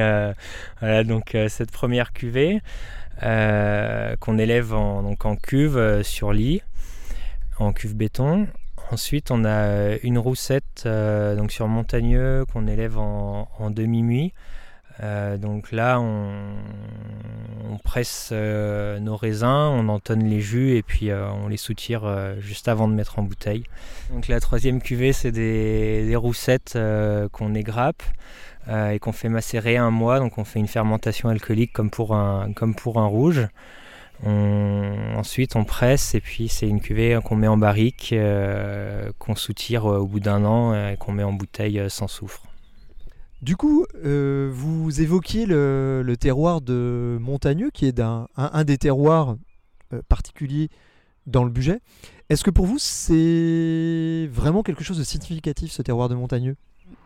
voilà, 0.79 1.03
donc 1.03 1.35
cette 1.47 1.71
première 1.71 2.13
cuvée 2.13 2.61
qu'on 3.19 4.37
élève 4.37 4.73
en, 4.75 5.01
donc 5.01 5.25
en 5.25 5.35
cuve 5.35 6.03
sur 6.03 6.33
lit, 6.33 6.61
en 7.57 7.73
cuve 7.73 7.95
béton. 7.95 8.47
Ensuite, 8.91 9.31
on 9.31 9.45
a 9.45 9.49
euh, 9.49 9.97
une 10.03 10.17
roussette 10.17 10.83
euh, 10.85 11.37
donc 11.37 11.53
sur 11.53 11.65
montagneux 11.69 12.43
qu'on 12.51 12.67
élève 12.67 12.97
en, 12.97 13.47
demi-muit. 13.69 14.33
Euh, 15.01 15.37
donc 15.37 15.71
là, 15.71 16.01
on, 16.01 16.57
presse 17.85 18.31
nos 18.31 19.17
raisins, 19.17 19.47
on 19.47 19.89
entonne 19.89 20.23
les 20.23 20.39
jus 20.39 20.75
et 20.75 20.81
puis 20.83 21.11
on 21.11 21.47
les 21.49 21.57
soutire 21.57 22.03
juste 22.39 22.67
avant 22.69 22.87
de 22.87 22.93
mettre 22.93 23.19
en 23.19 23.23
bouteille. 23.23 23.63
Donc 24.13 24.29
la 24.29 24.39
troisième 24.39 24.81
cuvée, 24.81 25.11
c'est 25.11 25.31
des, 25.31 26.15
roussettes 26.15 26.77
qu'on 27.33 27.53
égrappe 27.53 28.03
et 28.69 28.99
qu'on 28.99 29.11
fait 29.11 29.27
macérer 29.27 29.75
un 29.75 29.89
mois. 29.89 30.19
Donc 30.19 30.37
on 30.37 30.45
fait 30.45 30.59
une 30.59 30.67
fermentation 30.67 31.27
alcoolique 31.27 31.73
comme 31.73 31.89
pour 31.89 32.15
un, 32.15 32.53
comme 32.53 32.75
pour 32.75 32.99
un 32.99 33.07
rouge 33.07 33.47
ensuite, 34.29 35.55
on 35.55 35.63
presse 35.63 36.15
et 36.15 36.21
puis 36.21 36.47
c'est 36.47 36.67
une 36.67 36.81
cuvée 36.81 37.19
qu'on 37.23 37.35
met 37.35 37.47
en 37.47 37.57
barrique, 37.57 38.09
euh, 38.13 39.11
qu'on 39.19 39.35
soutire 39.35 39.85
au 39.85 40.05
bout 40.05 40.19
d'un 40.19 40.45
an 40.45 40.73
et 40.73 40.97
qu'on 40.97 41.11
met 41.11 41.23
en 41.23 41.33
bouteille 41.33 41.79
euh, 41.79 41.89
sans 41.89 42.07
soufre. 42.07 42.43
Du 43.41 43.55
coup, 43.55 43.85
euh, 44.05 44.51
vous 44.53 45.01
évoquiez 45.01 45.45
le, 45.47 46.15
terroir 46.19 46.61
de 46.61 47.17
Montagneux, 47.19 47.71
qui 47.73 47.87
est 47.87 47.99
un, 47.99 48.63
des 48.63 48.77
terroirs 48.77 49.37
particuliers 50.07 50.69
dans 51.25 51.43
le 51.43 51.49
budget. 51.49 51.79
Est-ce 52.29 52.43
que 52.43 52.51
pour 52.51 52.67
vous, 52.67 52.77
c'est 52.77 54.29
vraiment 54.31 54.61
quelque 54.61 54.83
chose 54.83 54.99
de 54.99 55.03
significatif, 55.03 55.71
ce 55.71 55.81
terroir 55.81 56.07
de 56.07 56.15
Montagneux? 56.15 56.55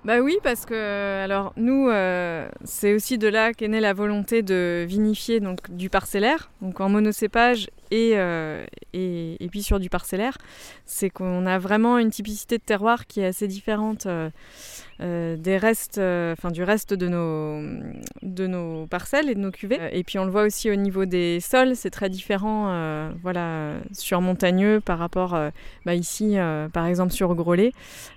Bah 0.06 0.20
oui, 0.20 0.38
parce 0.44 0.66
que 0.66 1.24
alors 1.24 1.54
nous, 1.58 1.90
euh, 1.90 2.48
c'est 2.64 2.94
aussi 2.94 3.18
de 3.18 3.28
là 3.28 3.54
qu'est 3.54 3.68
née 3.68 3.80
la 3.80 3.94
volonté 3.94 4.44
de 4.44 4.86
vinifier 4.88 5.40
donc 5.40 5.72
du 5.72 5.90
parcellaire, 5.90 6.52
donc 6.62 6.80
en 6.80 6.90
monocépage 6.90 7.70
et, 7.92 8.12
euh, 8.16 8.66
et, 8.94 9.48
puis 9.50 9.64
sur 9.64 9.80
du 9.80 9.90
parcellaire. 9.90 10.38
C'est 10.86 11.10
qu'on 11.10 11.46
a 11.46 11.58
vraiment 11.60 11.98
une 11.98 12.12
typicité 12.12 12.58
de 12.58 12.64
terroir 12.64 13.08
qui 13.08 13.22
est 13.22 13.26
assez 13.26 13.48
différente. 13.48 14.06
Euh, 14.06 14.30
euh, 15.02 15.36
des 15.36 15.58
restes, 15.58 15.98
enfin 15.98 16.52
du 16.52 16.64
reste 16.64 16.94
de 16.94 17.10
nos, 17.10 17.62
de 18.22 18.48
nos 18.48 18.88
parcelles 18.88 19.30
et 19.30 19.36
de 19.36 19.42
nos 19.42 19.52
cuvées. 19.52 19.78
Et 19.92 20.06
puis 20.06 20.20
on 20.20 20.24
le 20.24 20.32
voit 20.32 20.44
aussi 20.44 20.72
au 20.72 20.76
niveau 20.76 21.04
des 21.04 21.42
sols, 21.42 21.76
c'est 21.76 21.90
très 21.90 22.10
différent, 22.10 23.12
voilà, 23.22 23.74
sur 23.92 24.22
montagneux 24.22 24.80
par 24.80 24.98
rapport, 24.98 25.38
bah, 25.86 25.96
ici, 25.96 26.38
par 26.72 26.86
exemple 26.86 27.12
sur 27.12 27.36
Grolet, 27.36 27.74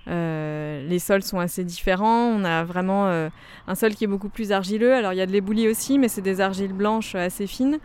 les 0.07 0.99
sols 0.99 1.21
sont 1.21 1.39
assez 1.39 1.65
différents 1.65 1.79
différent. 1.79 2.27
On 2.35 2.43
a 2.43 2.63
vraiment 2.63 3.07
un 3.07 3.75
sol 3.75 3.95
qui 3.95 4.03
est 4.03 4.07
beaucoup 4.07 4.29
plus 4.29 4.51
argileux. 4.51 4.93
Alors 4.93 5.13
il 5.13 5.17
y 5.17 5.21
a 5.21 5.25
de 5.25 5.31
l'éboulis 5.31 5.67
aussi, 5.67 5.97
mais 5.97 6.07
c'est 6.07 6.21
des 6.21 6.41
argiles 6.41 6.73
blanches 6.73 7.15
assez 7.15 7.47
fines. 7.47 7.79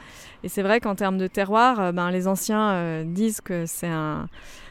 Et 0.45 0.49
c'est 0.49 0.63
vrai 0.63 0.79
qu'en 0.79 0.95
termes 0.95 1.19
de 1.19 1.27
terroir, 1.27 1.93
ben, 1.93 2.11
les 2.11 2.29
anciens 2.29 3.03
disent 3.05 3.41
que 3.41 3.65
c'est 3.67 3.89
un, 3.89 4.29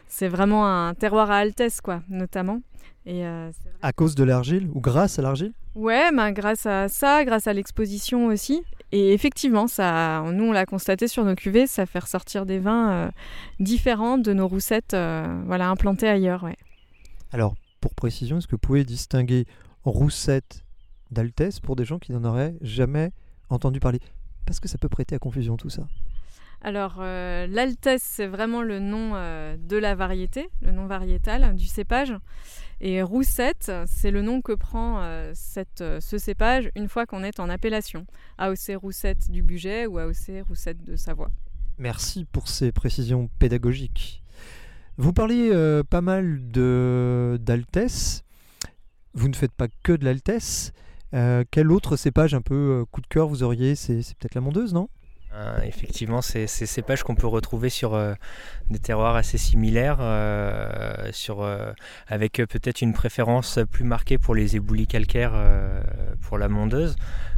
c'est 0.07 0.27
vraiment 0.27 0.65
un 0.67 0.93
terroir 0.93 1.31
à 1.31 1.37
Altesse, 1.37 1.81
quoi, 1.81 2.01
notamment. 2.09 2.61
Et 3.05 3.25
à 3.25 3.91
cause 3.91 4.15
de 4.15 4.23
l'argile 4.23 4.69
ou 4.73 4.79
grâce 4.79 5.19
à 5.19 5.23
l'argile? 5.23 5.51
Ouais, 5.75 6.11
ben, 6.15 6.31
grâce 6.31 6.67
à 6.67 6.87
ça, 6.87 7.25
grâce 7.25 7.47
à 7.47 7.53
l'exposition 7.53 8.27
aussi. 8.27 8.63
Et 8.91 9.11
effectivement, 9.11 9.65
ça, 9.65 10.23
nous, 10.31 10.43
on 10.43 10.51
l'a 10.51 10.67
constaté 10.67 11.07
sur 11.07 11.25
nos 11.25 11.33
cuvées, 11.33 11.65
ça 11.65 11.87
fait 11.87 11.97
ressortir 11.97 12.45
des 12.45 12.59
vins 12.59 12.91
euh, 12.91 13.11
différents 13.59 14.19
de 14.19 14.33
nos 14.33 14.47
roussettes 14.47 14.93
euh, 14.93 15.41
voilà, 15.47 15.67
implantées 15.67 16.07
ailleurs. 16.07 16.43
Ouais. 16.43 16.55
Alors, 17.31 17.55
pour 17.81 17.95
précision, 17.95 18.37
est-ce 18.37 18.45
que 18.45 18.51
vous 18.51 18.59
pouvez 18.59 18.83
distinguer 18.83 19.47
roussette 19.83 20.63
d'altesse 21.09 21.59
pour 21.59 21.75
des 21.75 21.85
gens 21.85 21.97
qui 21.97 22.11
n'en 22.11 22.23
auraient 22.23 22.53
jamais 22.61 23.11
entendu 23.49 23.79
parler? 23.79 23.99
Parce 24.45 24.59
que 24.59 24.67
ça 24.67 24.77
peut 24.77 24.89
prêter 24.89 25.15
à 25.15 25.19
confusion 25.19 25.57
tout 25.57 25.69
ça. 25.69 25.87
Alors, 26.61 26.97
euh, 26.99 27.45
l'altesse, 27.47 28.03
c'est 28.03 28.27
vraiment 28.27 28.61
le 28.61 28.79
nom 28.79 29.11
de 29.11 29.77
la 29.77 29.95
variété, 29.95 30.49
le 30.61 30.71
nom 30.71 30.85
variétal 30.85 31.55
du 31.55 31.65
cépage. 31.65 32.13
Et 32.85 33.01
roussette, 33.01 33.71
c'est 33.85 34.11
le 34.11 34.21
nom 34.21 34.41
que 34.41 34.51
prend 34.51 34.99
euh, 34.99 35.31
cette, 35.33 35.79
euh, 35.79 36.01
ce 36.01 36.17
cépage 36.17 36.69
une 36.75 36.89
fois 36.89 37.05
qu'on 37.05 37.23
est 37.23 37.39
en 37.39 37.49
appellation. 37.49 38.05
AOC 38.37 38.75
roussette 38.75 39.31
du 39.31 39.41
budget 39.41 39.85
ou 39.85 39.99
AOC 39.99 40.45
roussette 40.45 40.83
de 40.83 40.97
Savoie. 40.97 41.29
Merci 41.77 42.25
pour 42.25 42.49
ces 42.49 42.73
précisions 42.73 43.29
pédagogiques. 43.39 44.21
Vous 44.97 45.13
parliez 45.13 45.49
euh, 45.53 45.83
pas 45.83 46.01
mal 46.01 46.41
d'altesse. 47.39 48.25
Vous 49.13 49.29
ne 49.29 49.33
faites 49.33 49.53
pas 49.53 49.67
que 49.81 49.93
de 49.93 50.03
l'altesse. 50.03 50.73
Quel 51.51 51.71
autre 51.71 51.95
cépage 51.95 52.33
un 52.33 52.41
peu 52.41 52.85
coup 52.91 53.01
de 53.01 53.07
cœur 53.07 53.27
vous 53.27 53.43
auriez? 53.43 53.75
C'est 53.75 53.97
peut-être 54.17 54.35
la 54.35 54.41
mondeuse, 54.41 54.73
non? 54.73 54.89
Euh, 55.35 55.61
effectivement, 55.63 56.21
c'est 56.21 56.45
ces 56.45 56.67
cépages 56.67 57.01
qu'on 57.01 57.15
peut 57.15 57.27
retrouver 57.27 57.69
sur 57.69 57.95
euh, 57.95 58.13
des 58.69 58.77
terroirs 58.77 59.15
assez 59.15 59.39
similaires, 59.39 59.97
euh, 59.99 61.11
avec 62.07 62.33
peut-être 62.33 62.81
une 62.81 62.93
préférence 62.93 63.59
plus 63.71 63.83
marquée 63.83 64.19
pour 64.19 64.35
les 64.35 64.55
éboulis 64.55 64.87
calcaires 64.87 65.33
pour 66.21 66.37
la 66.37 66.49
mondeuse. 66.49 66.95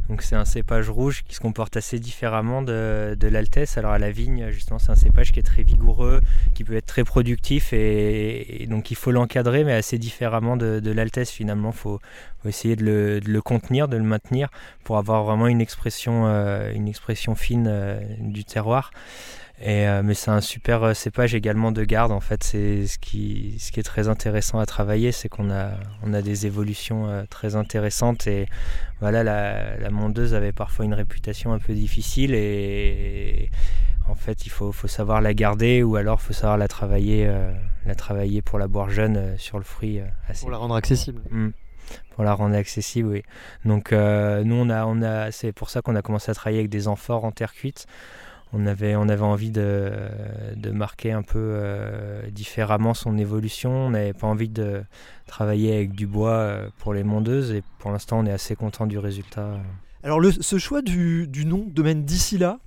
Donc 0.08 0.22
c'est 0.22 0.36
un 0.36 0.44
cépage 0.44 0.88
rouge 0.88 1.24
qui 1.26 1.34
se 1.34 1.40
comporte 1.40 1.76
assez 1.76 1.98
différemment 1.98 2.62
de, 2.62 3.16
de 3.18 3.28
l'Altesse. 3.28 3.76
Alors 3.78 3.92
à 3.92 3.98
la 3.98 4.10
vigne, 4.10 4.50
justement, 4.50 4.78
c'est 4.78 4.90
un 4.90 4.96
cépage 4.96 5.32
qui 5.32 5.40
est 5.40 5.44
très 5.44 5.62
vigoureux, 5.62 6.20
qui 6.54 6.64
peut 6.64 6.76
être 6.76 6.86
très 6.86 7.04
productif 7.04 7.72
et, 7.72 8.66
donc 8.68 8.90
il 8.90 8.96
faut 8.96 9.10
l'encadrer, 9.10 9.64
mais 9.64 9.72
assez 9.72 9.98
différemment 9.98 10.56
de, 10.56 10.80
de 10.80 10.90
l'Altesse 10.90 11.30
finalement. 11.30 11.70
Il 11.70 11.78
faut, 11.78 12.00
essayer 12.44 12.76
de 12.76 12.84
le, 12.84 13.20
de 13.20 13.28
le, 13.28 13.42
contenir, 13.42 13.88
de 13.88 13.96
le 13.96 14.04
maintenir 14.04 14.50
pour 14.84 14.98
avoir 14.98 15.24
vraiment 15.24 15.48
une 15.48 15.60
expression, 15.60 16.26
une 16.26 16.86
expression 16.86 17.34
fine 17.34 17.98
du 18.20 18.44
terroir. 18.44 18.92
Et, 19.58 19.88
euh, 19.88 20.02
mais 20.04 20.12
c'est 20.12 20.30
un 20.30 20.42
super 20.42 20.82
euh, 20.82 20.94
cépage 20.94 21.34
également 21.34 21.72
de 21.72 21.82
garde. 21.82 22.12
En 22.12 22.20
fait, 22.20 22.44
c'est 22.44 22.86
ce 22.86 22.98
qui, 22.98 23.56
ce 23.58 23.72
qui 23.72 23.80
est 23.80 23.84
très 23.84 24.08
intéressant 24.08 24.58
à 24.58 24.66
travailler, 24.66 25.12
c'est 25.12 25.30
qu'on 25.30 25.50
a, 25.50 25.70
on 26.02 26.12
a 26.12 26.20
des 26.20 26.44
évolutions 26.44 27.08
euh, 27.08 27.24
très 27.30 27.56
intéressantes. 27.56 28.26
Et 28.26 28.48
voilà, 29.00 29.24
la, 29.24 29.78
la, 29.78 29.90
mondeuse 29.90 30.34
avait 30.34 30.52
parfois 30.52 30.84
une 30.84 30.92
réputation 30.92 31.54
un 31.54 31.58
peu 31.58 31.72
difficile. 31.72 32.34
Et, 32.34 33.48
en 34.08 34.14
fait, 34.14 34.44
il 34.44 34.50
faut, 34.50 34.72
faut, 34.72 34.88
savoir 34.88 35.22
la 35.22 35.32
garder 35.32 35.82
ou 35.82 35.96
alors 35.96 36.20
faut 36.20 36.34
savoir 36.34 36.58
la 36.58 36.68
travailler, 36.68 37.28
la 37.86 37.94
travailler 37.96 38.40
pour 38.40 38.56
la 38.56 38.68
boire 38.68 38.88
jeune 38.88 39.36
sur 39.36 39.58
le 39.58 39.64
fruit. 39.64 40.00
Assez 40.28 40.42
pour 40.42 40.50
la 40.50 40.58
rendre 40.58 40.76
accessible. 40.76 41.22
Mmh. 41.32 41.48
pour 42.14 42.22
la 42.22 42.32
rendre 42.34 42.54
accessible, 42.54 43.08
oui. 43.08 43.22
Donc 43.64 43.90
nous, 43.90 44.54
on 44.54 44.70
a, 44.70 44.86
on 44.86 45.02
a, 45.02 45.32
c'est 45.32 45.50
pour 45.50 45.70
ça 45.70 45.82
qu'on 45.82 45.96
a 45.96 46.02
commencé 46.02 46.30
à 46.30 46.34
travailler 46.34 46.60
avec 46.60 46.70
des 46.70 46.86
amphores 46.86 47.24
en 47.24 47.32
terre 47.32 47.52
cuite 47.52 47.88
on 48.52 48.66
avait, 48.66 48.96
on 48.96 49.08
avait 49.08 49.22
envie 49.22 49.50
de, 49.50 49.90
de 50.54 50.70
marquer 50.70 51.12
un 51.12 51.22
peu 51.22 51.38
euh, 51.38 52.30
différemment 52.30 52.94
son 52.94 53.18
évolution. 53.18 53.70
On 53.70 53.90
n'avait 53.90 54.12
pas 54.12 54.26
envie 54.26 54.48
de 54.48 54.82
travailler 55.26 55.74
avec 55.74 55.92
du 55.92 56.06
bois 56.06 56.30
euh, 56.30 56.68
pour 56.78 56.94
les 56.94 57.04
mondeuses 57.04 57.52
et 57.52 57.62
pour 57.78 57.90
l'instant 57.90 58.20
on 58.20 58.26
est 58.26 58.32
assez 58.32 58.54
content 58.54 58.86
du 58.86 58.98
résultat. 58.98 59.58
Alors 60.02 60.20
le, 60.20 60.30
ce 60.30 60.58
choix 60.58 60.82
du, 60.82 61.26
du 61.26 61.44
nom 61.44 61.64
domaine 61.66 62.04
d'ici 62.04 62.38
là, 62.38 62.58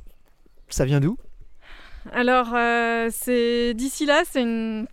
ça 0.67 0.85
vient 0.85 0.99
d'où? 0.99 1.17
Alors 2.11 2.53
euh, 2.55 3.09
c'est 3.11 3.73
d'ici 3.73 4.05
là, 4.05 4.23
c'est 4.29 4.41
une 4.41 4.87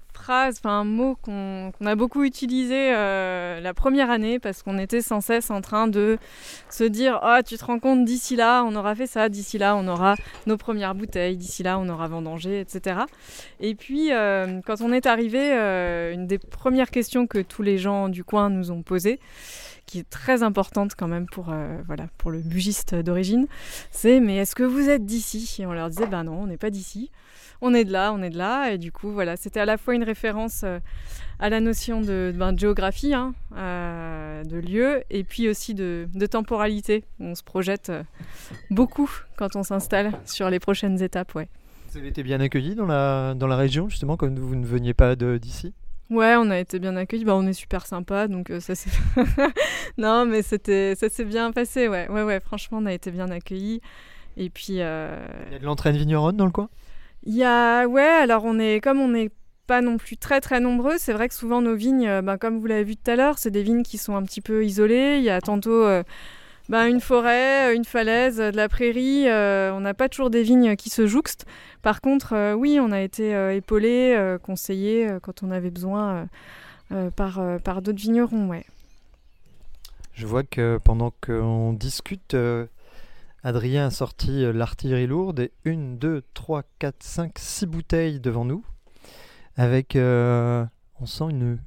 un 0.64 0.84
mot 0.84 1.16
qu'on 1.22 1.72
a 1.84 1.94
beaucoup 1.94 2.24
utilisé 2.24 2.94
euh, 2.94 3.60
la 3.60 3.74
première 3.74 4.10
année 4.10 4.38
parce 4.38 4.62
qu'on 4.62 4.78
était 4.78 5.02
sans 5.02 5.20
cesse 5.20 5.50
en 5.50 5.60
train 5.60 5.86
de 5.86 6.18
se 6.70 6.84
dire 6.84 7.18
Ah, 7.22 7.42
tu 7.42 7.56
te 7.56 7.64
rends 7.64 7.78
compte, 7.78 8.04
d'ici 8.04 8.36
là, 8.36 8.64
on 8.64 8.74
aura 8.76 8.94
fait 8.94 9.06
ça, 9.06 9.28
d'ici 9.28 9.58
là, 9.58 9.76
on 9.76 9.86
aura 9.88 10.16
nos 10.46 10.56
premières 10.56 10.94
bouteilles, 10.94 11.36
d'ici 11.36 11.62
là, 11.62 11.78
on 11.78 11.88
aura 11.88 12.08
vendangé, 12.08 12.60
etc. 12.60 13.00
Et 13.60 13.74
puis, 13.74 14.12
euh, 14.12 14.60
quand 14.66 14.80
on 14.80 14.92
est 14.92 15.06
arrivé, 15.06 15.52
euh, 15.52 16.12
une 16.12 16.26
des 16.26 16.38
premières 16.38 16.90
questions 16.90 17.26
que 17.26 17.38
tous 17.38 17.62
les 17.62 17.78
gens 17.78 18.08
du 18.08 18.24
coin 18.24 18.50
nous 18.50 18.70
ont 18.70 18.82
posées, 18.82 19.20
qui 19.86 20.00
est 20.00 20.10
très 20.10 20.42
importante 20.42 20.94
quand 20.96 21.08
même 21.08 21.26
pour, 21.26 21.54
voilà, 21.86 22.08
pour 22.18 22.30
le 22.30 22.40
bugiste 22.40 22.94
d'origine, 22.94 23.46
c'est 23.90 24.20
Mais 24.20 24.36
est-ce 24.36 24.54
que 24.54 24.64
vous 24.64 24.88
êtes 24.88 25.04
d'ici? 25.04 25.56
Et 25.60 25.66
on 25.66 25.72
leur 25.72 25.88
disait 25.88 26.06
Ben 26.06 26.24
non, 26.24 26.42
on 26.42 26.46
n'est 26.46 26.56
pas 26.56 26.70
d'ici 26.70 27.10
on 27.60 27.74
est 27.74 27.84
de 27.84 27.92
là, 27.92 28.12
on 28.12 28.22
est 28.22 28.30
de 28.30 28.38
là. 28.38 28.72
Et 28.72 28.78
du 28.78 28.92
coup, 28.92 29.10
voilà, 29.10 29.36
c'était 29.36 29.60
à 29.60 29.64
la 29.64 29.76
fois 29.76 29.94
une 29.94 30.04
référence 30.04 30.62
euh, 30.64 30.78
à 31.38 31.48
la 31.48 31.60
notion 31.60 32.00
de, 32.00 32.32
ben, 32.34 32.56
géographie, 32.56 33.14
hein, 33.14 33.34
euh, 33.56 34.44
de 34.44 34.56
lieu, 34.56 35.02
et 35.10 35.24
puis 35.24 35.48
aussi 35.48 35.74
de, 35.74 36.08
temporalité. 36.30 37.04
On 37.20 37.34
se 37.34 37.42
projette 37.42 37.90
euh, 37.90 38.02
beaucoup 38.70 39.10
quand 39.36 39.56
on 39.56 39.62
s'installe 39.62 40.12
sur 40.24 40.50
les 40.50 40.58
prochaines 40.58 41.02
étapes. 41.02 41.34
Ouais. 41.34 41.48
Vous 41.90 41.98
avez 41.98 42.08
été 42.08 42.22
bien 42.22 42.40
accueilli 42.40 42.74
dans 42.74 42.86
la, 42.86 43.34
dans 43.34 43.46
la 43.46 43.56
région, 43.56 43.88
justement, 43.88 44.16
comme 44.16 44.38
vous 44.38 44.56
ne 44.56 44.66
veniez 44.66 44.94
pas 44.94 45.14
d'ici? 45.16 45.72
Ouais, 46.08 46.34
on 46.36 46.50
a 46.50 46.58
été 46.58 46.78
bien 46.78 46.96
accueillis. 46.96 47.24
Bah, 47.24 47.34
on 47.34 47.46
est 47.46 47.52
super 47.52 47.86
sympa, 47.86 48.28
donc 48.28 48.52
ça 48.60 48.74
c'est. 48.74 48.90
non, 49.98 50.24
mais 50.26 50.42
c'était, 50.42 50.94
ça 50.94 51.08
s'est 51.08 51.24
bien 51.24 51.52
passé. 51.52 51.88
Ouais, 51.88 52.08
ouais, 52.08 52.22
ouais. 52.22 52.40
Franchement, 52.40 52.78
on 52.80 52.86
a 52.86 52.92
été 52.92 53.10
bien 53.10 53.30
accueillis. 53.30 53.80
Et 54.36 54.50
puis. 54.50 54.74
Il 54.74 54.76
y 54.76 54.82
a 54.82 55.58
de 55.58 55.64
l'entraîne 55.64 55.96
vigneronne 55.96 56.36
dans 56.36 56.46
le 56.46 56.52
coin? 56.52 56.68
Il 57.24 57.34
y 57.34 57.42
a, 57.42 57.86
ouais, 57.86 58.02
alors 58.02 58.44
on 58.44 58.58
est, 58.60 58.80
comme 58.80 59.00
on 59.00 59.08
n'est 59.08 59.30
pas 59.66 59.80
non 59.80 59.96
plus 59.96 60.16
très 60.16 60.40
très 60.40 60.60
nombreux, 60.60 60.94
c'est 60.96 61.12
vrai 61.12 61.28
que 61.28 61.34
souvent 61.34 61.60
nos 61.60 61.74
vignes, 61.74 62.06
euh, 62.06 62.22
bah, 62.22 62.38
comme 62.38 62.60
vous 62.60 62.66
l'avez 62.66 62.84
vu 62.84 62.96
tout 62.96 63.10
à 63.10 63.16
l'heure, 63.16 63.38
c'est 63.38 63.50
des 63.50 63.62
vignes 63.62 63.82
qui 63.82 63.98
sont 63.98 64.14
un 64.16 64.22
petit 64.22 64.40
peu 64.40 64.64
isolées. 64.64 65.16
Il 65.18 65.24
y 65.24 65.30
a 65.30 65.40
tantôt 65.40 65.84
euh, 65.84 66.02
bah, 66.68 66.88
une 66.88 67.00
forêt, 67.00 67.74
une 67.74 67.84
falaise, 67.84 68.38
de 68.38 68.56
la 68.56 68.68
prairie. 68.68 69.28
Euh, 69.28 69.72
on 69.72 69.80
n'a 69.80 69.94
pas 69.94 70.08
toujours 70.08 70.30
des 70.30 70.42
vignes 70.42 70.76
qui 70.76 70.90
se 70.90 71.06
jouxtent. 71.06 71.46
Par 71.82 72.00
contre, 72.00 72.54
oui, 72.54 72.78
on 72.80 72.92
a 72.92 73.00
été 73.00 73.54
épaulés, 73.54 74.36
conseillés 74.42 75.08
quand 75.22 75.42
on 75.42 75.50
avait 75.50 75.70
besoin 75.70 76.28
par, 77.14 77.40
par 77.62 77.82
d'autres 77.82 78.00
vignerons, 78.00 78.48
ouais. 78.48 78.64
Je 80.14 80.26
vois 80.26 80.42
que 80.42 80.78
pendant 80.82 81.12
qu'on 81.20 81.72
discute, 81.72 82.34
Adrien 83.46 83.86
a 83.86 83.90
sorti 83.90 84.44
euh, 84.44 84.52
l'artillerie 84.52 85.06
lourde 85.06 85.38
et 85.38 85.52
une, 85.64 85.98
deux, 85.98 86.24
trois, 86.34 86.64
quatre, 86.80 87.04
cinq, 87.04 87.38
six 87.38 87.64
bouteilles 87.64 88.18
devant 88.18 88.44
nous. 88.44 88.64
Avec, 89.56 89.94
euh, 89.94 90.64
on 91.00 91.06
sent 91.06 91.26
une, 91.30 91.58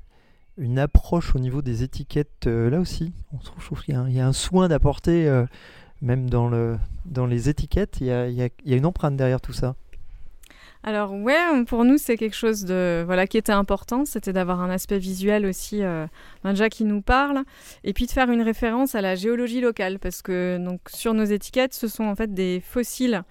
une 0.59 0.77
approche 0.77 1.35
au 1.35 1.39
niveau 1.39 1.61
des 1.61 1.83
étiquettes 1.83 2.47
euh, 2.47 2.69
là 2.69 2.79
aussi. 2.79 3.13
On 3.33 3.37
trouve, 3.37 3.81
y, 3.87 4.19
a 4.19 4.27
un 4.27 4.33
soin 4.33 4.67
d'apporter, 4.67 5.45
même 6.01 6.29
dans, 6.29 6.47
le, 6.47 6.77
dans 7.05 7.25
les 7.25 7.49
étiquettes, 7.49 7.97
il 8.01 8.07
y 8.07 8.11
a, 8.11 8.27
il 8.27 8.37
y 8.37 8.73
a 8.73 8.77
une 8.77 8.85
empreinte 8.85 9.15
derrière 9.15 9.41
tout 9.41 9.53
ça. 9.53 9.75
Alors 10.81 11.11
ouais, 11.11 11.35
pour 11.67 11.83
nous 11.83 11.97
c'est 11.97 12.15
quelque 12.15 12.37
chose 12.37 12.63
de 12.63 13.03
voilà 13.05 13.27
qui 13.27 13.37
était 13.37 13.51
important, 13.51 14.05
c'était 14.05 14.31
d'avoir 14.31 14.61
un 14.61 14.69
aspect 14.69 14.97
visuel 14.97 15.45
aussi 15.45 15.83
euh, 15.83 16.07
déjà 16.45 16.69
qui 16.69 16.85
nous 16.85 17.01
parle, 17.01 17.43
et 17.83 17.91
puis 17.91 18.05
de 18.05 18.11
faire 18.11 18.31
une 18.31 18.41
référence 18.41 18.95
à 18.95 19.01
la 19.01 19.15
géologie 19.15 19.59
locale. 19.59 19.99
Parce 19.99 20.21
que 20.21 20.57
donc 20.57 20.79
sur 20.87 21.13
nos 21.13 21.25
étiquettes 21.25 21.73
ce 21.73 21.89
sont 21.89 22.05
en 22.05 22.15
fait 22.15 22.33
des 22.33 22.61
fossiles 22.65 23.23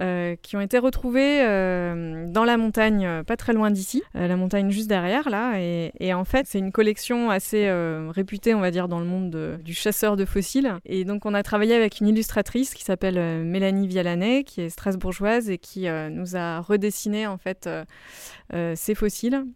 euh, 0.00 0.36
qui 0.42 0.54
ont 0.54 0.60
été 0.60 0.76
retrouvés 0.76 1.40
euh, 1.40 2.26
dans 2.28 2.44
la 2.44 2.58
montagne 2.58 3.22
pas 3.22 3.38
très 3.38 3.54
loin 3.54 3.70
d'ici, 3.70 4.02
la 4.12 4.36
montagne 4.36 4.70
juste 4.70 4.88
derrière 4.88 5.30
là, 5.30 5.54
et, 5.58 6.12
en 6.12 6.24
fait 6.26 6.46
c'est 6.46 6.58
une 6.58 6.72
collection 6.72 7.30
assez 7.30 7.70
réputée 8.10 8.54
on 8.54 8.60
va 8.60 8.70
dire 8.70 8.88
dans 8.88 9.00
le 9.00 9.06
monde 9.06 9.58
du 9.64 9.72
chasseur 9.72 10.16
de 10.16 10.26
fossiles, 10.26 10.74
et 10.84 11.06
donc 11.06 11.24
on 11.24 11.32
a 11.32 11.42
travaillé 11.42 11.74
avec 11.74 12.00
une 12.00 12.08
illustratrice 12.08 12.74
qui 12.74 12.84
s'appelle 12.84 13.44
Mélanie 13.44 13.88
Vialanet 13.88 14.44
qui 14.44 14.60
est 14.60 14.68
strasbourgeoise 14.68 15.48
et 15.48 15.56
qui 15.56 15.86
nous 16.10 16.36
a 16.36 16.60
dessiner 16.82 17.26
en 17.26 17.38
fait 17.38 17.66
euh, 17.66 17.84
euh, 18.52 18.74
ces 18.76 18.94
fossiles 18.94 19.46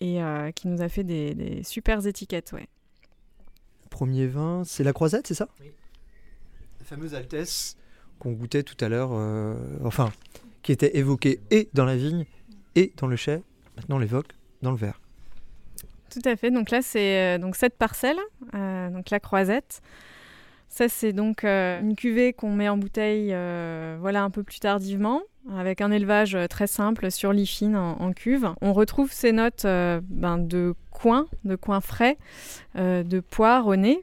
et 0.00 0.22
euh, 0.22 0.50
qui 0.50 0.68
nous 0.68 0.82
a 0.82 0.88
fait 0.90 1.04
des, 1.04 1.34
des 1.34 1.62
super 1.62 2.06
étiquettes. 2.06 2.52
Ouais. 2.52 2.68
Premier 3.88 4.26
vin, 4.26 4.62
c'est 4.64 4.84
la 4.84 4.92
croisette, 4.92 5.26
c'est 5.26 5.34
ça? 5.34 5.48
Oui. 5.60 5.72
La 6.80 6.84
fameuse 6.84 7.14
Altesse 7.14 7.76
qu'on 8.18 8.32
goûtait 8.32 8.62
tout 8.62 8.76
à 8.84 8.88
l'heure, 8.88 9.10
enfin, 9.84 10.12
qui 10.62 10.70
était 10.72 10.96
évoquée 10.96 11.40
et 11.50 11.68
dans 11.74 11.84
la 11.84 11.96
vigne 11.96 12.24
et 12.74 12.92
dans 12.96 13.06
le 13.06 13.16
chai. 13.16 13.42
Maintenant, 13.76 13.96
on 13.96 13.98
l'évoque 13.98 14.32
dans 14.62 14.70
le 14.70 14.76
verre. 14.76 15.00
Tout 16.10 16.22
à 16.24 16.36
fait. 16.36 16.50
Donc 16.50 16.70
là, 16.70 16.82
c'est 16.82 17.38
donc 17.38 17.56
cette 17.56 17.76
parcelle, 17.76 18.18
donc 18.52 19.10
la 19.10 19.20
croisette. 19.20 19.82
Ça, 20.74 20.88
c'est 20.88 21.12
donc 21.12 21.44
une 21.44 21.94
cuvée 21.96 22.32
qu'on 22.32 22.50
met 22.50 22.68
en 22.68 22.78
bouteille 22.78 23.28
voilà, 24.00 24.22
un 24.22 24.30
peu 24.30 24.42
plus 24.42 24.58
tardivement 24.58 25.22
avec 25.50 25.80
un 25.80 25.90
élevage 25.90 26.34
euh, 26.34 26.46
très 26.46 26.66
simple 26.66 27.10
sur 27.10 27.32
l'IFIN 27.32 27.74
en, 27.74 28.12
cuve. 28.12 28.50
On 28.60 28.72
retrouve 28.72 29.12
ces 29.12 29.32
notes 29.32 29.64
euh, 29.64 30.00
ben, 30.04 30.38
de 30.38 30.74
coin, 30.90 31.26
de 31.44 31.56
coin 31.56 31.80
frais, 31.80 32.18
euh, 32.76 33.02
de 33.02 33.20
poire 33.20 33.66
au 33.66 33.76
nez. 33.76 34.02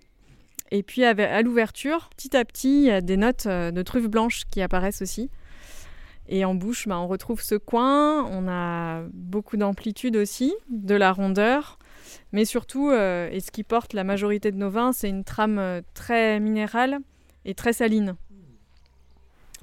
Et 0.71 0.83
puis 0.83 1.03
à 1.03 1.41
l'ouverture, 1.41 2.09
petit 2.15 2.37
à 2.37 2.45
petit, 2.45 2.81
il 2.81 2.85
y 2.85 2.91
a 2.91 3.01
des 3.01 3.17
notes 3.17 3.47
de 3.47 3.81
truffes 3.81 4.07
blanches 4.07 4.43
qui 4.51 4.61
apparaissent 4.61 5.01
aussi. 5.01 5.31
Et 6.27 6.45
en 6.45 6.53
bouche, 6.53 6.87
ben, 6.87 6.97
on 6.97 7.07
retrouve 7.07 7.41
ce 7.41 7.55
coin, 7.55 8.23
on 8.25 8.47
a 8.47 9.01
beaucoup 9.13 9.57
d'amplitude 9.57 10.15
aussi, 10.15 10.53
de 10.69 10.93
la 10.93 11.11
rondeur. 11.11 11.78
Mais 12.31 12.45
surtout, 12.45 12.91
et 12.91 13.39
ce 13.39 13.51
qui 13.51 13.63
porte 13.63 13.93
la 13.93 14.03
majorité 14.03 14.51
de 14.51 14.57
nos 14.57 14.69
vins, 14.69 14.93
c'est 14.93 15.09
une 15.09 15.23
trame 15.23 15.81
très 15.93 16.39
minérale 16.39 16.99
et 17.45 17.53
très 17.53 17.73
saline. 17.73 18.15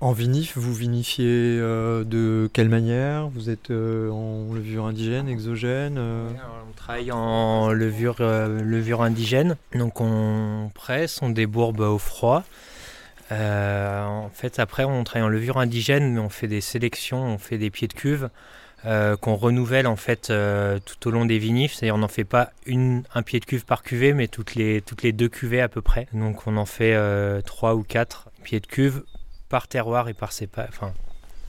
En 0.03 0.13
vinif, 0.13 0.59
vous 0.59 0.75
vinifiez 0.75 1.59
euh, 1.59 2.05
de 2.05 2.51
quelle 2.53 2.69
manière? 2.69 3.29
Vous 3.29 3.49
êtes 3.49 3.71
euh, 3.71 4.11
en 4.11 4.53
levure 4.53 4.85
indigène, 4.85 5.27
exogène 5.27 5.97
euh? 5.97 6.29
On 6.69 6.73
travaille 6.77 7.11
en 7.13 7.73
levure, 7.73 8.17
levure 8.21 9.01
indigène. 9.01 9.57
Donc 9.75 10.03
on 10.03 10.71
presse, 10.75 11.21
on 11.23 11.31
débourbe 11.31 11.81
au 11.81 11.97
froid. 11.99 12.45
en 13.31 14.29
fait, 14.35 14.59
après, 14.59 14.85
on 14.85 15.03
travaille 15.03 15.27
en 15.27 15.31
levure 15.31 15.57
indigène, 15.57 16.13
mais 16.13 16.21
on 16.21 16.29
fait 16.29 16.49
des 16.49 16.61
sélections, 16.61 17.23
on 17.23 17.39
fait 17.39 17.57
des 17.57 17.71
pieds 17.71 17.89
de 17.89 17.95
cuve 17.95 18.29
qu'on 19.21 19.35
renouvelle 19.35 19.87
en 19.87 19.97
fait 19.97 20.33
tout 20.85 21.09
au 21.09 21.11
long 21.11 21.27
des 21.27 21.39
vinifs. 21.39 21.75
C'est-à-dire, 21.75 21.97
on 21.97 21.99
n'en 21.99 22.09
fait 22.09 22.25
pas 22.25 22.51
un 22.67 23.23
pied 23.23 23.41
de 23.41 23.45
cuve 23.45 23.65
par 23.65 23.83
cuvée, 23.83 24.13
mais 24.13 24.29
toutes 24.29 24.55
les, 24.55 24.81
toutes 24.81 25.03
les 25.03 25.13
deux 25.13 25.29
cuvées 25.29 25.61
à 25.61 25.69
peu 25.69 25.83
près. 25.83 26.07
Donc, 26.13 26.47
on 26.47 26.57
en 26.57 26.67
fait 26.67 26.97
trois 27.43 27.75
ou 27.75 27.83
quatre 27.83 28.29
pieds 28.43 28.61
de 28.61 28.67
cuve 28.67 29.03
par 29.49 29.69
terroir 29.69 30.09
et 30.09 30.15
par 30.15 30.33
cépage. 30.33 30.69
Enfin, 30.69 30.93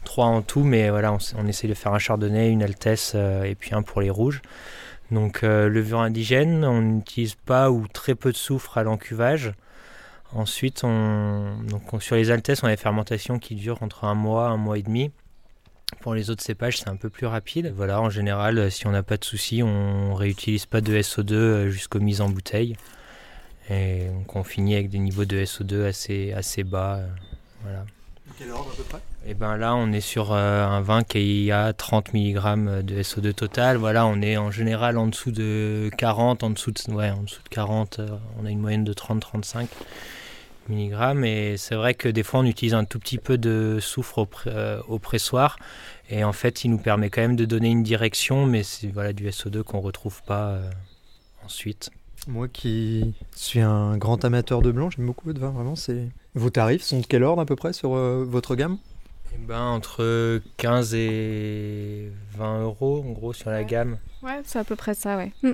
trois 0.08 0.26
en 0.26 0.42
tout, 0.42 0.64
mais 0.64 0.90
voilà, 0.90 1.14
on, 1.14 1.18
on, 1.38 1.48
essaie 1.48 1.68
de 1.68 1.74
faire 1.74 1.94
un 1.94 2.00
chardonnay, 2.00 2.50
une 2.50 2.64
altesse 2.64 3.14
euh, 3.16 3.44
et 3.44 3.56
puis 3.56 3.76
un 3.76 3.82
pour 3.82 4.02
les 4.02 4.10
rouges. 4.10 4.42
Donc, 5.12 5.44
euh, 5.44 5.70
levure 5.70 6.00
indigène, 6.00 6.66
on 6.66 6.82
n'utilise 6.82 7.36
pas 7.36 7.72
ou 7.72 7.88
très 7.88 8.16
peu 8.16 8.32
de 8.32 8.38
soufre 8.38 8.78
à 8.78 8.84
l'encuvage. 8.84 9.54
Ensuite, 10.34 10.84
on, 10.84 11.58
donc, 11.64 12.02
sur 12.02 12.16
les 12.16 12.32
altesses, 12.32 12.64
on 12.64 12.68
a 12.68 12.72
des 12.72 12.78
fermentations 12.78 13.40
qui 13.40 13.56
durent 13.56 13.84
entre 13.84 14.06
un 14.06 14.16
mois, 14.16 14.48
un 14.48 14.58
mois 14.58 14.78
et 14.78 14.84
demi. 14.84 15.12
Pour 16.02 16.14
les 16.14 16.30
autres 16.30 16.44
cépages, 16.44 16.80
c'est 16.80 16.90
un 16.90 16.96
peu 16.96 17.10
plus 17.10 17.26
rapide. 17.28 17.74
Voilà, 17.76 18.02
en 18.02 18.10
général, 18.10 18.72
si 18.72 18.88
on 18.88 18.92
n'a 18.92 19.04
pas 19.04 19.18
de 19.18 19.26
soucis, 19.26 19.64
on 19.64 20.14
réutilise 20.16 20.66
pas 20.66 20.82
de 20.82 20.94
SO2 20.98 21.34
euh, 21.34 21.70
jusqu'aux 21.70 22.00
mises 22.00 22.22
en 22.22 22.30
bouteille. 22.30 22.76
Et 23.70 24.08
donc 24.08 24.36
on 24.36 24.44
finit 24.44 24.76
avec 24.76 24.90
des 24.90 25.00
niveaux 25.00 25.26
de 25.26 25.44
SO2 25.44 25.86
assez, 25.86 26.34
assez 26.34 26.64
bas. 26.64 27.02
Voilà. 27.64 27.86
Quel 28.38 28.52
ordre 28.52 28.70
à 28.72 28.76
peu 28.76 28.84
près? 28.84 29.00
Et 29.26 29.32
eh 29.32 29.34
ben 29.34 29.58
là, 29.58 29.76
on 29.76 29.92
est 29.92 30.02
sur 30.02 30.32
euh, 30.32 30.64
un 30.64 30.80
vin 30.80 31.04
qui 31.04 31.52
a 31.52 31.74
30 31.74 32.14
mg 32.14 32.82
de 32.84 33.02
SO2 33.02 33.34
total. 33.34 33.78
Voilà, 33.78 34.06
on 34.06 34.22
est 34.22 34.38
en 34.38 34.52
général 34.52 34.98
en 34.98 35.08
dessous 35.08 35.32
de 35.32 35.90
40, 35.98 36.44
en 36.44 36.52
dessous 36.52 36.72
de, 36.72 36.94
ouais, 36.94 37.10
en 37.10 37.24
dessous 37.24 37.42
de 37.44 37.50
40, 37.50 38.00
euh, 38.00 38.08
on 38.40 38.46
a 38.46 38.50
une 38.50 38.60
moyenne 38.60 38.86
de 38.86 38.94
30-35 38.94 39.68
mg. 40.70 41.26
Et 41.26 41.58
c'est 41.58 41.76
vrai 41.76 41.94
que 41.94 42.10
des 42.10 42.24
fois, 42.24 42.42
on 42.42 42.46
utilise 42.46 42.74
un 42.74 42.86
tout 42.86 43.00
petit 43.00 43.18
peu 43.18 43.38
de 43.38 43.78
soufre 43.80 44.20
au, 44.20 44.30
euh, 44.48 44.82
au, 44.88 45.00
pressoir. 45.00 45.58
Et 46.10 46.24
en 46.24 46.34
fait, 46.34 46.64
il 46.64 46.72
nous 46.72 46.78
permet 46.78 47.10
quand 47.10 47.22
même 47.22 47.36
de 47.36 47.46
donner 47.46 47.70
une 47.70 47.84
direction, 47.84 48.46
mais 48.46 48.64
c'est 48.64 48.88
voilà, 48.88 49.14
du 49.14 49.28
SO2 49.28 49.64
qu'on 49.64 49.78
ne 49.78 49.84
retrouve 49.84 50.22
pas 50.24 50.60
ensuite. 51.44 51.92
Moi 52.28 52.50
qui 52.50 53.14
suis 53.34 53.62
un 53.62 53.98
grand 53.98 54.26
amateur 54.26 54.62
de 54.62 54.72
blanc, 54.72 54.90
j'aime 54.90 55.06
beaucoup 55.06 55.26
votre 55.28 55.40
vin, 55.40 55.50
vraiment. 55.50 55.78
C'est... 55.78 56.10
Vos 56.36 56.50
tarifs 56.50 56.84
sont 56.84 57.00
de 57.00 57.06
quel 57.06 57.24
ordre 57.24 57.42
à 57.42 57.46
peu 57.46 57.56
près 57.56 57.72
sur 57.72 57.96
euh, 57.96 58.26
votre 58.28 58.56
gamme? 58.56 58.78
Eh 59.34 59.38
ben, 59.38 59.62
Entre 59.62 60.42
15 60.58 60.94
et 60.94 62.12
20 62.38 62.64
euros 62.64 63.06
en 63.08 63.12
gros 63.12 63.32
sur 63.32 63.50
la 63.50 63.64
gamme. 63.64 63.98
Ouais, 64.24 64.42
c'est 64.44 64.60
à 64.60 64.66
peu 64.66 64.76
près 64.76 64.94
ça, 64.94 65.16
ouais. 65.16 65.32
Hmm. 65.42 65.54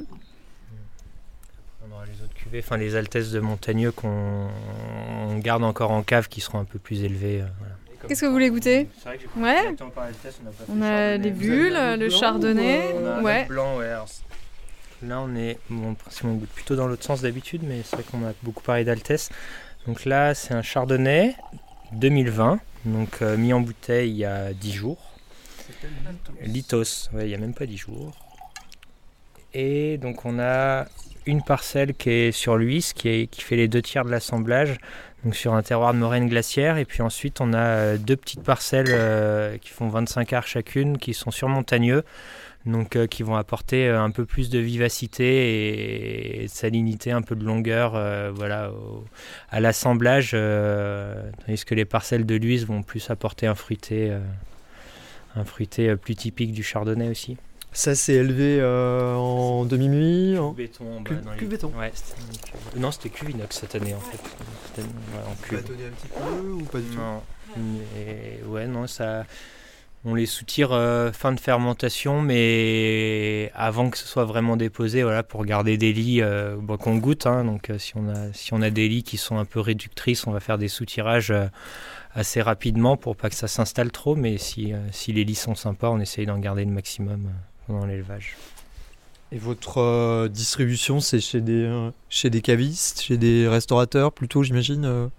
Aura 2.03 2.11
les 2.11 2.21
autres 2.23 2.33
cuvées, 2.33 2.59
enfin 2.59 2.77
les 2.77 2.95
altesses 2.95 3.31
de 3.31 3.39
montagneux 3.39 3.91
qu'on 3.91 4.49
garde 5.37 5.63
encore 5.63 5.91
en 5.91 6.03
cave 6.03 6.27
qui 6.27 6.41
seront 6.41 6.59
un 6.59 6.65
peu 6.65 6.77
plus 6.79 7.03
élevées. 7.03 7.41
Euh, 7.41 8.07
Qu'est-ce 8.07 8.21
que 8.21 8.25
vous 8.25 8.33
voulez 8.33 8.49
goûter? 8.49 8.89
Ouais. 9.37 9.73
On 10.67 10.81
a 10.81 11.15
les 11.17 11.31
bulles, 11.31 11.77
le 11.97 12.09
chardonnay. 12.09 12.93
ouais. 13.21 13.45
Blanc, 13.45 13.77
ouais. 13.77 13.93
Là, 15.03 15.21
on 15.21 15.35
est 15.35 15.57
bon, 15.69 15.95
plutôt 16.53 16.75
dans 16.75 16.87
l'autre 16.87 17.03
sens 17.03 17.21
d'habitude, 17.21 17.61
mais 17.63 17.81
c'est 17.83 17.95
vrai 17.97 18.05
qu'on 18.09 18.25
a 18.25 18.33
beaucoup 18.41 18.63
parlé 18.63 18.83
d'Altesse. 18.83 19.29
Donc 19.87 20.05
là, 20.05 20.33
c'est 20.33 20.53
un 20.53 20.61
Chardonnay 20.61 21.35
2020, 21.93 22.59
donc 22.85 23.21
euh, 23.21 23.37
mis 23.37 23.53
en 23.53 23.59
bouteille 23.59 24.11
il 24.11 24.17
y 24.17 24.25
a 24.25 24.53
10 24.53 24.71
jours. 24.73 25.11
Litos, 26.41 27.09
ouais, 27.13 27.25
il 27.25 27.27
n'y 27.27 27.35
a 27.35 27.37
même 27.37 27.53
pas 27.53 27.65
10 27.65 27.77
jours. 27.77 28.11
Et 29.53 29.97
donc 29.97 30.25
on 30.25 30.39
a 30.39 30.87
une 31.25 31.41
parcelle 31.41 31.93
qui 31.93 32.09
est 32.09 32.31
sur 32.31 32.57
l'Huis, 32.57 32.91
qui, 32.95 33.29
fait 33.31 33.55
les 33.55 33.67
deux 33.67 33.81
tiers 33.81 34.05
de 34.05 34.11
l'assemblage, 34.11 34.77
donc 35.23 35.35
sur 35.35 35.53
un 35.53 35.61
terroir 35.61 35.93
de 35.93 35.99
moraine 35.99 36.27
glaciaire. 36.27 36.77
Et 36.77 36.85
puis 36.85 37.01
ensuite, 37.01 37.41
on 37.41 37.53
a 37.53 37.57
euh, 37.57 37.97
deux 37.97 38.15
petites 38.15 38.43
parcelles 38.43 38.89
euh, 38.89 39.57
qui 39.57 39.69
font 39.69 39.87
25 39.87 40.33
arts 40.33 40.47
chacune, 40.47 40.97
qui 40.97 41.13
sont 41.13 41.31
sur 41.31 41.49
montagneux 41.49 42.03
donc 42.65 42.95
euh, 42.95 43.07
qui 43.07 43.23
vont 43.23 43.35
apporter 43.35 43.89
un 43.89 44.09
peu 44.09 44.25
plus 44.25 44.49
de 44.49 44.57
vivacité 44.57 46.39
et, 46.39 46.43
de 46.43 46.47
salinité, 46.47 47.11
un 47.11 47.21
peu 47.21 47.35
de 47.35 47.43
longueur 47.43 47.91
voilà, 48.33 48.71
à 49.49 49.59
l'assemblage, 49.59 50.31
tandis 50.31 51.65
que 51.65 51.75
les 51.75 51.83
parcelles 51.83 52.25
de 52.25 52.35
l'huile 52.35 52.65
vont 52.65 52.81
plus 52.81 53.09
apporter 53.09 53.47
un 53.47 53.55
fruité, 53.55 54.17
un 55.35 55.43
fruité 55.43 55.93
plus 55.97 56.15
typique 56.15 56.53
du 56.53 56.63
chardonnay 56.63 57.09
aussi. 57.09 57.35
Ça 57.73 57.95
s'est 57.95 58.13
élevé 58.13 58.63
en 58.63 59.65
demi-nuit 59.65 60.37
en... 60.37 60.51
béton 60.51 60.97
en 60.97 61.01
bas. 61.01 61.11
béton 61.41 61.71
ouais, 61.77 61.91
Non, 62.77 62.91
c'était 62.91 63.09
cuvinox 63.09 63.57
cette 63.59 63.75
année 63.75 63.93
en 63.93 63.99
fait. 63.99 64.81
Ouais, 64.81 64.87
en 65.27 65.35
cuve. 65.41 65.59
un 65.59 65.61
petit 65.61 66.07
peu 66.07 66.51
ou 66.51 66.63
pas 66.63 66.79
du 66.79 66.85
tout? 66.85 66.99
Non. 66.99 68.51
ouais, 68.51 68.67
non, 68.67 68.87
ça 68.87 69.25
on 70.05 70.15
les 70.15 70.25
soutire 70.25 70.73
euh, 70.73 71.11
fin 71.13 71.31
de 71.31 71.39
fermentation, 71.39 72.21
mais 72.21 73.51
avant 73.55 73.89
que 73.89 73.97
ce 73.97 74.05
soit 74.05 74.25
vraiment 74.25 74.57
déposé, 74.57 75.03
voilà, 75.03 75.23
pour 75.23 75.45
garder 75.45 75.77
des 75.77 75.93
lits 75.93 76.21
euh, 76.21 76.57
qu'on 76.77 76.97
goûte. 76.97 77.25
Hein. 77.25 77.45
donc 77.45 77.69
euh, 77.69 77.77
si, 77.77 77.93
on 77.95 78.09
a, 78.09 78.33
si 78.33 78.53
on 78.53 78.61
a 78.61 78.69
des 78.69 78.89
lits 78.89 79.03
qui 79.03 79.17
sont 79.17 79.37
un 79.37 79.45
peu 79.45 79.61
réductrices, 79.61 80.27
on 80.27 80.31
va 80.31 80.41
faire 80.41 80.57
des 80.57 80.67
soutirages 80.67 81.33
assez 82.13 82.41
rapidement 82.41 82.97
pour 82.97 83.15
pas 83.15 83.29
que 83.29 83.35
ça 83.35 83.47
s'installe 83.47 83.91
trop. 83.91 84.15
Mais 84.15 84.37
si, 84.37 84.73
si 84.91 85.13
les 85.13 85.23
lits 85.23 85.35
sont 85.35 85.55
sympas, 85.55 85.89
on 85.89 85.99
essaye 85.99 86.25
d'en 86.25 86.37
garder 86.37 86.65
le 86.65 86.71
maximum 86.71 87.29
pendant 87.67 87.85
l'élevage. 87.85 88.35
Et 89.31 89.37
votre 89.37 90.27
distribution, 90.27 90.99
c'est 90.99 91.19
chez 91.19 91.41
des, 91.41 91.89
chez 92.09 92.29
des 92.29 92.41
cavistes, 92.41 93.01
chez 93.01 93.17
des 93.17 93.47
restaurateurs 93.47 94.11
plutôt, 94.11 94.43
j'imagine 94.43 95.09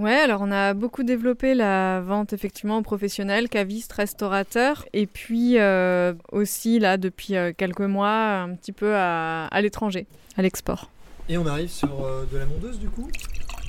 Ouais, 0.00 0.14
alors 0.14 0.40
on 0.40 0.50
a 0.50 0.72
beaucoup 0.72 1.02
développé 1.02 1.52
la 1.54 2.00
vente 2.00 2.32
effectivement 2.32 2.78
aux 2.78 2.82
professionnels, 2.82 3.50
cavistes, 3.50 3.92
restaurateurs, 3.92 4.86
et 4.94 5.06
puis 5.06 5.58
euh, 5.58 6.14
aussi 6.32 6.78
là 6.78 6.96
depuis 6.96 7.36
euh, 7.36 7.52
quelques 7.54 7.82
mois 7.82 8.38
un 8.40 8.54
petit 8.54 8.72
peu 8.72 8.94
à, 8.96 9.50
l'étranger, 9.60 10.06
à 10.38 10.42
l'export. 10.42 10.88
Et 11.28 11.36
on 11.36 11.44
arrive 11.44 11.68
sur 11.68 12.02
euh, 12.02 12.24
de 12.32 12.38
la 12.38 12.46
mondeuse 12.46 12.78
du 12.78 12.88
coup? 12.88 13.10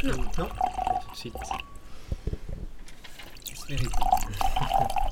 Non? 0.05 0.13
non 0.38 0.47
Tout 0.47 1.12
de 1.12 1.17
suite. 1.17 1.34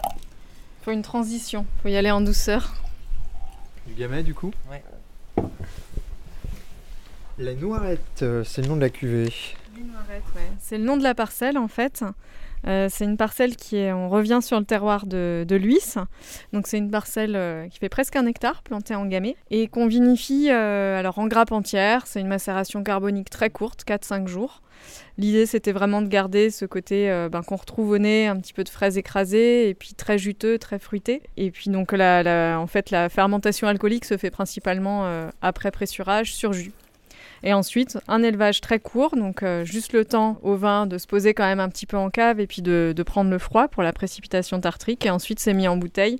Faut 0.81 0.91
une 0.91 1.01
transition, 1.01 1.65
faut 1.83 1.89
y 1.89 1.95
aller 1.97 2.11
en 2.11 2.21
douceur. 2.21 2.73
Du 3.87 3.93
gamay 3.93 4.23
du 4.23 4.33
coup 4.33 4.51
Ouais. 4.69 4.83
La 7.37 7.53
noirette, 7.53 8.25
c'est 8.43 8.61
le 8.61 8.67
nom 8.67 8.75
de 8.75 8.81
la 8.81 8.89
cuvée. 8.89 9.31
C'est 10.59 10.77
le 10.77 10.83
nom 10.83 10.97
de 10.97 11.03
la 11.03 11.15
parcelle 11.15 11.57
en 11.57 11.67
fait. 11.67 12.03
Euh, 12.67 12.87
c'est 12.89 13.05
une 13.05 13.17
parcelle 13.17 13.55
qui 13.55 13.77
est, 13.77 13.93
on 13.93 14.09
revient 14.09 14.39
sur 14.41 14.59
le 14.59 14.65
terroir 14.65 15.05
de, 15.05 15.45
de 15.47 15.55
l'Huisse. 15.55 15.97
Donc 16.53 16.67
c'est 16.67 16.77
une 16.77 16.91
parcelle 16.91 17.35
euh, 17.35 17.67
qui 17.67 17.79
fait 17.79 17.89
presque 17.89 18.15
un 18.15 18.25
hectare 18.25 18.63
plantée 18.63 18.95
en 18.95 19.05
gamay 19.05 19.35
et 19.49 19.67
qu'on 19.67 19.87
vinifie 19.87 20.49
euh, 20.49 20.99
alors 20.99 21.19
en 21.19 21.27
grappe 21.27 21.51
entière. 21.51 22.07
C'est 22.07 22.19
une 22.19 22.27
macération 22.27 22.83
carbonique 22.83 23.29
très 23.29 23.49
courte, 23.49 23.83
4-5 23.85 24.27
jours. 24.27 24.61
L'idée 25.17 25.45
c'était 25.45 25.73
vraiment 25.73 26.01
de 26.01 26.07
garder 26.07 26.49
ce 26.51 26.63
côté 26.63 27.09
ben, 27.29 27.41
qu'on 27.43 27.57
retrouve 27.57 27.89
au 27.89 27.97
nez, 27.97 28.27
un 28.27 28.37
petit 28.37 28.53
peu 28.53 28.63
de 28.63 28.69
fraises 28.69 28.97
écrasées 28.97 29.67
et 29.67 29.73
puis 29.73 29.93
très 29.93 30.17
juteux, 30.17 30.57
très 30.57 30.79
fruité. 30.79 31.21
Et 31.35 31.51
puis 31.51 31.69
donc 31.69 31.91
la, 31.91 32.57
en 32.57 32.67
fait 32.67 32.89
la 32.89 33.09
fermentation 33.09 33.67
alcoolique 33.67 34.05
se 34.05 34.15
fait 34.15 34.31
principalement 34.31 35.05
après 35.41 35.71
pressurage 35.71 36.33
sur 36.33 36.53
jus. 36.53 36.71
Et 37.43 37.53
ensuite, 37.53 37.97
un 38.07 38.21
élevage 38.21 38.61
très 38.61 38.79
court, 38.79 39.15
donc 39.15 39.43
euh, 39.43 39.63
juste 39.63 39.93
le 39.93 40.05
temps 40.05 40.39
au 40.43 40.55
vin 40.55 40.87
de 40.87 40.97
se 40.97 41.07
poser 41.07 41.33
quand 41.33 41.45
même 41.45 41.59
un 41.59 41.69
petit 41.69 41.85
peu 41.85 41.97
en 41.97 42.09
cave 42.09 42.39
et 42.39 42.47
puis 42.47 42.61
de, 42.61 42.93
prendre 43.05 43.31
le 43.31 43.39
froid 43.39 43.67
pour 43.67 43.81
la 43.81 43.93
précipitation 43.93 44.59
tartrique. 44.59 45.05
Et 45.05 45.09
ensuite, 45.09 45.39
c'est 45.39 45.53
mis 45.53 45.67
en 45.67 45.77
bouteille, 45.77 46.19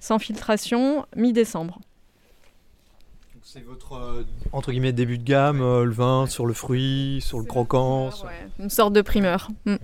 sans 0.00 0.18
filtration, 0.18 1.06
mi-décembre. 1.14 1.80
C'est 3.42 3.64
votre 3.64 3.92
euh, 3.92 4.24
entre 4.50 4.72
guillemets 4.72 4.92
début 4.92 5.18
de 5.18 5.22
gamme, 5.22 5.62
euh, 5.62 5.84
le 5.84 5.92
vin 5.92 6.26
sur 6.26 6.46
le 6.46 6.52
fruit, 6.52 7.20
sur 7.22 7.38
le 7.38 7.44
croquant. 7.44 8.08
Ouais, 8.08 8.48
une 8.58 8.70
sorte 8.70 8.92
de 8.92 9.02
primeur. 9.02 9.48
Mm. 9.66 9.76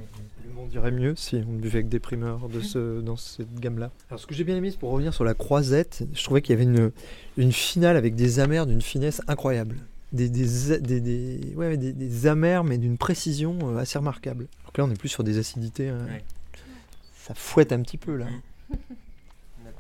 On 0.59 0.67
dirait 0.67 0.91
mieux 0.91 1.15
si 1.17 1.37
on 1.37 1.53
buvait 1.53 1.79
avec 1.79 1.89
des 1.89 2.01
primeurs 2.01 2.49
de 2.49 2.61
ce, 2.61 3.01
dans 3.01 3.17
cette 3.17 3.55
gamme-là. 3.61 3.91
Alors 4.11 4.21
ce 4.21 4.27
que 4.27 4.35
j'ai 4.35 4.45
bien 4.45 4.57
aimé, 4.57 4.71
c'est 4.71 4.79
pour 4.79 4.91
revenir 4.91 5.15
sur 5.15 5.25
la 5.25 5.35
croisette, 5.35 6.05
je 6.13 6.25
trouvais 6.25 6.43
qu'il 6.43 6.55
y 6.55 6.61
avait 6.61 6.65
une, 6.65 6.91
une 7.37 7.53
finale 7.53 7.97
avec 7.97 8.15
des 8.15 8.41
amers 8.41 8.67
d'une 8.67 8.83
finesse 8.83 9.23
incroyable. 9.29 9.77
Des, 10.13 10.29
des, 10.29 10.79
des, 10.81 11.01
des- 11.01 11.55
ouais, 11.57 11.77
des, 11.79 11.93
des 11.93 12.27
amers 12.27 12.65
mais 12.65 12.77
d'une 12.77 12.99
précision 12.99 13.59
euh, 13.63 13.79
assez 13.79 13.99
remarquable. 13.99 14.47
Donc 14.67 14.77
là 14.79 14.85
on 14.85 14.91
est 14.91 14.99
plus 14.99 15.09
sur 15.09 15.25
des 15.25 15.39
acidités. 15.39 15.89
hein. 15.89 16.05
Ouais. 16.07 16.23
Ça 17.27 17.35
fouette 17.35 17.73
un 17.73 17.81
petit 17.83 17.97
peu 17.99 18.17
là. 18.17 18.27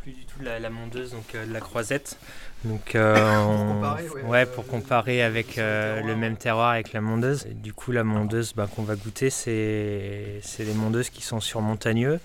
Plus 0.02 0.12
du 0.12 0.24
tout 0.24 0.42
la, 0.42 0.58
la 0.58 0.68
mondeuse, 0.68 1.12
donc 1.12 1.34
euh, 1.34 1.46
de 1.46 1.52
la 1.52 1.60
croisette. 1.60 2.16
Donc, 2.64 2.96
euh, 2.96 3.16
on- 3.46 3.74
comparer, 3.74 4.08
ouais, 4.08 4.22
ouais, 4.22 4.46
pour 4.46 4.66
comparer 4.66 5.22
avec 5.22 5.56
le 5.56 5.62
euh, 5.62 6.16
même 6.16 6.36
terroir 6.36 6.70
avec 6.70 6.92
la 6.92 7.00
mondeuse. 7.00 7.46
Et 7.48 7.54
du 7.54 7.72
coup, 7.72 7.92
la 7.92 8.02
mondeuse 8.02 8.52
bah, 8.54 8.68
qu'on 8.74 8.82
va 8.82 8.96
goûter, 8.96 9.30
c'est 9.30 10.40
les 10.58 10.74
mondeuses 10.74 11.08
qui 11.10 11.22
sont 11.22 11.38
sur 11.38 11.60
montagneux, 11.60 12.18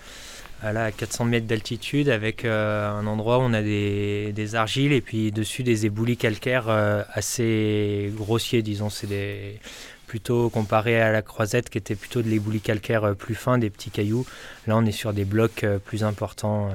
à, 0.62 0.72
là, 0.72 0.86
à 0.86 0.90
400 0.92 1.24
mètres 1.26 1.46
d'altitude, 1.46 2.08
avec 2.08 2.44
un 2.44 3.06
endroit 3.06 3.38
où 3.38 3.42
on 3.42 3.52
a 3.52 3.62
des, 3.62 4.32
des 4.34 4.54
argiles 4.56 4.92
et 4.92 5.00
puis 5.00 5.30
dessus 5.30 5.62
des 5.62 5.86
éboulis 5.86 6.16
calcaires 6.16 6.68
assez 7.12 8.12
grossiers, 8.16 8.62
disons. 8.62 8.90
C'est 8.90 9.06
des 9.06 9.60
plutôt 10.08 10.48
comparé 10.48 11.00
à 11.00 11.12
la 11.12 11.20
croisette 11.20 11.68
qui 11.68 11.76
était 11.76 11.94
plutôt 11.94 12.22
de 12.22 12.28
l'éboulis 12.28 12.62
calcaire 12.62 13.14
plus 13.14 13.34
fin, 13.34 13.58
des 13.58 13.68
petits 13.70 13.90
cailloux. 13.90 14.24
Là, 14.66 14.76
on 14.76 14.84
est 14.86 14.90
sur 14.92 15.12
des 15.12 15.24
blocs 15.26 15.64
plus 15.84 16.02
importants. 16.02 16.70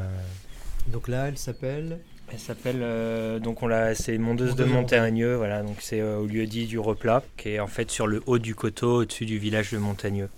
Donc 0.88 1.08
là 1.08 1.28
elle 1.28 1.38
s'appelle. 1.38 2.00
elle 2.32 2.40
s'appelle 2.40 2.80
euh, 2.82 3.40
donc 3.40 3.64
on 3.64 3.68
l'a 3.68 3.96
c'est 3.96 4.18
Mondeuse 4.18 4.56
de 4.56 4.64
Mondeuse 4.64 4.70
de 4.70 4.98
Montagneux 4.98 5.36
voilà 5.36 5.64
donc 5.64 5.78
c'est 5.80 6.02
euh, 6.02 6.18
au 6.18 6.26
lieu 6.28 6.46
dit 6.46 6.66
du 6.66 6.78
replat 6.80 7.24
qui 7.38 7.50
est 7.50 7.60
en 7.60 7.68
fait 7.68 7.90
sur 7.90 8.06
le 8.08 8.22
haut 8.26 8.38
du 8.40 8.54
coteau 8.56 9.02
au-dessus 9.02 9.26
du 9.26 9.38
village 9.38 9.72
de 9.72 9.78
Montagneux. 9.78 10.30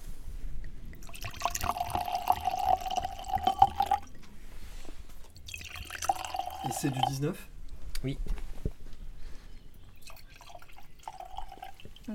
Et 6.68 6.72
c'est 6.80 6.90
du 6.90 7.00
19 7.10 7.36
Donc, 8.04 8.18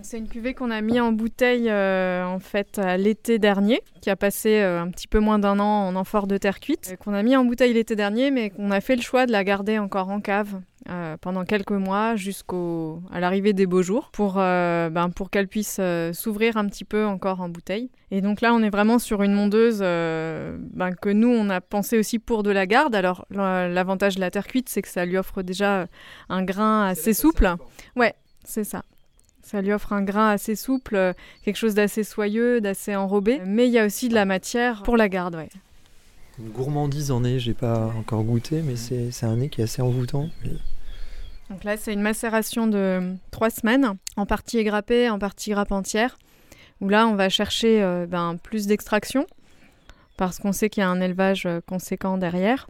C'est 0.03 0.19
une 0.19 0.29
cuvée 0.29 0.55
qu'on 0.55 0.71
a 0.71 0.81
mis 0.81 1.01
en 1.01 1.11
bouteille 1.13 1.69
euh, 1.69 2.25
en 2.25 2.39
fait 2.39 2.81
l'été 2.97 3.39
dernier, 3.39 3.81
qui 4.01 4.09
a 4.11 4.17
passé 4.17 4.61
euh, 4.61 4.81
un 4.81 4.89
petit 4.89 5.09
peu 5.09 5.19
moins 5.19 5.39
d'un 5.41 5.59
an 5.59 5.89
en 5.89 5.97
amphore 5.97 6.27
de 6.29 6.37
terre 6.39 6.61
cuite, 6.61 6.97
qu'on 7.05 7.13
a 7.13 7.23
mis 7.23 7.37
en 7.37 7.45
bouteille 7.45 7.73
l'été 7.73 7.97
dernier, 7.97 8.31
mais 8.31 8.51
qu'on 8.51 8.71
a 8.71 8.81
fait 8.81 8.95
le 8.95 9.03
choix 9.03 9.27
de 9.27 9.33
la 9.33 9.43
garder 9.43 9.79
encore 9.81 10.09
en 10.11 10.21
cave 10.21 10.61
euh, 10.89 11.17
pendant 11.21 11.45
quelques 11.45 11.73
mois 11.73 12.15
jusqu'au 12.15 13.03
à 13.13 13.19
l'arrivée 13.19 13.53
des 13.53 13.67
beaux 13.67 13.83
jours, 13.83 14.11
pour 14.13 14.35
ben, 14.35 15.11
pour 15.15 15.29
qu'elle 15.29 15.49
puisse 15.49 15.81
s'ouvrir 16.13 16.57
un 16.57 16.67
petit 16.67 16.85
peu 16.85 17.05
encore 17.05 17.41
en 17.41 17.49
bouteille. 17.49 17.91
Et 18.13 18.21
donc 18.21 18.41
là, 18.43 18.55
on 18.55 18.63
est 18.63 18.71
vraiment 18.71 18.99
sur 19.01 19.23
une 19.23 19.35
mondeuse 19.35 19.81
ben, 19.81 20.95
que 21.03 21.09
nous 21.09 21.29
on 21.29 21.51
a 21.51 21.61
pensé 21.61 21.99
aussi 21.99 22.19
pour 22.21 22.43
de 22.45 22.51
la 22.51 22.67
garde. 22.67 22.95
Alors 22.95 23.27
la- 23.31 23.69
l'avantage 23.69 24.15
de 24.15 24.21
la 24.21 24.31
terre 24.31 24.47
cuite, 24.47 24.69
c'est 24.69 24.83
que 24.83 24.89
ça 24.89 25.05
lui 25.05 25.17
offre 25.17 25.43
déjà 25.43 25.87
un 26.29 26.43
grain 26.45 26.87
assez 26.87 27.13
souple. 27.13 27.55
C'est 28.45 28.65
ça. 28.65 28.83
Ça 29.51 29.61
lui 29.63 29.73
offre 29.73 29.93
un 29.93 30.03
grain 30.03 30.31
assez 30.31 30.55
souple, 30.55 30.95
euh, 30.95 31.13
quelque 31.45 31.57
chose 31.57 31.75
d'assez 31.75 32.05
soyeux, 32.05 32.61
d'assez 32.61 32.95
enrobé. 32.95 33.41
Mais 33.45 33.67
il 33.67 33.73
y 33.73 33.81
a 33.81 33.85
aussi 33.85 34.09
de 34.09 34.15
la 34.15 34.25
matière 34.25 34.85
pour 34.85 34.97
la 34.97 35.09
garde, 35.09 35.35
ouais. 35.35 35.49
Une 36.39 36.51
gourmandise 36.51 37.11
en 37.11 37.23
nez, 37.23 37.41
j'ai 37.41 37.53
pas 37.55 37.93
encore 37.99 38.23
goûté, 38.23 38.63
mais 38.63 38.77
c'est 38.77 39.11
c'est 39.11 39.27
un 39.27 39.35
nez 39.35 39.49
qui 39.49 39.61
est 39.61 39.65
assez 39.65 39.83
envoûtant. 39.83 40.29
Donc 41.51 41.65
là, 41.65 41.77
c'est 41.77 41.93
une 41.93 42.01
macération 42.01 42.69
de 42.69 43.17
trois 43.33 43.51
semaines, 43.51 43.97
en 44.17 44.25
partie 44.25 44.59
égrappée, 44.59 45.11
en 45.11 45.19
partie 45.19 45.51
grappe 45.51 45.73
entière, 45.73 46.17
où 46.81 46.89
là, 46.89 47.09
on 47.09 47.17
va 47.17 47.29
chercher 47.29 47.83
euh, 47.83 48.07
ben, 48.07 48.37
plus 48.41 48.69
d'extraction, 48.69 49.27
parce 50.17 50.39
qu'on 50.39 50.53
sait 50.53 50.71
qu'il 50.71 50.83
y 50.83 50.85
a 50.85 50.89
un 50.89 51.01
élevage 51.01 51.47
euh, 51.47 51.61
conséquent 51.67 52.19
derrière, 52.19 52.69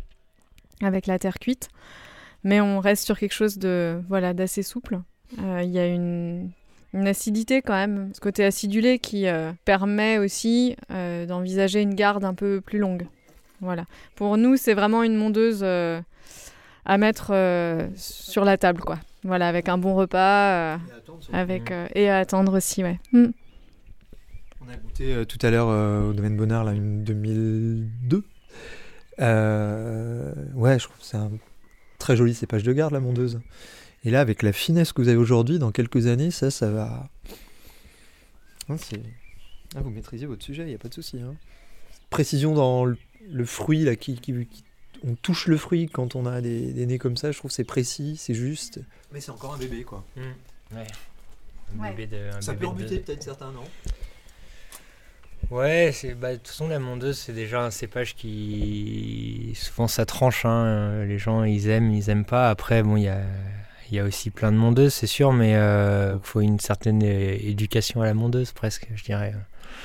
avec 0.82 1.06
la 1.06 1.18
terre 1.18 1.38
cuite. 1.38 1.68
Mais 2.42 2.62
on 2.62 2.80
reste 2.80 3.04
sur 3.04 3.18
quelque 3.18 3.34
chose 3.34 3.58
de 3.58 4.00
voilà 4.08 4.32
d'assez 4.32 4.62
souple. 4.62 5.00
Euh, 5.38 5.60
Il 5.62 5.70
y 5.70 5.78
a 5.78 5.86
une, 5.86 6.50
une 6.92 7.06
acidité 7.06 7.62
quand 7.62 7.74
même, 7.74 8.10
ce 8.14 8.20
côté 8.20 8.44
acidulé 8.44 8.98
qui 8.98 9.26
euh, 9.26 9.52
permet 9.64 10.18
aussi 10.18 10.76
euh, 10.90 11.26
d'envisager 11.26 11.80
une 11.80 11.94
garde 11.94 12.24
un 12.24 12.34
peu 12.34 12.60
plus 12.60 12.78
longue. 12.78 13.06
Voilà. 13.60 13.84
Pour 14.16 14.36
nous, 14.36 14.56
c'est 14.56 14.74
vraiment 14.74 15.02
une 15.02 15.14
mondeuse 15.14 15.60
euh, 15.62 16.00
à 16.84 16.98
mettre 16.98 17.30
euh, 17.32 17.88
sur 17.94 18.44
la 18.44 18.56
table, 18.56 18.80
quoi. 18.80 18.98
Voilà, 19.22 19.48
avec 19.48 19.68
un 19.68 19.76
bon 19.76 19.94
repas, 19.94 20.74
euh, 20.74 20.76
avec 21.32 21.70
euh, 21.70 21.86
et 21.94 22.08
à 22.08 22.18
attendre 22.18 22.56
aussi, 22.56 22.82
ouais. 22.82 22.98
Mm. 23.12 23.26
On 24.62 24.68
a 24.72 24.76
goûté 24.76 25.14
euh, 25.14 25.24
tout 25.24 25.38
à 25.42 25.50
l'heure 25.50 25.68
euh, 25.68 26.08
au 26.08 26.12
domaine 26.12 26.36
Bonnard, 26.36 26.64
là, 26.64 26.72
une 26.72 27.04
2002. 27.04 28.24
Euh, 29.20 30.32
ouais, 30.54 30.78
je 30.78 30.84
trouve 30.84 30.96
que 30.96 31.04
c'est 31.04 31.18
un 31.18 31.30
très 31.98 32.16
joli 32.16 32.34
cépage 32.34 32.62
de 32.62 32.72
garde, 32.72 32.92
la 32.94 33.00
mondeuse. 33.00 33.40
Et 34.04 34.10
là, 34.10 34.20
avec 34.20 34.42
la 34.42 34.52
finesse 34.52 34.92
que 34.92 35.02
vous 35.02 35.08
avez 35.08 35.16
aujourd'hui, 35.18 35.58
dans 35.58 35.72
quelques 35.72 36.06
années, 36.06 36.30
ça, 36.30 36.50
ça 36.50 36.70
va. 36.70 37.08
Hein, 38.68 38.76
Ah, 39.76 39.80
vous 39.80 39.90
maîtrisez 39.90 40.26
votre 40.26 40.42
sujet, 40.44 40.62
il 40.62 40.68
n'y 40.68 40.74
a 40.74 40.78
pas 40.78 40.88
de 40.88 40.94
souci. 40.94 41.18
hein. 41.20 41.34
Précision 42.08 42.54
dans 42.54 42.84
le, 42.86 42.96
le 43.30 43.44
fruit, 43.44 43.84
là, 43.84 43.96
qui, 43.96 44.14
qui- 44.18 44.46
qui- 44.46 44.64
on 45.04 45.14
touche 45.14 45.46
le 45.46 45.56
fruit 45.56 45.88
quand 45.88 46.14
on 46.16 46.26
a 46.26 46.40
des, 46.40 46.72
des 46.72 46.86
nez 46.86 46.98
comme 46.98 47.16
ça, 47.16 47.30
je 47.32 47.38
trouve 47.38 47.50
que 47.50 47.54
c'est 47.54 47.64
précis, 47.64 48.16
c'est 48.18 48.34
juste. 48.34 48.80
Mais 49.12 49.20
c'est 49.20 49.30
encore 49.30 49.54
un 49.54 49.58
bébé, 49.58 49.82
quoi. 49.82 50.04
Ouais. 50.16 50.84
Un 51.78 51.82
Ouais. 51.82 51.90
bébé 51.90 52.06
de, 52.06 52.36
un 52.36 52.40
Ça 52.40 52.52
bébé 52.52 52.60
peut 52.66 52.66
de 52.66 52.82
rebuter 52.82 52.98
peut-être 53.00 53.22
certains, 53.22 53.52
non? 53.52 53.64
Ouais, 55.50 55.90
c'est 55.92 56.14
bah, 56.14 56.32
de 56.32 56.36
toute 56.36 56.48
façon 56.48 56.68
la 56.68 56.78
mondeuse 56.78 57.18
c'est 57.18 57.32
déjà 57.32 57.64
un 57.64 57.70
cépage 57.70 58.14
qui 58.14 59.52
souvent 59.56 59.88
ça 59.88 60.04
tranche. 60.06 60.44
hein, 60.44 61.04
Les 61.06 61.18
gens 61.18 61.42
ils 61.44 61.68
aiment, 61.68 61.90
ils 61.92 62.08
aiment 62.10 62.24
pas. 62.26 62.50
Après 62.50 62.82
bon 62.82 62.96
il 62.96 63.04
y 63.04 63.08
a 63.08 63.22
il 63.90 63.96
y 63.96 64.00
a 64.00 64.04
aussi 64.04 64.30
plein 64.30 64.52
de 64.52 64.56
mondeuses 64.56 64.94
c'est 64.94 65.06
sûr, 65.06 65.32
mais 65.32 65.52
il 65.52 66.18
faut 66.22 66.40
une 66.40 66.60
certaine 66.60 67.02
euh, 67.02 67.36
éducation 67.40 68.02
à 68.02 68.06
la 68.06 68.14
mondeuse 68.14 68.52
presque, 68.52 68.88
je 68.94 69.04
dirais. 69.04 69.34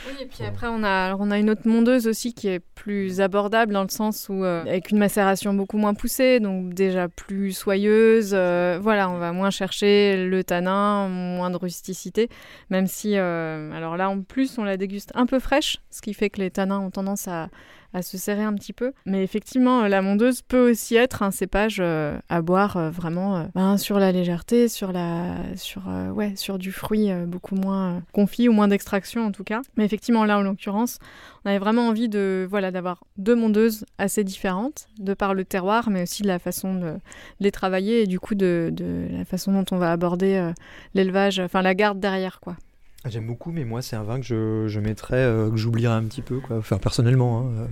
Oui, 0.08 0.13
et 0.22 0.26
puis 0.26 0.44
après, 0.44 0.68
on 0.68 0.84
a, 0.84 1.15
on 1.15 1.32
a 1.32 1.39
une 1.39 1.50
autre 1.50 1.68
mondeuse 1.68 2.08
aussi 2.08 2.34
qui 2.34 2.48
est 2.48 2.60
plus 2.60 3.22
abordable 3.22 3.74
dans 3.74 3.84
le 3.84 3.89
sens 3.89 4.30
où, 4.30 4.44
euh, 4.44 4.62
avec 4.62 4.91
une 4.91 4.98
macération 5.00 5.54
beaucoup 5.54 5.78
moins 5.78 5.94
poussée, 5.94 6.39
donc 6.39 6.74
déjà 6.74 7.08
plus 7.08 7.54
soyeuse. 7.54 8.32
euh, 8.34 8.78
voilà, 8.82 9.10
on 9.10 9.18
va 9.18 9.32
moins 9.32 9.50
chercher 9.50 10.28
le 10.28 10.44
tanin, 10.44 11.08
moins 11.08 11.50
de 11.50 11.58
rusticité, 11.58 12.30
même 12.70 12.88
si, 12.88 13.18
euh, 13.18 13.72
alors 13.74 13.98
là, 13.98 14.10
en 14.10 14.22
plus, 14.22 14.58
on 14.58 14.63
la 14.63 14.78
déguste 14.78 15.12
un 15.15 15.26
peu 15.26 15.39
fraîche, 15.39 15.78
ce 15.89 16.02
qui 16.02 16.13
fait 16.13 16.30
que 16.30 16.39
les 16.39 16.52
tanins 16.52 16.80
ont 16.80 16.91
tendance 16.91 17.28
à, 17.28 17.50
à 17.95 18.01
se 18.01 18.17
serrer 18.17 18.43
un 18.43 18.53
petit 18.53 18.73
peu. 18.73 18.91
Mais 19.05 19.23
effectivement, 19.23 19.84
euh, 19.84 19.88
la 19.88 20.01
mondeuse 20.01 20.41
peut 20.41 20.69
aussi 20.69 20.95
être 20.95 21.23
un 21.23 21.31
cépage 21.31 21.77
euh, 21.79 22.19
à 22.27 22.41
boire 22.41 22.75
euh, 22.75 22.89
vraiment 22.89 23.47
ben, 23.55 23.77
sur 23.77 23.99
la 23.99 24.12
légèreté, 24.12 24.67
sur, 24.67 24.91
la, 24.91 25.38
sur, 25.55 25.84
ouais, 26.13 26.36
sur 26.36 26.60
du 26.60 26.73
fruit 26.73 27.10
beaucoup 27.25 27.55
moins 27.55 28.03
confit 28.12 28.49
ou 28.49 28.51
moins 28.51 28.67
d'extraction 28.67 29.25
en 29.25 29.31
tout 29.31 29.45
cas. 29.45 29.62
Mais 29.77 29.86
effectivement, 29.86 30.25
là, 30.25 30.38
en 30.38 30.41
l'occurrence, 30.41 30.99
on 31.45 31.49
avait 31.49 31.60
vraiment 31.60 31.88
envie 31.88 32.10
de 32.10 32.45
voilà 32.49 32.69
d'avoir 32.69 33.05
deux 33.17 33.36
mondeuses 33.36 33.86
assez 33.97 34.25
différentes, 34.25 34.88
de 34.99 35.13
par 35.13 35.34
le 35.34 35.45
terroir, 35.45 35.89
mais 35.89 36.03
aussi 36.03 36.21
de 36.21 36.27
la 36.27 36.39
façon 36.39 36.75
de, 36.75 36.95
les 37.39 37.51
travailler 37.51 38.01
et 38.01 38.08
du 38.08 38.19
coup 38.19 38.36
de, 38.36 38.71
de 38.73 39.08
la 39.10 39.23
façon 39.23 39.53
dont 39.53 39.65
on 39.71 39.77
va 39.77 39.93
aborder 39.93 40.51
l'élevage, 40.93 41.39
enfin 41.39 41.62
la 41.62 41.75
garde 41.75 41.99
derrière 42.01 42.41
quoi. 42.41 42.58
Ah, 43.06 43.10
J'aime 43.10 43.28
beaucoup, 43.28 43.52
mais 43.52 43.65
moi, 43.65 43.84
c'est 43.84 43.96
un 43.96 44.02
vin 44.02 44.20
que 44.20 44.65
je, 44.68 44.80
mettrais, 44.80 45.18
euh, 45.18 45.52
que 45.52 45.58
j'oublierais 45.58 45.94
un 45.94 46.06
petit 46.06 46.24
peu. 46.24 46.41
Enfin, 46.50 46.80
personnellement, 46.80 47.41
hein, 47.41 47.52
euh, 47.60 47.68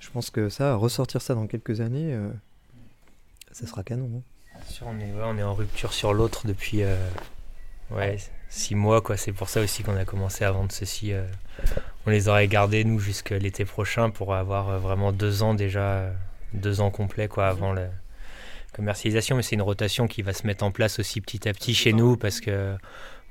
je 0.00 0.10
pense 0.10 0.30
que 0.30 0.48
ça, 0.48 0.74
ressortir 0.74 1.22
ça 1.22 1.36
dans 1.36 1.46
quelques 1.46 1.80
années, 1.80 2.12
euh, 2.12 2.28
ça 3.52 3.68
sera 3.68 3.84
canon. 3.84 4.10
hein. 4.16 4.58
Sûr, 4.68 4.88
on, 4.88 4.98
est, 4.98 5.12
ouais, 5.12 5.22
on 5.24 5.38
est 5.38 5.44
en 5.44 5.54
rupture 5.54 5.92
sur 5.92 6.12
l'autre 6.12 6.48
depuis 6.48 6.82
ouais, 7.92 8.16
six 8.48 8.74
mois. 8.74 9.00
quoi. 9.00 9.16
C'est 9.16 9.32
pour 9.32 9.48
ça 9.48 9.60
aussi 9.60 9.84
qu'on 9.84 9.96
a 9.96 10.04
commencé 10.04 10.44
à 10.44 10.50
vendre 10.50 10.72
ceci. 10.72 11.12
on 12.04 12.10
les 12.10 12.26
aurait 12.28 12.48
gardés, 12.48 12.82
nous, 12.82 12.98
jusqu'à 12.98 13.38
l'été 13.38 13.64
prochain 13.64 14.10
pour 14.10 14.34
avoir 14.34 14.80
vraiment 14.80 15.12
deux 15.12 15.44
ans 15.44 15.54
déjà, 15.54 16.10
deux 16.52 16.80
ans 16.80 16.90
complets 16.90 17.28
quoi, 17.28 17.46
avant 17.46 17.72
la 17.74 17.88
commercialisation. 18.72 19.36
Mais 19.36 19.42
c'est 19.42 19.54
une 19.54 19.62
rotation 19.62 20.08
qui 20.08 20.22
va 20.22 20.32
se 20.32 20.46
mettre 20.46 20.64
en 20.64 20.72
place 20.72 20.98
aussi 20.98 21.20
petit 21.20 21.48
à 21.48 21.52
petit 21.52 21.74
chez 21.74 21.92
nous 21.92 22.16
parce 22.16 22.40
que 22.40 22.76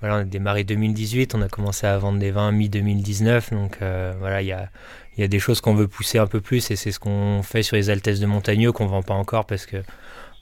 voilà, 0.02 0.16
on 0.16 0.20
a 0.20 0.24
démarré 0.24 0.64
2018, 0.64 1.36
on 1.36 1.42
a 1.42 1.48
commencé 1.50 1.88
à 1.88 1.98
vendre 1.98 2.20
des 2.20 2.32
vins 2.32 2.52
mi-2019. 2.52 3.52
Donc 3.52 3.78
euh, 3.82 4.14
voilà, 4.20 4.42
il 4.42 4.48
y 4.48 4.52
a, 4.52 4.70
y 5.18 5.24
a 5.24 5.28
des 5.28 5.40
choses 5.40 5.62
qu'on 5.62 5.74
veut 5.76 5.88
pousser 5.88 6.18
un 6.18 6.28
peu 6.28 6.42
plus 6.42 6.70
et 6.72 6.76
c'est 6.76 6.92
ce 6.92 7.00
qu'on 7.00 7.42
fait 7.44 7.64
sur 7.64 7.76
les 7.76 7.90
Altesses 7.90 8.20
de 8.20 8.26
Montagneux 8.26 8.72
qu'on 8.72 8.88
vend 8.88 9.04
pas 9.04 9.14
encore 9.14 9.46
parce 9.46 9.66
que 9.66 9.78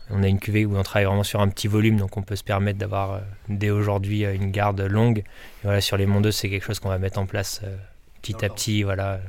on 0.10 0.22
a 0.22 0.28
une 0.28 0.39
cuvée 0.39 0.66
où 0.66 0.76
on 0.76 0.84
travaille 0.84 1.06
vraiment 1.06 1.24
sur 1.24 1.39
un 1.39 1.47
petit 1.47 1.68
volume, 1.68 1.97
donc 1.97 2.18
on 2.18 2.22
peut 2.24 2.36
se 2.36 2.43
permettre 2.43 2.78
d'avoir 2.78 3.14
euh, 3.14 3.20
dès 3.47 3.70
aujourd'hui 3.70 4.26
euh, 4.26 4.36
une 4.36 4.51
garde 4.51 4.82
longue. 4.82 5.20
Et 5.20 5.24
voilà, 5.64 5.82
sur 5.82 5.95
les 5.97 6.06
mondeuses, 6.06 6.36
c'est 6.36 6.49
quelque 6.49 6.66
chose 6.66 6.80
qu'on 6.80 6.89
va 6.89 6.97
mettre 6.99 7.20
en 7.20 7.26
place 7.26 7.62
euh, 7.64 7.76
petit 8.22 8.43
à 8.43 8.49
petit. 8.49 8.84
Voilà. 8.84 9.22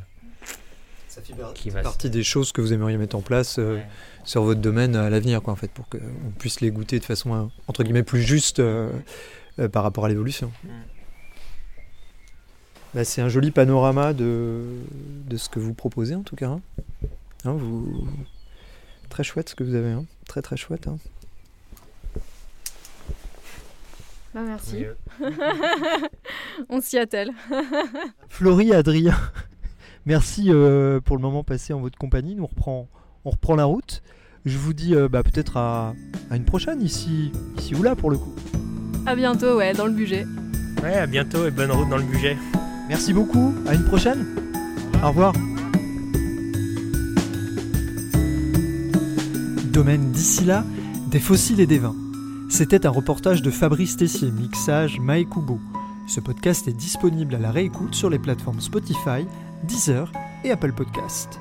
Ça 1.09 1.23
fait 1.23 1.33
qui 1.55 1.71
va 1.71 1.83
partie 1.83 2.11
des 2.11 2.25
choses 2.25 2.51
que 2.51 2.61
vous 2.61 2.73
aimeriez 2.73 2.97
mettre 2.97 3.15
en 3.15 3.21
place 3.21 3.59
Ouais. 3.59 3.87
sur 4.25 4.43
votre 4.43 4.61
domaine 4.61 4.97
à 4.97 5.09
l'avenir, 5.11 5.43
quoi, 5.43 5.53
en 5.53 5.57
fait, 5.57 5.71
pour 5.71 5.89
qu'on 5.89 5.99
puisse 6.41 6.61
les 6.61 6.73
goûter 6.73 6.99
de 6.99 7.05
façon 7.05 7.51
entre 7.69 7.85
guillemets 7.85 8.03
plus 8.03 8.23
juste 8.23 8.61
euh, 9.59 9.69
par 9.69 9.83
rapport 9.83 10.05
à 10.05 10.09
l'évolution. 10.09 10.51
Mm. 10.65 10.69
Bah, 12.95 13.05
c'est 13.05 13.21
un 13.21 13.29
joli 13.29 13.51
panorama 13.51 14.13
de, 14.13 14.63
de 15.29 15.37
ce 15.37 15.49
que 15.49 15.59
vous 15.59 15.75
proposez 15.75 16.15
en 16.15 16.23
tout 16.23 16.37
cas. 16.37 16.49
hein. 16.49 16.61
Hein, 17.45 17.53
vous... 17.53 18.07
Très 19.11 19.23
chouette 19.25 19.49
ce 19.49 19.55
que 19.55 19.65
vous 19.65 19.75
avez, 19.75 19.91
hein. 19.91 20.05
très 20.27 20.43
très 20.43 20.57
chouette. 20.57 20.89
hein. 20.89 20.97
Bah, 24.35 24.41
merci. 24.45 24.77
Mieux. 24.79 24.97
On 26.69 26.81
s'y 26.81 26.99
attelle. 26.99 27.31
Florie, 28.29 28.73
Adrien, 28.73 29.15
merci 30.07 30.47
euh, 30.49 31.01
pour 31.01 31.17
le 31.17 31.23
moment 31.23 31.45
passé 31.45 31.73
en 31.73 31.81
votre 31.81 31.99
compagnie. 31.99 32.35
Nous 32.35 32.43
on 32.43 32.47
reprend, 32.47 32.89
on 33.25 33.31
reprend 33.31 33.55
la 33.55 33.65
route. 33.65 34.03
Je 34.45 34.59
vous 34.59 34.73
dis 34.73 34.95
euh, 34.95 35.09
bah, 35.09 35.23
peut-être 35.23 35.57
à, 35.57 35.95
à 36.31 36.37
une 36.37 36.45
prochaine 36.45 36.83
ici, 36.83 37.31
ici 37.59 37.75
ou 37.75 37.83
là 37.83 37.95
pour 37.95 38.11
le 38.11 38.19
coup. 38.19 38.35
À 39.07 39.15
bientôt, 39.15 39.57
ouais, 39.57 39.73
dans 39.75 39.87
le 39.87 39.93
budget. 39.93 40.27
Ouais, 40.83 40.95
à 40.95 41.07
bientôt 41.07 41.47
et 41.47 41.51
bonne 41.51 41.71
route 41.71 41.89
dans 41.89 41.97
le 41.99 42.03
budget. 42.05 42.37
Merci 42.89 43.13
beaucoup, 43.13 43.55
à 43.67 43.75
une 43.75 43.85
prochaine. 43.85 44.27
Au 45.03 45.09
revoir. 45.09 45.33
Domaine 49.73 50.11
d'ici 50.13 50.45
là, 50.45 50.65
des 51.11 51.21
fossiles 51.21 51.61
et 51.61 51.67
des 51.67 51.79
vins. 51.79 51.97
C'était 52.49 52.87
un 52.87 52.91
reportage 52.91 53.43
de 53.43 53.51
Fabrice 53.51 53.97
Tessier, 53.97 54.31
mixage 54.31 55.01
Mae 55.01 55.25
Kubo. 55.25 55.59
Ce 56.07 56.21
podcast 56.21 56.69
est 56.69 56.73
disponible 56.73 57.35
à 57.35 57.39
la 57.39 57.51
réécoute 57.51 57.95
sur 57.95 58.09
les 58.11 58.19
plateformes 58.19 58.61
Spotify, 58.61 59.27
Deezer 59.65 60.13
et 60.45 60.51
Apple 60.51 60.73
Podcast. 60.73 61.41